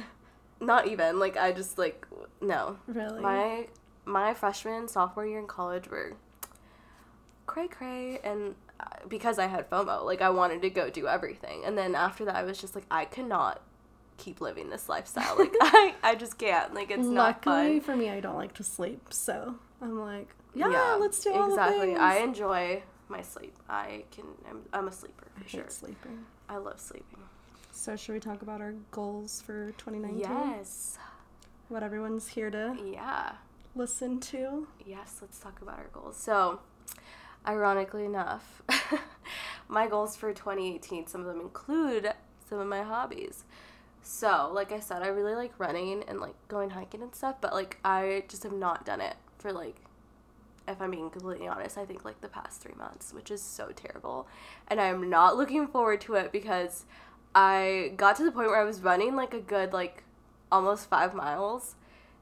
Not 0.62 0.88
even 0.88 1.20
like 1.20 1.38
I 1.38 1.52
just 1.52 1.78
like 1.78 2.06
no. 2.42 2.78
Really? 2.88 3.22
My 3.22 3.68
my 4.06 4.34
freshman 4.34 4.88
sophomore 4.88 5.26
year 5.26 5.40
in 5.40 5.48
college 5.48 5.88
were 5.90 6.14
cray 7.46 7.68
cray, 7.68 8.20
and 8.24 8.56
uh, 8.80 8.86
because 9.08 9.40
I 9.40 9.48
had 9.48 9.70
FOMO, 9.70 10.04
like 10.06 10.22
I 10.22 10.30
wanted 10.30 10.62
to 10.64 10.70
go 10.70 10.90
do 10.90 11.08
everything, 11.08 11.64
and 11.66 11.78
then 11.78 11.96
after 11.96 12.26
that 12.26 12.36
I 12.36 12.44
was 12.44 12.60
just 12.60 12.76
like 12.76 12.86
I 12.92 13.06
cannot 13.06 13.62
keep 14.18 14.42
living 14.42 14.70
this 14.70 14.90
lifestyle. 14.90 15.38
Like 15.38 15.54
I, 15.62 15.96
I 16.04 16.16
just 16.16 16.38
can't. 16.38 16.74
Like 16.74 16.92
it's 16.92 17.08
not 17.08 17.46
Luckily 17.46 17.80
fun. 17.80 17.82
for 17.82 17.96
me, 17.96 18.10
I 18.10 18.20
don't 18.20 18.36
like 18.36 18.54
to 18.56 18.64
sleep, 18.64 19.14
so 19.14 19.56
I'm 19.82 20.00
like, 20.00 20.30
yeah, 20.54 20.98
let's 21.00 21.24
do 21.24 21.34
all 21.34 21.50
exactly. 21.50 21.96
I 21.96 22.18
enjoy 22.18 22.84
my 23.10 23.22
sleep. 23.22 23.56
I 23.70 24.04
can. 24.12 24.26
I'm, 24.50 24.62
I'm 24.74 24.88
a 24.88 24.92
sleeper 24.92 25.28
I 25.38 25.42
for 25.44 25.50
sure. 25.50 25.62
hate 25.62 25.72
sleeping. 25.72 26.26
I 26.48 26.58
love 26.58 26.80
sleeping. 26.80 27.20
So 27.72 27.96
should 27.96 28.14
we 28.14 28.20
talk 28.20 28.42
about 28.42 28.62
our 28.62 28.74
goals 28.92 29.42
for 29.42 29.72
2019? 29.78 30.20
Yes. 30.22 30.98
What 31.70 31.84
everyone's 31.84 32.28
here 32.30 32.50
to 32.50 32.76
Yeah. 32.84 33.34
listen 33.76 34.20
to. 34.22 34.68
Yes. 34.86 35.18
Let's 35.22 35.40
talk 35.40 35.62
about 35.62 35.78
our 35.78 35.90
goals. 35.94 36.18
So, 36.18 36.60
ironically 37.48 38.06
enough, 38.06 38.62
my 39.68 39.88
goals 39.88 40.16
for 40.16 40.34
2018. 40.34 41.08
Some 41.08 41.22
of 41.22 41.28
them 41.28 41.40
include 41.40 42.12
some 42.50 42.60
of 42.60 42.68
my 42.68 42.82
hobbies. 42.84 43.44
So, 44.02 44.50
like 44.54 44.72
I 44.72 44.80
said, 44.80 45.04
I 45.04 45.08
really 45.08 45.36
like 45.36 45.54
running 45.60 46.04
and 46.08 46.20
like 46.20 46.34
going 46.48 46.72
hiking 46.72 47.02
and 47.04 47.14
stuff, 47.14 47.36
but 47.42 47.54
like 47.54 47.78
I 47.86 48.24
just 48.28 48.44
have 48.44 48.54
not 48.54 48.86
done 48.86 49.02
it 49.02 49.16
for 49.38 49.52
like 49.54 49.76
if 50.70 50.82
I'm 50.82 50.92
being 50.92 51.10
completely 51.10 51.48
honest, 51.48 51.78
I 51.78 51.86
think 51.86 52.06
like 52.06 52.22
the 52.22 52.28
past 52.30 52.62
three 52.62 52.76
months, 52.78 53.14
which 53.14 53.32
is 53.32 53.42
so 53.42 53.72
terrible. 53.76 54.28
And 54.68 54.80
I'm 54.80 55.10
not 55.10 55.36
looking 55.38 55.68
forward 55.68 56.02
to 56.02 56.16
it 56.16 56.32
because 56.32 56.86
I 57.36 57.94
got 57.98 58.16
to 58.18 58.24
the 58.24 58.32
point 58.32 58.50
where 58.50 58.60
I 58.62 58.64
was 58.64 58.82
running 58.82 59.16
like 59.16 59.34
a 59.34 59.40
good 59.40 59.74
like 59.74 60.04
almost 60.52 60.90
five 60.90 61.14
miles. 61.14 61.76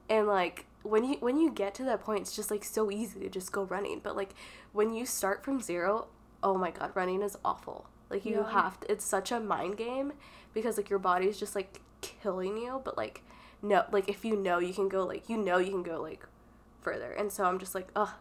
And 0.09 0.27
like 0.27 0.65
when 0.83 1.03
you 1.03 1.17
when 1.19 1.37
you 1.39 1.51
get 1.51 1.73
to 1.75 1.83
that 1.83 2.01
point, 2.01 2.21
it's 2.21 2.35
just 2.35 2.51
like 2.51 2.63
so 2.63 2.89
easy 2.91 3.19
to 3.21 3.29
just 3.29 3.51
go 3.51 3.63
running. 3.63 3.99
But 4.03 4.15
like 4.15 4.33
when 4.73 4.93
you 4.93 5.05
start 5.05 5.43
from 5.43 5.61
zero, 5.61 6.07
oh 6.43 6.57
my 6.57 6.71
god, 6.71 6.91
running 6.95 7.21
is 7.21 7.37
awful. 7.43 7.89
Like 8.09 8.25
you 8.25 8.37
Yeah. 8.37 8.51
have 8.51 8.79
to 8.81 8.91
it's 8.91 9.05
such 9.05 9.31
a 9.31 9.39
mind 9.39 9.77
game 9.77 10.13
because 10.53 10.77
like 10.77 10.89
your 10.89 10.99
body's 10.99 11.39
just 11.39 11.55
like 11.55 11.81
killing 12.01 12.57
you, 12.57 12.81
but 12.83 12.97
like 12.97 13.23
no 13.61 13.85
like 13.91 14.07
if 14.07 14.23
you 14.23 14.35
know 14.35 14.59
you 14.59 14.73
can 14.73 14.87
go 14.87 15.05
like 15.05 15.27
you 15.29 15.37
know 15.37 15.57
you 15.57 15.71
can 15.71 15.83
go 15.83 16.01
like 16.01 16.25
further. 16.81 17.11
And 17.11 17.31
so 17.31 17.43
I'm 17.45 17.59
just 17.59 17.75
like, 17.75 17.89
ugh. 17.95 18.11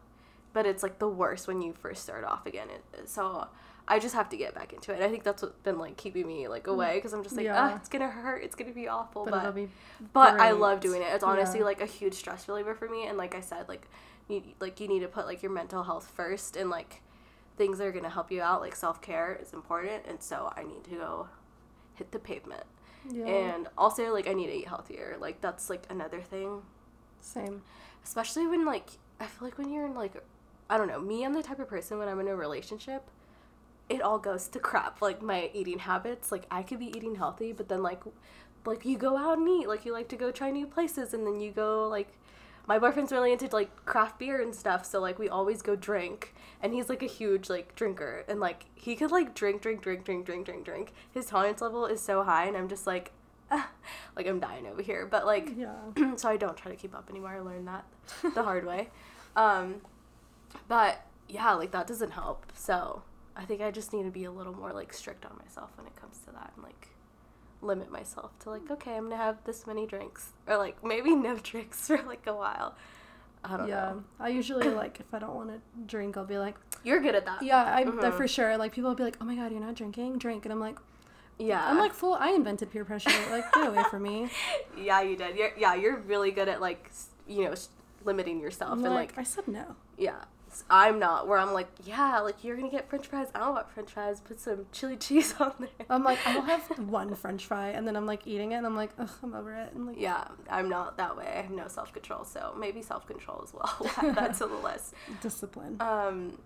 But 0.56 0.64
it's 0.64 0.82
like 0.82 0.98
the 0.98 1.08
worst 1.08 1.46
when 1.48 1.60
you 1.60 1.74
first 1.74 2.02
start 2.02 2.24
off 2.24 2.46
again. 2.46 2.68
It, 2.70 3.10
so 3.10 3.46
I 3.86 3.98
just 3.98 4.14
have 4.14 4.30
to 4.30 4.38
get 4.38 4.54
back 4.54 4.72
into 4.72 4.90
it. 4.90 5.02
I 5.02 5.08
think 5.10 5.22
that's 5.22 5.42
what's 5.42 5.54
been 5.58 5.78
like 5.78 5.98
keeping 5.98 6.26
me 6.26 6.48
like 6.48 6.66
away 6.66 6.94
because 6.94 7.12
I'm 7.12 7.22
just 7.22 7.36
like, 7.36 7.44
Yeah. 7.44 7.72
ah, 7.72 7.76
it's 7.76 7.90
gonna 7.90 8.08
hurt. 8.08 8.42
It's 8.42 8.54
gonna 8.54 8.72
be 8.72 8.88
awful. 8.88 9.24
But, 9.26 9.32
But 9.42 9.54
be 9.54 9.68
but 10.14 10.40
I 10.40 10.52
love 10.52 10.80
doing 10.80 11.02
it. 11.02 11.08
It's 11.12 11.22
honestly 11.22 11.58
Yeah. 11.58 11.66
like 11.66 11.82
a 11.82 11.86
huge 11.86 12.14
stress 12.14 12.48
reliever 12.48 12.74
for 12.74 12.88
me. 12.88 13.06
And 13.06 13.18
like 13.18 13.34
I 13.34 13.42
said, 13.42 13.68
like 13.68 13.86
you 14.28 14.42
like 14.58 14.80
you 14.80 14.88
need 14.88 15.00
to 15.00 15.08
put 15.08 15.26
like 15.26 15.42
your 15.42 15.52
mental 15.52 15.82
health 15.82 16.10
first 16.16 16.56
and 16.56 16.70
like 16.70 17.02
things 17.58 17.76
that 17.76 17.86
are 17.86 17.92
gonna 17.92 18.08
help 18.08 18.32
you 18.32 18.40
out. 18.40 18.62
Like 18.62 18.74
self 18.74 19.02
care 19.02 19.38
is 19.42 19.52
important. 19.52 20.06
And 20.08 20.22
so 20.22 20.50
I 20.56 20.62
need 20.62 20.84
to 20.84 20.90
go 20.92 21.28
hit 21.96 22.12
the 22.12 22.18
pavement. 22.18 22.64
yeah. 23.10 23.26
And 23.26 23.68
also 23.76 24.10
like 24.10 24.26
I 24.26 24.32
need 24.32 24.46
to 24.46 24.56
eat 24.56 24.68
healthier. 24.68 25.18
Like 25.20 25.42
that's 25.42 25.68
like 25.68 25.84
another 25.90 26.22
thing 26.22 26.62
Same. 27.20 27.60
especially 28.04 28.46
when 28.46 28.64
like 28.64 28.88
I 29.20 29.26
feel 29.26 29.48
like 29.48 29.58
when 29.58 29.70
you're 29.70 29.84
in 29.86 29.94
like 29.94 30.14
I 30.68 30.78
don't 30.78 30.88
know, 30.88 31.00
me 31.00 31.24
I'm 31.24 31.32
the 31.32 31.42
type 31.42 31.60
of 31.60 31.68
person 31.68 31.98
when 31.98 32.08
I'm 32.08 32.20
in 32.20 32.28
a 32.28 32.36
relationship, 32.36 33.08
it 33.88 34.02
all 34.02 34.18
goes 34.18 34.48
to 34.48 34.58
crap. 34.58 35.00
Like 35.00 35.22
my 35.22 35.50
eating 35.54 35.78
habits, 35.78 36.32
like 36.32 36.44
I 36.50 36.62
could 36.62 36.78
be 36.78 36.96
eating 36.96 37.16
healthy, 37.16 37.52
but 37.52 37.68
then 37.68 37.82
like 37.82 38.02
like 38.64 38.84
you 38.84 38.98
go 38.98 39.16
out 39.16 39.38
and 39.38 39.48
eat, 39.48 39.68
like 39.68 39.84
you 39.84 39.92
like 39.92 40.08
to 40.08 40.16
go 40.16 40.30
try 40.30 40.50
new 40.50 40.66
places 40.66 41.14
and 41.14 41.26
then 41.26 41.40
you 41.40 41.52
go 41.52 41.88
like 41.88 42.08
my 42.66 42.80
boyfriend's 42.80 43.12
really 43.12 43.30
into 43.32 43.46
like 43.52 43.84
craft 43.86 44.18
beer 44.18 44.42
and 44.42 44.54
stuff, 44.54 44.84
so 44.84 45.00
like 45.00 45.18
we 45.18 45.28
always 45.28 45.62
go 45.62 45.76
drink 45.76 46.34
and 46.60 46.74
he's 46.74 46.88
like 46.88 47.02
a 47.02 47.06
huge 47.06 47.48
like 47.48 47.76
drinker 47.76 48.24
and 48.28 48.40
like 48.40 48.66
he 48.74 48.96
could 48.96 49.12
like 49.12 49.34
drink 49.34 49.62
drink 49.62 49.82
drink 49.82 50.04
drink 50.04 50.26
drink 50.26 50.46
drink 50.46 50.64
drink. 50.64 50.92
His 51.12 51.26
tolerance 51.26 51.60
level 51.60 51.86
is 51.86 52.00
so 52.00 52.24
high 52.24 52.46
and 52.46 52.56
I'm 52.56 52.68
just 52.68 52.86
like 52.86 53.12
like 54.16 54.26
I'm 54.26 54.40
dying 54.40 54.66
over 54.66 54.82
here. 54.82 55.06
But 55.06 55.26
like 55.26 55.52
Yeah. 55.56 55.76
so 56.16 56.28
I 56.28 56.36
don't 56.36 56.56
try 56.56 56.72
to 56.72 56.76
keep 56.76 56.94
up 56.94 57.08
anymore. 57.08 57.30
I 57.30 57.38
learned 57.38 57.68
that 57.68 57.84
the 58.34 58.42
hard 58.42 58.66
way. 58.66 58.88
Um, 59.36 59.76
but 60.68 61.02
yeah, 61.28 61.52
like 61.54 61.70
that 61.72 61.86
doesn't 61.86 62.12
help. 62.12 62.52
So 62.54 63.02
I 63.36 63.44
think 63.44 63.60
I 63.60 63.70
just 63.70 63.92
need 63.92 64.04
to 64.04 64.10
be 64.10 64.24
a 64.24 64.30
little 64.30 64.54
more 64.54 64.72
like 64.72 64.92
strict 64.92 65.24
on 65.26 65.36
myself 65.44 65.70
when 65.76 65.86
it 65.86 65.96
comes 65.96 66.18
to 66.26 66.32
that 66.32 66.52
and 66.54 66.64
like 66.64 66.88
limit 67.62 67.90
myself 67.90 68.38
to 68.40 68.50
like 68.50 68.70
okay, 68.70 68.96
I'm 68.96 69.04
gonna 69.04 69.16
have 69.16 69.38
this 69.44 69.66
many 69.66 69.86
drinks 69.86 70.30
or 70.46 70.56
like 70.56 70.82
maybe 70.84 71.14
no 71.14 71.36
drinks 71.42 71.86
for 71.86 72.00
like 72.02 72.26
a 72.26 72.34
while. 72.34 72.74
I 73.44 73.56
don't 73.56 73.68
Yeah. 73.68 73.74
know. 73.92 74.04
I 74.18 74.28
usually 74.28 74.68
like 74.68 74.98
if 75.00 75.12
I 75.14 75.18
don't 75.18 75.34
want 75.34 75.50
to 75.50 75.60
drink, 75.86 76.16
I'll 76.16 76.24
be 76.24 76.38
like, 76.38 76.56
You're 76.84 77.00
good 77.00 77.14
at 77.14 77.24
that. 77.26 77.42
yeah, 77.42 77.74
I 77.74 77.84
Mhm. 77.84 78.16
for 78.16 78.26
sure. 78.26 78.56
Like 78.56 78.72
people 78.72 78.90
will 78.90 78.96
be 78.96 79.04
like, 79.04 79.16
oh 79.20 79.24
my 79.24 79.36
god, 79.36 79.52
you're 79.52 79.60
not 79.60 79.74
drinking, 79.74 80.18
drink, 80.18 80.44
and 80.44 80.52
I'm 80.52 80.58
like, 80.60 80.78
Yeah. 81.38 81.64
I'm 81.68 81.78
like 81.78 81.92
full. 81.92 82.14
I 82.14 82.30
invented 82.30 82.70
peer 82.72 82.84
pressure. 82.84 83.10
Like 83.30 83.52
get 83.52 83.68
away 83.68 83.84
from 83.90 84.02
me. 84.02 84.30
yeah, 84.78 85.00
you 85.02 85.16
did. 85.16 85.36
You're, 85.36 85.52
yeah, 85.56 85.74
you're 85.74 85.96
really 85.98 86.30
good 86.32 86.48
at 86.48 86.60
like 86.60 86.90
you 87.28 87.44
know 87.44 87.52
s- 87.52 87.68
limiting 88.04 88.40
yourself 88.40 88.72
I'm 88.72 88.84
and 88.84 88.94
like, 88.94 89.10
like 89.16 89.18
I 89.18 89.22
said 89.24 89.46
no. 89.48 89.76
Yeah. 89.98 90.16
I'm 90.70 90.98
not 90.98 91.26
where 91.28 91.38
I'm 91.38 91.52
like, 91.52 91.68
yeah, 91.84 92.20
like 92.20 92.42
you're 92.44 92.56
gonna 92.56 92.70
get 92.70 92.88
french 92.88 93.06
fries. 93.06 93.28
I 93.34 93.40
don't 93.40 93.54
want 93.54 93.70
french 93.70 93.90
fries. 93.92 94.20
Put 94.20 94.40
some 94.40 94.66
chili 94.72 94.96
cheese 94.96 95.34
on 95.40 95.52
there. 95.58 95.68
I'm 95.90 96.02
like, 96.04 96.18
I'll 96.26 96.42
have 96.42 96.78
one 96.78 97.14
French 97.14 97.46
fry, 97.46 97.68
and 97.68 97.86
then 97.86 97.96
I'm 97.96 98.06
like 98.06 98.26
eating 98.26 98.52
it, 98.52 98.56
and 98.56 98.66
I'm 98.66 98.76
like, 98.76 98.90
ugh, 98.98 99.10
I'm 99.22 99.34
over 99.34 99.52
it. 99.54 99.72
And 99.74 99.86
like, 99.86 100.00
Yeah, 100.00 100.26
I'm 100.50 100.68
not 100.68 100.96
that 100.98 101.16
way. 101.16 101.26
I 101.26 101.42
have 101.42 101.50
no 101.50 101.68
self 101.68 101.92
control, 101.92 102.24
so 102.24 102.54
maybe 102.58 102.82
self 102.82 103.06
control 103.06 103.40
as 103.44 103.52
well. 103.54 103.76
We'll 103.80 104.10
add 104.10 104.16
that 104.16 104.34
to 104.38 104.46
the 104.46 104.56
list. 104.56 104.94
discipline. 105.22 105.76
Um, 105.80 106.38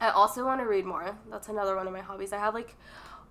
I 0.00 0.10
also 0.10 0.44
want 0.44 0.60
to 0.60 0.66
read 0.66 0.84
more. 0.84 1.16
That's 1.30 1.48
another 1.48 1.74
one 1.76 1.86
of 1.86 1.92
my 1.92 2.00
hobbies. 2.00 2.32
I 2.32 2.38
have 2.38 2.54
like 2.54 2.76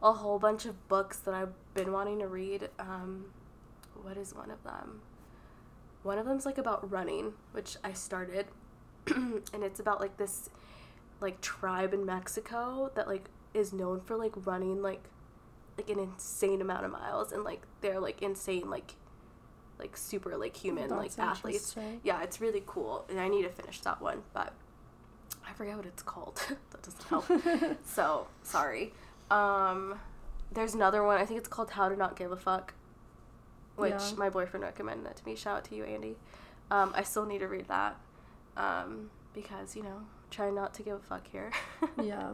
a 0.01 0.11
whole 0.13 0.39
bunch 0.39 0.65
of 0.65 0.87
books 0.87 1.17
that 1.19 1.33
I've 1.33 1.53
been 1.73 1.91
wanting 1.91 2.19
to 2.19 2.27
read. 2.27 2.69
Um, 2.79 3.25
what 4.01 4.17
is 4.17 4.33
one 4.35 4.51
of 4.51 4.63
them? 4.63 5.01
One 6.03 6.17
of 6.19 6.25
them's 6.25 6.45
like 6.45 6.57
about 6.57 6.91
running, 6.91 7.33
which 7.51 7.77
I 7.83 7.93
started, 7.93 8.45
and 9.53 9.63
it's 9.63 9.79
about 9.79 9.99
like 9.99 10.17
this 10.17 10.49
like 11.21 11.39
tribe 11.41 11.93
in 11.93 12.05
Mexico 12.05 12.91
that 12.95 13.07
like 13.07 13.29
is 13.53 13.71
known 13.73 14.01
for 14.01 14.17
like 14.17 14.33
running 14.45 14.81
like 14.81 15.03
like 15.77 15.89
an 15.89 15.99
insane 15.99 16.61
amount 16.61 16.85
of 16.85 16.91
miles 16.91 17.31
and 17.31 17.43
like 17.43 17.61
they're 17.81 17.99
like 17.99 18.21
insane 18.21 18.69
like 18.69 18.95
like 19.79 19.97
super 19.97 20.37
like 20.37 20.55
human 20.55 20.89
like 20.89 21.11
athletes. 21.19 21.75
Yeah, 22.03 22.21
it's 22.23 22.39
really 22.39 22.63
cool, 22.65 23.05
and 23.09 23.19
I 23.19 23.27
need 23.27 23.43
to 23.43 23.49
finish 23.49 23.81
that 23.81 24.01
one, 24.01 24.23
but 24.33 24.53
I 25.47 25.53
forget 25.53 25.75
what 25.75 25.85
it's 25.85 26.01
called. 26.03 26.41
that 26.71 26.81
doesn't 26.81 27.03
help. 27.09 27.77
so 27.85 28.27
sorry. 28.43 28.93
Um, 29.29 29.99
there's 30.53 30.75
another 30.75 31.03
one. 31.03 31.17
I 31.19 31.25
think 31.25 31.39
it's 31.39 31.49
called 31.49 31.71
How 31.71 31.89
to 31.89 31.95
Not 31.97 32.15
Give 32.15 32.31
a 32.31 32.37
Fuck, 32.37 32.73
which 33.75 33.91
Yeah. 33.91 34.11
my 34.17 34.29
boyfriend 34.29 34.63
recommended 34.63 35.05
that 35.07 35.17
to 35.17 35.25
me. 35.25 35.35
Shout 35.35 35.57
out 35.57 35.63
to 35.65 35.75
you, 35.75 35.83
Andy. 35.83 36.15
Um, 36.71 36.93
I 36.95 37.03
still 37.03 37.25
need 37.25 37.39
to 37.39 37.47
read 37.47 37.67
that 37.67 37.97
um, 38.57 39.09
because 39.33 39.75
you 39.75 39.83
know, 39.83 40.01
try 40.31 40.49
not 40.49 40.73
to 40.75 40.83
give 40.83 40.95
a 40.95 40.99
fuck 40.99 41.27
here. 41.27 41.51
yeah. 42.03 42.31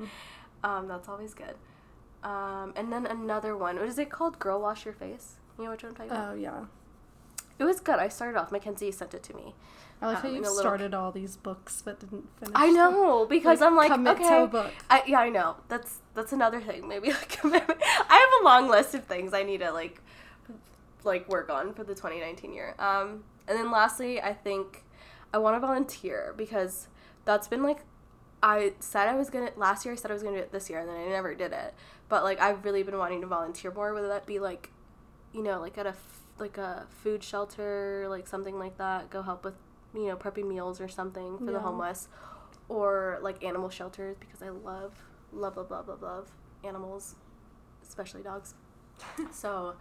um, 0.63 0.88
that's 0.88 1.07
always 1.10 1.34
good. 1.34 1.55
Um, 2.23 2.73
and 2.75 2.91
then 2.91 3.05
another 3.05 3.57
one. 3.57 3.77
What 3.77 3.88
is 3.88 3.97
it 3.97 4.10
called? 4.10 4.39
Girl 4.39 4.62
Wash 4.62 4.86
Your 4.86 4.93
Face. 4.93 5.36
You 5.57 5.65
know 5.65 5.71
which 5.71 5.84
one 5.84 5.91
I'm 5.91 5.95
talking 5.95 6.12
about? 6.12 6.31
Oh 6.31 6.36
yeah. 6.36 6.65
It 7.60 7.63
was 7.63 7.79
good. 7.79 7.99
I 7.99 8.07
started 8.07 8.39
off. 8.39 8.51
Mackenzie 8.51 8.91
sent 8.91 9.13
it 9.13 9.21
to 9.23 9.36
me. 9.36 9.53
I 10.01 10.07
like 10.07 10.17
Um, 10.17 10.21
how 10.23 10.29
you 10.29 10.39
a 10.39 10.41
little- 10.41 10.55
started 10.55 10.93
all 10.95 11.12
these 11.12 11.38
books 11.38 11.84
but 11.84 11.99
didn't 11.99 12.27
finish. 12.39 12.53
I 12.55 12.67
them. 12.67 12.75
know 12.75 13.25
because 13.27 13.62
I'm 13.62 13.75
like 13.75 13.91
commit 13.91 14.17
okay. 14.17 14.29
to 14.29 14.43
a 14.43 14.47
book. 14.47 14.71
I, 14.89 15.03
yeah, 15.05 15.19
I 15.19 15.29
know. 15.29 15.57
That's 15.67 15.99
that's 16.15 16.34
another 16.34 16.60
thing. 16.60 16.88
Maybe 16.88 17.10
like 17.10 17.29
commitment. 17.39 17.79
I 18.10 18.17
have 18.17 18.41
a 18.41 18.45
long 18.45 18.67
list 18.69 18.95
of 18.95 19.03
things 19.05 19.34
I 19.34 19.43
need 19.43 19.60
to 19.60 19.71
like 19.71 20.01
like 21.03 21.27
work 21.29 21.49
on 21.49 21.73
for 21.73 21.84
the 21.84 21.93
2019 21.93 22.53
year. 22.53 22.75
Um, 22.79 23.23
and 23.47 23.57
then 23.57 23.71
lastly, 23.71 24.21
I 24.21 24.34
think 24.34 24.84
I 25.33 25.37
want 25.37 25.55
to 25.55 25.59
volunteer 25.59 26.33
because 26.37 26.87
that's 27.25 27.47
been 27.47 27.63
like 27.63 27.79
I 28.43 28.73
said 28.79 29.07
I 29.07 29.15
was 29.15 29.29
gonna 29.29 29.51
last 29.55 29.85
year. 29.85 29.93
I 29.93 29.97
said 29.97 30.11
I 30.11 30.13
was 30.13 30.23
gonna 30.23 30.37
do 30.37 30.41
it 30.43 30.51
this 30.51 30.69
year, 30.69 30.79
and 30.79 30.89
then 30.89 30.95
I 30.97 31.05
never 31.09 31.35
did 31.35 31.53
it. 31.53 31.73
But 32.09 32.23
like 32.23 32.41
I've 32.41 32.65
really 32.65 32.83
been 32.83 32.97
wanting 32.97 33.21
to 33.21 33.27
volunteer 33.27 33.71
more. 33.71 33.93
Whether 33.93 34.07
that 34.09 34.25
be 34.25 34.39
like, 34.39 34.71
you 35.33 35.43
know, 35.43 35.59
like 35.61 35.77
at 35.77 35.85
a 35.85 35.89
f- 35.89 36.21
like 36.39 36.57
a 36.57 36.87
food 36.89 37.23
shelter, 37.23 38.07
like 38.09 38.27
something 38.27 38.57
like 38.57 38.77
that. 38.77 39.09
Go 39.11 39.21
help 39.21 39.45
with 39.45 39.53
you 39.93 40.07
know 40.07 40.15
prepping 40.15 40.47
meals 40.47 40.81
or 40.81 40.87
something 40.87 41.37
for 41.37 41.51
the 41.51 41.59
homeless, 41.59 42.07
or 42.67 43.19
like 43.21 43.43
animal 43.43 43.69
shelters 43.69 44.17
because 44.19 44.41
I 44.41 44.49
love 44.49 44.93
love 45.32 45.55
love 45.57 45.69
love 45.69 45.88
love 45.88 46.01
love 46.01 46.32
animals, 46.63 47.15
especially 47.88 48.23
dogs. 48.23 48.55
so, 49.32 49.75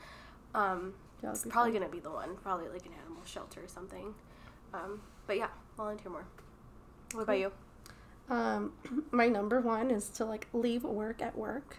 um, 0.54 0.92
Yeah, 1.22 1.30
it's 1.30 1.44
probably 1.46 1.72
fun. 1.72 1.80
gonna 1.80 1.92
be 1.92 2.00
the 2.00 2.10
one. 2.10 2.36
Probably 2.42 2.68
like 2.68 2.84
an 2.86 2.92
animal 3.04 3.22
shelter 3.24 3.62
or 3.64 3.68
something. 3.68 4.14
Um, 4.72 5.00
but 5.26 5.36
yeah, 5.36 5.48
volunteer 5.76 6.10
more. 6.10 6.24
What 7.12 7.22
about 7.22 7.38
you? 7.38 7.52
Um, 8.28 8.72
my 9.10 9.28
number 9.28 9.60
one 9.60 9.90
is 9.90 10.08
to 10.10 10.24
like 10.24 10.46
leave 10.52 10.84
work 10.84 11.20
at 11.22 11.36
work 11.36 11.78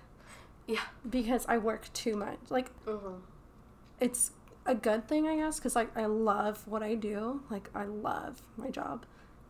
Yeah. 0.68 0.82
because 1.10 1.46
I 1.48 1.58
work 1.58 1.92
too 1.94 2.16
much. 2.16 2.38
Like 2.50 2.70
Mm-hmm. 2.86 3.16
it's 4.00 4.32
a 4.66 4.76
good 4.76 5.08
thing, 5.08 5.28
I 5.28 5.38
guess, 5.38 5.58
because 5.58 5.76
like 5.76 5.96
I 5.98 6.06
love 6.06 6.68
what 6.68 6.84
I 6.84 6.96
do. 6.96 7.42
Like 7.50 7.70
I 7.74 7.86
love 7.86 8.42
my 8.58 8.70
job, 8.70 9.06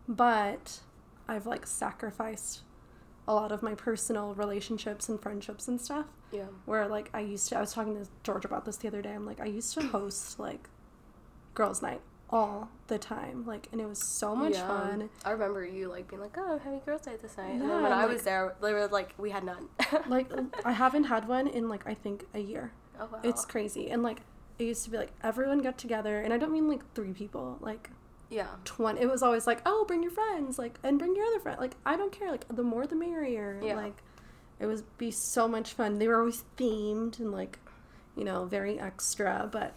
but 0.07 0.79
I've 1.27 1.45
like 1.45 1.65
sacrificed 1.65 2.61
a 3.27 3.33
lot 3.33 3.51
of 3.51 3.61
my 3.61 3.75
personal 3.75 4.33
relationships 4.35 5.07
and 5.09 5.21
friendships 5.21 5.67
and 5.67 5.79
stuff. 5.81 6.05
Yeah. 6.31 6.45
Where 6.65 6.87
like 6.87 7.09
I 7.13 7.19
used 7.21 7.49
to, 7.49 7.57
I 7.57 7.61
was 7.61 7.73
talking 7.73 7.95
to 7.95 8.09
George 8.23 8.45
about 8.45 8.65
this 8.65 8.77
the 8.77 8.87
other 8.87 9.01
day. 9.01 9.11
I'm 9.13 9.25
like, 9.25 9.39
I 9.41 9.45
used 9.45 9.73
to 9.75 9.81
host 9.87 10.39
like 10.39 10.69
girls' 11.53 11.81
night 11.81 12.01
all 12.31 12.69
the 12.87 12.97
time, 12.97 13.45
like, 13.45 13.67
and 13.71 13.81
it 13.81 13.87
was 13.87 14.01
so 14.01 14.35
much 14.35 14.53
Yeah. 14.53 14.67
fun. 14.67 15.09
I 15.25 15.31
remember 15.31 15.65
you 15.65 15.89
like 15.89 16.07
being 16.07 16.21
like, 16.21 16.37
"Oh, 16.37 16.53
I'm 16.53 16.59
having 16.59 16.79
girls' 16.85 17.05
night 17.05 17.21
this 17.21 17.37
night," 17.37 17.51
and 17.51 17.61
Yeah, 17.61 17.67
then 17.67 17.83
when 17.83 17.91
I 17.91 18.03
like- 18.05 18.13
was 18.13 18.23
there, 18.23 18.55
they 18.61 18.73
were 18.73 18.87
like, 18.87 19.13
"We 19.17 19.31
had 19.31 19.43
none." 19.43 19.67
Like 20.07 20.31
I 20.65 20.71
haven't 20.71 21.05
had 21.05 21.27
one 21.27 21.47
in 21.47 21.67
like 21.69 21.85
I 21.87 21.93
think 21.93 22.25
a 22.33 22.39
year. 22.39 22.71
oh 22.99 23.07
wow. 23.11 23.19
It's 23.23 23.45
crazy, 23.45 23.89
and 23.89 24.01
like 24.03 24.21
it 24.59 24.65
used 24.65 24.83
to 24.85 24.91
be 24.91 24.97
like 24.97 25.11
everyone 25.23 25.59
got 25.59 25.77
together, 25.77 26.19
and 26.21 26.33
I 26.33 26.37
don't 26.37 26.51
mean 26.51 26.67
like 26.69 26.81
three 26.93 27.13
people, 27.13 27.57
like 27.61 27.89
yeah. 28.29 28.47
20 28.63 29.01
it 29.01 29.09
was 29.11 29.21
always 29.23 29.45
like 29.45 29.61
oh 29.65 29.83
bring 29.85 30.01
your 30.01 30.11
friends 30.13 30.57
like 30.57 30.79
and 30.83 30.97
bring 30.97 31.13
your 31.17 31.25
other 31.25 31.39
friend 31.41 31.59
like 31.59 31.75
i 31.85 31.97
don't 31.97 32.13
care 32.13 32.31
like 32.31 32.45
the 32.47 32.63
more 32.63 32.87
the 32.87 32.95
merrier 32.95 33.59
Yeah. 33.61 33.75
like 33.75 34.01
it 34.57 34.67
was 34.67 34.83
be 34.97 35.11
so 35.11 35.49
much 35.49 35.73
fun 35.73 35.99
they 35.99 36.07
were 36.07 36.17
always 36.17 36.45
themed 36.55 37.19
and 37.19 37.33
like 37.33 37.59
you 38.15 38.23
know 38.23 38.45
very 38.45 38.79
extra 38.79 39.49
but 39.51 39.73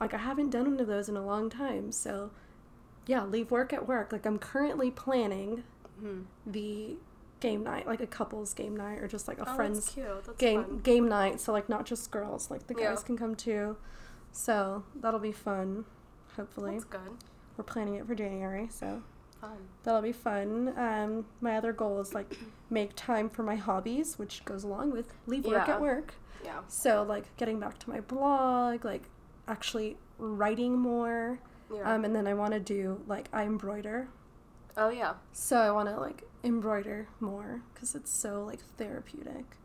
like 0.00 0.12
i 0.14 0.18
haven't 0.18 0.50
done 0.50 0.70
one 0.72 0.80
of 0.80 0.86
those 0.86 1.08
in 1.08 1.16
a 1.16 1.24
long 1.24 1.48
time 1.50 1.90
so 1.92 2.30
yeah 3.06 3.24
leave 3.24 3.50
work 3.50 3.72
at 3.72 3.86
work 3.88 4.12
like 4.12 4.26
i'm 4.26 4.38
currently 4.38 4.90
planning 4.90 5.62
Hmm. 6.00 6.22
the 6.44 6.96
game 7.40 7.62
night 7.62 7.86
like 7.86 8.00
a 8.00 8.06
couples 8.06 8.52
game 8.52 8.74
night 8.76 8.98
or 8.98 9.06
just 9.06 9.28
like 9.28 9.38
a 9.38 9.48
Oh, 9.48 9.54
friends 9.54 9.78
That's 9.84 9.94
cute. 9.94 10.24
That's 10.26 10.38
game 10.38 10.64
fun. 10.64 10.78
game 10.78 11.08
night 11.08 11.40
so 11.40 11.52
like 11.52 11.68
not 11.68 11.86
just 11.86 12.10
girls 12.10 12.50
like 12.50 12.66
the 12.66 12.74
guys 12.74 12.82
Yeah. 13.00 13.06
can 13.06 13.16
come 13.16 13.34
too 13.36 13.76
so 14.32 14.82
that'll 14.96 15.20
be 15.20 15.30
fun 15.32 15.84
hopefully 16.36 16.72
That's 16.72 16.84
good. 16.84 17.00
we're 17.56 17.64
planning 17.64 17.94
it 17.94 18.06
for 18.06 18.14
january 18.14 18.68
so 18.70 19.02
Fun. 19.40 19.58
That'll 19.82 20.00
be 20.00 20.12
fun. 20.12 20.72
Um, 20.78 21.26
my 21.42 21.56
other 21.58 21.72
goal 21.74 22.00
is 22.00 22.14
like 22.14 22.38
make 22.70 22.92
time 22.96 23.28
for 23.28 23.42
my 23.42 23.56
hobbies, 23.56 24.18
which 24.18 24.42
goes 24.46 24.64
along 24.64 24.92
with 24.92 25.12
leave 25.26 25.44
work 25.44 25.68
Yeah. 25.68 25.74
at 25.74 25.80
work. 25.82 26.14
Yeah. 26.42 26.60
So 26.68 27.02
like 27.02 27.36
getting 27.36 27.60
back 27.60 27.78
to 27.80 27.90
my 27.90 28.00
blog, 28.00 28.86
like 28.86 29.02
actually 29.48 29.96
writing 30.18 30.78
more. 30.78 31.38
Yeah. 31.74 31.94
Um, 31.94 32.04
and 32.04 32.14
then 32.14 32.26
I 32.26 32.34
want 32.34 32.52
to 32.52 32.60
do 32.60 33.00
like 33.06 33.28
I 33.32 33.44
embroider, 33.44 34.08
oh 34.76 34.90
yeah. 34.90 35.14
so 35.32 35.56
I 35.56 35.70
want 35.70 35.88
to 35.88 35.98
like 35.98 36.22
embroider 36.44 37.08
more 37.20 37.62
because 37.72 37.94
it's 37.94 38.10
so 38.12 38.44
like 38.44 38.60
therapeutic. 38.76 39.56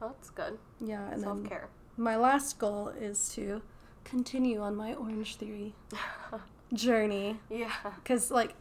Well, 0.00 0.10
that's 0.10 0.30
good. 0.30 0.58
Yeah, 0.80 1.10
and 1.10 1.22
self 1.22 1.42
care. 1.44 1.68
my 1.96 2.16
last 2.16 2.58
goal 2.58 2.88
is 2.88 3.30
to 3.30 3.62
continue 4.04 4.60
on 4.60 4.76
my 4.76 4.94
Orange 4.94 5.36
Theory 5.36 5.74
journey 6.72 7.40
yeah. 7.50 7.72
Because 7.96 8.30
like 8.30 8.54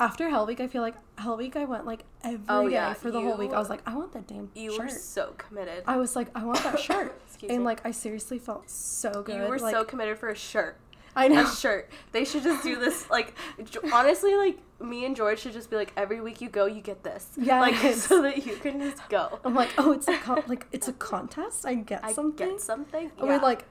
after 0.00 0.28
Hell 0.30 0.46
Week, 0.46 0.60
I 0.60 0.66
feel 0.66 0.82
like 0.82 0.94
Hell 1.18 1.36
Week 1.36 1.54
I 1.56 1.64
went 1.66 1.86
like 1.86 2.04
every 2.24 2.38
oh, 2.48 2.62
day 2.62 2.66
Oh, 2.76 2.78
yeah, 2.80 2.94
for 2.94 3.10
the 3.10 3.20
whole 3.20 3.36
week. 3.36 3.52
I 3.52 3.58
was 3.58 3.68
like, 3.70 3.82
I 3.86 3.94
want 3.94 4.12
that 4.14 4.26
damn 4.26 4.50
You 4.54 4.72
shirt. 4.72 4.80
were 4.80 4.88
so 4.88 5.34
committed. 5.38 5.84
I 5.86 5.96
was 5.96 6.16
like, 6.16 6.28
I 6.34 6.44
want 6.44 6.62
that 6.64 6.78
shirt, 6.88 7.20
Excuse 7.26 7.50
and 7.50 7.60
me. 7.60 7.64
like 7.66 7.86
I 7.86 7.90
seriously 7.92 8.38
felt 8.38 8.68
so 8.70 9.22
good. 9.22 9.36
you 9.36 9.42
were 9.42 9.58
like, 9.58 9.74
so 9.74 9.84
committed 9.84 10.18
for 10.18 10.28
a 10.30 10.34
shirt. 10.34 10.76
I 11.14 11.26
know. 11.28 11.42
A 11.44 11.54
shirt. 11.54 11.90
They 12.12 12.24
should 12.24 12.44
just 12.44 12.62
do 12.62 12.78
this. 12.78 13.10
Like, 13.10 13.34
honestly, 13.92 14.36
like 14.36 14.58
me 14.80 15.04
and 15.04 15.16
George 15.16 15.40
should 15.40 15.52
just 15.52 15.68
be 15.68 15.74
like, 15.76 15.92
every 15.96 16.20
week 16.20 16.40
you 16.40 16.48
go, 16.48 16.66
you 16.66 16.80
get 16.80 17.02
this. 17.02 17.28
Yeah. 17.36 17.60
Like, 17.60 17.74
so 17.94 18.22
that 18.22 18.46
you 18.46 18.54
can 18.56 18.80
just 18.80 19.06
go. 19.08 19.40
I'm 19.44 19.54
like, 19.54 19.70
oh, 19.76 19.90
it's 19.92 20.06
a 20.06 20.16
con- 20.22 20.44
like 20.46 20.66
it's 20.72 20.86
a 20.88 20.92
contest. 20.92 21.66
I 21.66 21.74
get 21.74 22.04
I 22.04 22.12
something. 22.12 22.48
get 22.50 22.60
something. 22.60 23.10
I 23.20 23.24
Yeah. 23.24 23.32
mean, 23.32 23.40
like 23.42 23.64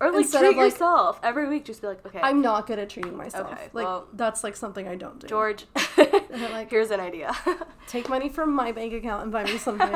or 0.00 0.10
like 0.10 0.22
instead 0.22 0.40
treat 0.40 0.50
of, 0.50 0.56
like- 0.56 0.72
yourself 0.72 1.20
every 1.22 1.48
week. 1.48 1.64
Just 1.64 1.80
be 1.80 1.86
like, 1.88 2.04
okay, 2.06 2.20
I'm 2.22 2.40
not 2.42 2.66
good 2.66 2.78
at 2.78 2.90
treating 2.90 3.16
myself. 3.16 3.52
Okay, 3.52 3.68
like 3.72 3.84
well- 3.86 4.08
that's 4.12 4.44
like 4.44 4.56
something 4.56 4.86
I 4.86 4.96
don't 4.96 5.18
do. 5.18 5.26
George. 5.26 5.66
like- 5.96 6.70
here's 6.70 6.90
an 6.90 7.00
idea. 7.00 7.32
take 7.88 8.08
money 8.08 8.28
from 8.28 8.54
my 8.54 8.72
bank 8.72 8.92
account 8.92 9.22
and 9.24 9.32
buy 9.32 9.44
me 9.44 9.58
something. 9.58 9.90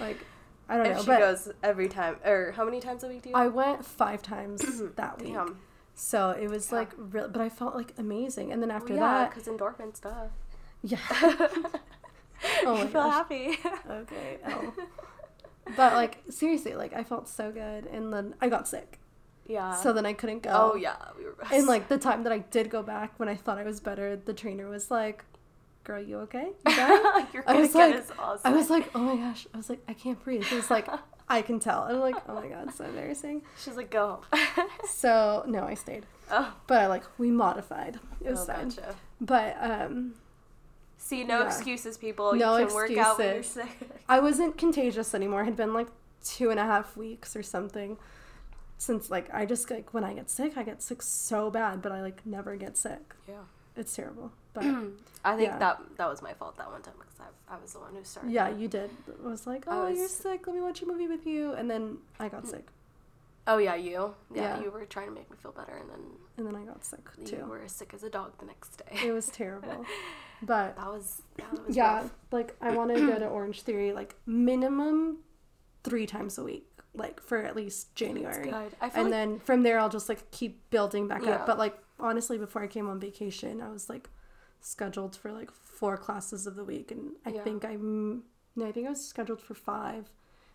like 0.00 0.24
I 0.68 0.76
don't 0.76 0.86
and 0.86 0.94
know, 0.96 1.00
she 1.02 1.06
but 1.06 1.18
goes 1.20 1.48
every 1.62 1.88
time. 1.88 2.16
Or 2.24 2.52
how 2.56 2.64
many 2.64 2.80
times 2.80 3.04
a 3.04 3.08
week 3.08 3.22
do 3.22 3.28
you? 3.30 3.34
I 3.36 3.48
went 3.48 3.84
five 3.84 4.22
times 4.22 4.62
that 4.96 5.20
week. 5.20 5.32
Damn. 5.34 5.58
So 5.94 6.30
it 6.30 6.48
was 6.50 6.70
Yeah. 6.70 6.78
like 6.78 6.90
real, 6.96 7.28
but 7.28 7.40
I 7.40 7.48
felt 7.48 7.74
like 7.74 7.94
amazing. 7.98 8.52
And 8.52 8.62
then 8.62 8.70
after 8.70 8.92
yeah, 8.94 9.00
that, 9.00 9.30
because 9.34 9.48
endorphin 9.48 9.96
stuff. 9.96 10.30
yeah. 10.82 10.98
oh 12.64 12.74
my 12.74 12.80
you 12.82 12.88
feel 12.88 12.90
gosh. 12.92 13.12
happy. 13.12 13.58
okay. 13.90 14.38
Oh. 14.46 14.72
But 15.76 15.94
like 15.94 16.22
seriously, 16.30 16.74
like 16.74 16.92
I 16.92 17.02
felt 17.02 17.28
so 17.28 17.50
good, 17.50 17.86
and 17.86 18.12
then 18.12 18.34
I 18.40 18.48
got 18.48 18.68
sick, 18.68 18.98
yeah. 19.48 19.74
so 19.74 19.92
then 19.92 20.06
I 20.06 20.12
couldn't 20.12 20.42
go. 20.42 20.50
oh 20.52 20.76
yeah, 20.76 20.96
we 21.18 21.24
were. 21.24 21.36
And 21.52 21.66
like 21.66 21.88
the 21.88 21.98
time 21.98 22.22
that 22.24 22.32
I 22.32 22.38
did 22.38 22.70
go 22.70 22.82
back, 22.82 23.18
when 23.18 23.28
I 23.28 23.34
thought 23.34 23.58
I 23.58 23.64
was 23.64 23.80
better, 23.80 24.16
the 24.16 24.32
trainer 24.34 24.68
was 24.68 24.90
like, 24.90 25.24
"Girl, 25.84 26.00
you 26.02 26.18
okay? 26.20 26.46
You 26.46 26.54
back?" 26.76 27.32
You're 27.32 27.44
I 27.46 27.56
was 27.60 27.72
get 27.72 27.90
like- 28.08 28.18
awesome. 28.18 28.52
I 28.52 28.56
was 28.56 28.70
like, 28.70 28.90
"Oh 28.94 29.00
my 29.00 29.16
gosh!" 29.16 29.46
I 29.54 29.56
was 29.56 29.68
like, 29.70 29.80
"I 29.88 29.92
can't 29.94 30.22
breathe." 30.22 30.44
It 30.50 30.56
was 30.56 30.70
like, 30.70 30.88
I 31.28 31.42
can 31.42 31.58
tell. 31.60 31.82
I'm 31.82 32.00
like, 32.00 32.16
"Oh 32.28 32.34
my 32.34 32.48
god, 32.48 32.72
so 32.74 32.84
embarrassing." 32.84 33.42
She's 33.62 33.76
like, 33.76 33.90
go 33.90 34.20
home. 34.32 34.68
So 34.88 35.44
no, 35.46 35.64
I 35.64 35.74
stayed, 35.74 36.06
oh, 36.30 36.54
but 36.66 36.78
I 36.78 36.86
like 36.86 37.04
we 37.18 37.30
modified. 37.30 37.98
It 38.24 38.30
was 38.30 38.48
oh, 38.48 38.52
fine. 38.52 38.68
gotcha. 38.68 38.94
But 39.20 39.56
um, 39.60 40.14
See, 40.98 41.24
no 41.24 41.40
Yeah. 41.40 41.46
excuses, 41.46 41.96
people. 41.98 42.32
No 42.34 42.56
you 42.56 42.66
can 42.66 42.74
work 42.74 42.90
out 42.96 43.18
when 43.18 43.26
you're 43.28 43.36
excuses. 43.38 43.70
sick. 43.78 43.90
I 44.08 44.18
wasn't 44.20 44.56
contagious 44.58 45.14
anymore. 45.14 45.42
It 45.42 45.46
had 45.46 45.56
been 45.56 45.72
like 45.74 45.88
two 46.24 46.50
and 46.50 46.58
a 46.58 46.64
half 46.64 46.96
weeks 46.96 47.36
or 47.36 47.42
something 47.42 47.96
since 48.78 49.10
like 49.10 49.32
I 49.32 49.46
just 49.46 49.70
like 49.70 49.92
when 49.94 50.04
I 50.04 50.12
get 50.14 50.28
sick, 50.30 50.56
I 50.56 50.62
get 50.62 50.82
sick 50.82 51.02
so 51.02 51.50
bad, 51.50 51.82
but 51.82 51.92
I 51.92 52.02
like 52.02 52.24
never 52.26 52.56
get 52.56 52.76
sick. 52.76 53.14
Yeah. 53.28 53.34
It's 53.76 53.94
terrible. 53.94 54.32
But 54.54 54.64
I 55.24 55.36
think 55.36 55.48
Yeah. 55.48 55.58
that 55.58 55.80
that 55.96 56.08
was 56.08 56.22
my 56.22 56.32
fault 56.34 56.56
that 56.58 56.70
one 56.70 56.82
time 56.82 56.94
because 56.98 57.20
I, 57.20 57.54
I 57.54 57.58
was 57.60 57.72
the 57.72 57.80
one 57.80 57.94
who 57.94 58.04
started. 58.04 58.32
yeah, 58.32 58.48
it. 58.48 58.58
you 58.58 58.68
did. 58.68 58.90
It 59.08 59.22
was 59.22 59.46
like, 59.46 59.64
oh, 59.66 59.88
you're 59.88 60.08
sick. 60.08 60.46
Let 60.46 60.56
me 60.56 60.62
watch 60.62 60.82
a 60.82 60.86
movie 60.86 61.08
with 61.08 61.26
you, 61.26 61.52
and 61.52 61.70
then 61.70 61.98
I 62.18 62.28
got 62.28 62.44
mm. 62.44 62.50
sick, 62.50 62.66
Oh 63.46 63.58
yeah, 63.58 63.74
you. 63.76 64.14
Yeah, 64.34 64.56
Yeah. 64.56 64.62
you 64.62 64.70
were 64.70 64.84
trying 64.86 65.08
to 65.08 65.12
make 65.14 65.30
me 65.30 65.36
feel 65.40 65.52
better, 65.52 65.76
and 65.76 65.88
then 65.90 66.00
and 66.38 66.46
then 66.46 66.56
I 66.56 66.64
got 66.64 66.84
sick 66.84 67.04
too. 67.24 67.36
you 67.36 67.44
were 67.46 67.62
as 67.62 67.72
sick 67.72 67.92
as 67.94 68.02
a 68.02 68.10
dog 68.10 68.32
the 68.38 68.46
next 68.46 68.76
day. 68.78 69.06
It 69.08 69.12
was 69.12 69.28
terrible. 69.28 69.84
But 70.42 70.76
that 70.76 70.88
was 70.92 71.22
that 71.38 71.66
was 71.66 71.74
yeah, 71.74 72.02
rough. 72.02 72.10
like 72.30 72.54
I 72.60 72.70
want 72.72 72.94
to 72.94 73.06
go 73.06 73.18
to 73.18 73.26
Orange 73.36 73.62
Theory 73.62 73.94
like 73.94 74.14
minimum 74.26 75.20
three 75.82 76.04
times 76.04 76.36
a 76.36 76.44
week, 76.44 76.68
like 76.96 77.20
for 77.20 77.38
at 77.38 77.54
least 77.56 77.88
That's 77.88 77.94
January. 77.94 78.52
I 78.52 78.68
and 78.94 79.04
like 79.04 79.10
then 79.10 79.38
from 79.40 79.62
there 79.62 79.78
I'll 79.78 79.88
just 79.88 80.08
like 80.08 80.30
keep 80.30 80.68
building 80.70 81.08
back 81.08 81.22
Yeah. 81.24 81.32
up. 81.36 81.46
But 81.46 81.58
like 81.58 81.76
honestly, 82.00 82.38
before 82.38 82.62
I 82.62 82.66
came 82.66 82.88
on 82.88 82.98
vacation, 83.00 83.60
I 83.60 83.68
was 83.70 83.88
like 83.88 84.08
scheduled 84.60 85.16
for 85.16 85.32
like 85.32 85.50
four 85.50 85.96
classes 85.96 86.46
of 86.46 86.56
the 86.56 86.64
week, 86.64 86.90
and 86.90 87.12
I 87.24 87.30
Yeah. 87.30 87.42
think 87.42 87.64
I'm 87.64 88.24
no, 88.58 88.66
I 88.66 88.72
think 88.72 88.86
I 88.86 88.90
was 88.90 89.06
scheduled 89.06 89.40
for 89.42 89.52
five, 89.54 90.10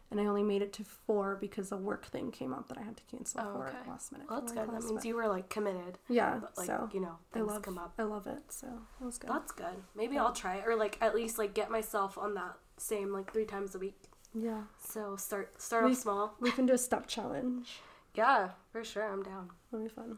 and 0.09 0.19
I 0.19 0.25
only 0.25 0.41
made 0.41 0.63
it 0.63 0.73
to 0.73 0.83
four 0.83 1.35
because 1.35 1.71
a 1.71 1.77
work 1.77 2.05
thing 2.07 2.31
came 2.31 2.51
up 2.51 2.67
that 2.69 2.77
I 2.79 2.81
had 2.81 2.97
to 2.97 3.03
cancel 3.03 3.41
Oh, 3.41 3.53
for 3.57 3.67
okay. 3.67 3.77
last 3.87 4.11
minute. 4.11 4.27
well, 4.27 4.41
that's 4.41 4.51
good. 4.53 4.67
That 4.67 4.73
means 4.83 4.91
but- 4.91 5.05
you 5.05 5.15
were 5.15 5.27
like 5.27 5.47
committed. 5.49 5.99
yeah. 6.09 6.39
But 6.41 6.57
like 6.57 6.65
so 6.67 6.89
you 6.93 6.99
know, 6.99 7.17
I 7.31 7.37
things 7.37 7.47
love 7.47 7.61
come 7.61 7.77
up. 7.77 7.93
I 7.99 8.03
love 8.03 8.25
it. 8.27 8.41
So 8.51 8.67
was 8.99 9.17
good. 9.19 9.29
That's 9.29 9.51
good. 9.51 9.83
Maybe 9.95 10.15
Yeah. 10.15 10.25
I'll 10.25 10.33
try 10.33 10.55
it, 10.55 10.67
or 10.67 10.75
like 10.75 10.97
at 11.01 11.13
least 11.15 11.37
like 11.37 11.53
get 11.53 11.69
myself 11.69 12.17
on 12.17 12.33
that 12.33 12.57
same 12.77 13.13
like 13.13 13.31
three 13.31 13.45
times 13.45 13.75
a 13.75 13.79
week. 13.79 14.01
Yeah, 14.33 14.61
So 14.79 15.15
start 15.15 15.61
start 15.61 15.85
We- 15.85 15.91
off 15.91 15.97
small. 15.97 16.35
we 16.39 16.51
can 16.51 16.65
do 16.65 16.73
a 16.73 16.77
step 16.77 17.07
challenge. 17.07 17.79
Yeah, 18.13 18.49
for 18.73 18.83
sure. 18.83 19.09
I'm 19.09 19.23
down. 19.23 19.51
It'll 19.71 19.83
be 19.85 19.89
fun. 19.89 20.17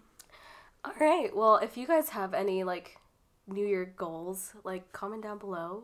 All 0.83 0.93
right. 0.99 1.29
Well, 1.35 1.57
if 1.57 1.77
you 1.77 1.85
guys 1.85 2.09
have 2.09 2.33
any 2.33 2.63
like 2.63 2.97
New 3.47 3.63
Year 3.67 3.85
goals, 3.95 4.53
like 4.63 4.91
comment 4.93 5.21
down 5.21 5.37
below. 5.37 5.83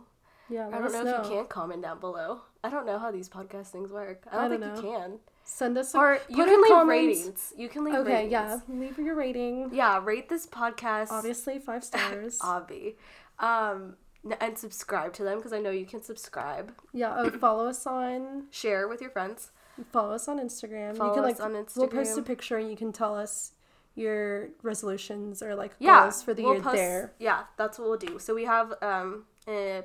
Yeah, 0.49 0.69
I 0.69 0.80
don't 0.80 0.91
know, 0.91 1.03
know. 1.03 1.21
if 1.21 1.30
you 1.30 1.36
can 1.36 1.45
comment 1.45 1.84
down 1.84 1.99
below. 1.99 2.41
I 2.63 2.71
don't 2.71 2.88
know 2.88 2.97
how 2.97 3.11
these 3.11 3.30
podcast 3.30 3.67
things 3.67 3.91
work. 3.91 4.23
I 4.32 4.38
don't, 4.38 4.45
I 4.45 4.57
don't 4.57 4.73
think 4.75 4.86
you 4.86 4.91
can. 4.97 5.19
Send 5.43 5.77
us 5.77 5.93
a, 5.93 5.97
Or 5.99 6.19
you 6.30 6.43
can 6.43 6.61
leave 6.63 6.71
comments. 6.71 7.19
ratings. 7.19 7.53
You 7.55 7.69
can 7.69 7.84
leave 7.84 7.93
Okay, 7.93 8.11
ratings. 8.13 8.32
yeah, 8.32 8.59
leave 8.67 8.97
your 8.97 9.13
rating. 9.15 9.69
Yeah, 9.71 10.01
rate 10.03 10.30
this 10.30 10.47
podcast. 10.47 11.11
Obviously, 11.11 11.59
five 11.59 11.84
stars. 11.84 12.39
Obvi. 12.41 12.95
Um, 13.38 13.97
and 14.39 14.57
subscribe 14.57 15.13
to 15.13 15.24
them 15.24 15.38
because 15.38 15.53
I 15.53 15.59
know 15.59 15.70
you 15.72 15.86
can 15.86 16.01
subscribe. 16.03 16.74
yeah. 16.93 17.13
Oh, 17.17 17.30
follow 17.39 17.67
us 17.67 17.86
on 17.88 18.45
Share 18.51 18.88
with 18.88 19.01
your 19.01 19.09
friends. 19.11 19.51
follow 19.91 20.13
us 20.13 20.28
on 20.28 20.39
Instagram. 20.39 20.97
Follow 20.97 21.09
you 21.15 21.22
can 21.22 21.32
us 21.32 21.39
like 21.39 21.45
on 21.45 21.65
we'll 21.76 21.88
post 21.88 22.17
a 22.17 22.22
picture 22.22 22.57
and 22.57 22.70
you 22.70 22.76
can 22.78 22.91
tell 22.91 23.15
us 23.15 23.53
your 23.95 24.49
resolutions 24.63 25.41
or 25.41 25.55
like 25.55 25.72
Yeah, 25.80 26.03
goals 26.03 26.24
for 26.24 26.34
the 26.34 26.43
we'll 26.43 26.53
year 26.55 26.61
post- 26.63 26.76
there. 26.76 27.13
Yeah, 27.20 27.43
that's 27.57 27.80
what 27.80 27.88
we'll 27.89 27.97
do. 27.97 28.20
So 28.20 28.34
we 28.36 28.45
have 28.45 28.74
um 28.82 29.26
a 29.47 29.84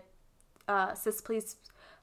uh, 0.69 0.95
sis 0.95 1.21
please 1.21 1.57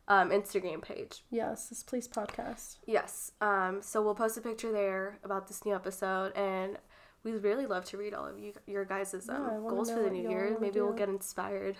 um 0.07 0.29
Instagram 0.29 0.81
page. 0.81 1.23
Yes, 1.29 1.69
Sis 1.69 1.83
Please 1.83 2.07
podcast. 2.07 2.77
Yes. 2.85 3.31
Um. 3.39 3.81
So 3.81 4.01
we'll 4.01 4.15
post 4.15 4.37
a 4.37 4.41
picture 4.41 4.71
there 4.71 5.19
about 5.23 5.47
this 5.47 5.63
new 5.65 5.73
episode, 5.75 6.33
and 6.35 6.77
we'd 7.23 7.43
really 7.43 7.65
love 7.67 7.85
to 7.85 7.97
read 7.97 8.13
all 8.13 8.25
of 8.25 8.37
you 8.39 8.53
your 8.67 8.83
guys' 8.83 9.13
um, 9.13 9.21
Yeah, 9.29 9.69
goals 9.69 9.91
for 9.91 10.01
the 10.01 10.09
new 10.09 10.27
year. 10.29 10.57
Maybe 10.59 10.81
we'll 10.81 10.93
get 10.93 11.07
inspired. 11.07 11.77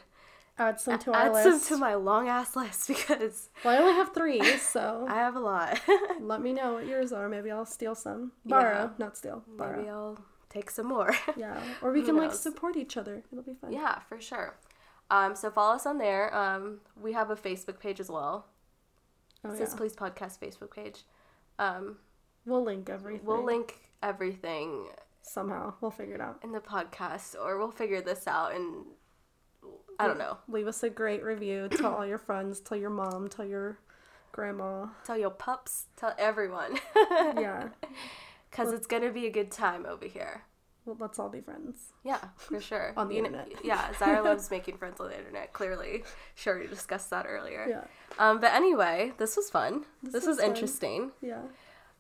Add 0.58 0.80
some 0.80 1.00
to 1.00 1.16
Add 1.16 1.30
our 1.30 1.44
some 1.44 1.54
list. 1.54 1.68
to 1.70 1.78
my 1.78 1.96
long 1.96 2.28
ass 2.28 2.56
list 2.56 2.88
because 2.88 3.50
well, 3.64 3.76
I 3.76 3.82
only 3.82 3.94
have 3.94 4.14
three, 4.14 4.58
so 4.58 5.06
I 5.10 5.16
have 5.16 5.36
a 5.36 5.40
lot. 5.40 5.80
let 6.20 6.42
me 6.42 6.54
know 6.54 6.74
what 6.74 6.86
yours 6.88 7.12
are. 7.12 7.28
Maybe 7.30 7.50
I'll 7.52 7.66
steal 7.66 7.96
some. 7.96 8.32
Borrow, 8.46 8.92
not 9.00 9.18
steal. 9.18 9.44
Borrow. 9.58 9.78
Maybe 9.78 9.90
I'll 9.90 10.20
take 10.50 10.70
some 10.70 10.88
more. 10.88 11.16
Yeah, 11.38 11.60
or 11.82 11.92
we 11.92 12.02
can 12.04 12.16
like 12.18 12.34
support 12.34 12.76
each 12.76 12.98
other. 12.98 13.24
It'll 13.32 13.44
be 13.44 13.54
fun. 13.56 13.72
yeah, 13.72 14.00
for 14.00 14.20
sure. 14.20 14.58
Um. 15.10 15.36
So 15.36 15.50
follow 15.50 15.76
us 15.76 15.86
on 15.86 15.98
there. 15.98 16.34
Um. 16.36 16.80
We 17.02 17.14
have 17.14 17.30
a 17.32 17.36
Facebook 17.36 17.80
page 17.80 18.00
as 18.00 18.10
well. 18.10 18.46
Oh, 19.44 19.56
Sis 19.56 19.72
yeah. 19.72 19.78
Please 19.78 19.94
Podcast 19.96 20.38
Facebook 20.40 20.76
page. 20.76 21.04
Um, 21.58 21.98
We'll 22.46 22.64
link 22.64 22.90
everything. 22.90 23.26
we'll 23.26 23.44
link 23.44 23.76
everything 24.04 24.88
somehow. 25.22 25.74
We'll 25.82 25.92
figure 25.92 26.16
it 26.16 26.22
out. 26.22 26.40
in 26.44 26.52
the 26.52 26.60
podcast, 26.60 27.36
or 27.40 27.58
we'll 27.58 27.72
figure 27.72 28.02
this 28.02 28.28
out. 28.28 28.54
And 28.54 28.86
I 30.00 30.08
don't 30.08 30.18
know. 30.18 30.38
Leave 30.48 30.68
us 30.68 30.84
a 30.84 30.90
great 30.90 31.24
review. 31.24 31.68
Tell 31.72 31.94
all 31.94 32.06
your 32.06 32.18
friends. 32.18 32.60
Tell 32.60 32.78
your 32.78 32.90
mom. 32.90 33.28
Tell 33.30 33.46
your 33.46 33.78
grandma. 34.32 34.88
Tell 35.06 35.18
your 35.18 35.30
pups. 35.30 35.86
Tell 35.98 36.14
everyone. 36.18 36.78
Yeah. 37.38 37.70
Because 38.50 38.74
it's 38.74 38.88
gonna 38.88 39.12
be 39.12 39.28
a 39.28 39.32
good 39.32 39.50
time 39.52 39.86
over 39.86 40.06
here. 40.06 40.44
Well, 40.86 40.98
let's 41.00 41.20
all 41.20 41.30
be 41.30 41.40
friends. 41.42 41.94
Yeah, 42.04 42.20
for 42.36 42.60
sure. 42.60 42.94
On 42.98 43.08
the 43.08 43.16
You 43.16 43.22
know- 43.22 43.28
internet. 43.28 43.64
yeah, 43.64 43.92
Zyra 43.94 44.24
loves 44.26 44.50
making 44.52 44.78
friends 44.78 45.00
on 45.00 45.10
the 45.10 45.18
internet, 45.18 45.54
clearly. 45.54 46.04
Sure, 46.36 46.60
we 46.60 46.68
discussed 46.68 47.12
that 47.12 47.26
earlier. 47.30 47.66
Yeah. 47.70 47.84
Um, 48.20 48.40
but 48.42 48.52
anyway, 48.54 49.14
this 49.18 49.36
was 49.38 49.50
fun. 49.50 49.86
This, 50.04 50.14
This 50.14 50.26
was 50.26 50.38
was 50.38 50.40
fun. 50.40 50.50
interesting. 50.50 51.12
Yeah. 51.22 51.44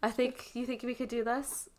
I 0.03 0.09
think 0.11 0.55
you 0.55 0.65
think 0.65 0.81
we 0.83 0.95
could 0.95 1.09
do 1.09 1.23
this. 1.23 1.69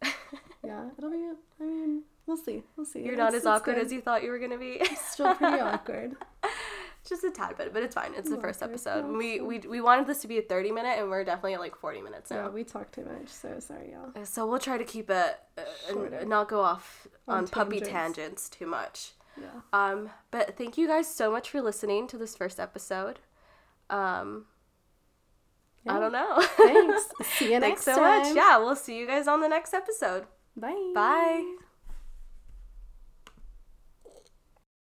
Yeah. 0.65 0.85
It'll 0.97 1.11
be. 1.11 1.29
I 1.61 1.65
mean, 1.65 2.03
we'll 2.33 2.43
see. 2.43 2.63
We'll 2.77 2.87
see. 2.87 3.03
You're 3.03 3.17
not 3.17 3.29
It's- 3.35 3.43
as 3.43 3.47
awkward 3.47 3.77
as 3.79 3.93
you 3.93 4.01
thought 4.01 4.23
you 4.23 4.31
were 4.31 4.39
gonna 4.39 4.59
be. 4.59 4.83
Still 5.11 5.35
pretty 5.35 5.61
awkward. 5.61 6.17
Just 7.09 7.25
a 7.25 7.31
tad 7.33 7.59
bit, 7.59 7.73
but 7.75 7.83
it's 7.83 7.95
fine. 7.97 8.13
It's 8.17 8.29
the 8.31 8.37
Yeah, 8.37 8.41
first 8.43 8.63
episode. 8.63 9.05
Yeah, 9.11 9.17
we, 9.19 9.41
we 9.41 9.59
we 9.59 9.81
wanted 9.81 10.07
this 10.07 10.21
to 10.23 10.29
be 10.29 10.39
a 10.39 10.43
30 10.43 10.71
minute, 10.71 10.99
and 11.01 11.11
we're 11.11 11.25
definitely 11.25 11.55
at 11.55 11.61
like 11.61 11.75
40 11.75 12.01
minutes 12.01 12.31
now. 12.31 12.45
Yeah, 12.45 12.49
we 12.51 12.63
talk 12.63 12.93
too 12.93 13.05
much, 13.05 13.29
so 13.29 13.59
sorry, 13.59 13.91
y'all. 13.93 14.25
So 14.25 14.47
we'll 14.47 14.61
try 14.61 14.79
to 14.79 14.85
keep 14.85 15.11
it 15.11 15.37
uh, 15.59 16.25
not 16.25 16.49
go 16.49 16.61
off 16.61 17.09
on, 17.27 17.39
On 17.39 17.49
puppy 17.49 17.81
tangents. 17.81 17.93
tangents 17.93 18.49
too 18.49 18.67
much. 18.67 19.13
Yeah. 19.41 19.49
Um, 19.73 20.11
but 20.31 20.57
thank 20.57 20.79
you 20.79 20.87
guys 20.87 21.13
so 21.13 21.31
much 21.33 21.51
for 21.51 21.61
listening 21.61 22.07
to 22.07 22.17
this 22.19 22.37
first 22.37 22.61
episode. 22.61 23.19
Um, 23.91 24.47
I 25.89 25.99
don't 25.99 26.13
know. 26.13 26.41
Thanks. 26.57 27.09
See 27.37 27.53
you 27.53 27.59
next 27.59 27.83
Thanks 27.83 27.85
so 27.85 27.97
time. 27.97 28.23
much. 28.29 28.37
Yeah, 28.37 28.59
we'll 28.59 28.77
see 28.77 28.97
you 28.97 29.07
guys 29.09 29.27
on 29.27 29.41
the 29.41 29.49
next 29.49 29.75
episode. 29.75 30.27
Bye. 30.57 30.93
Bye. 30.95 31.57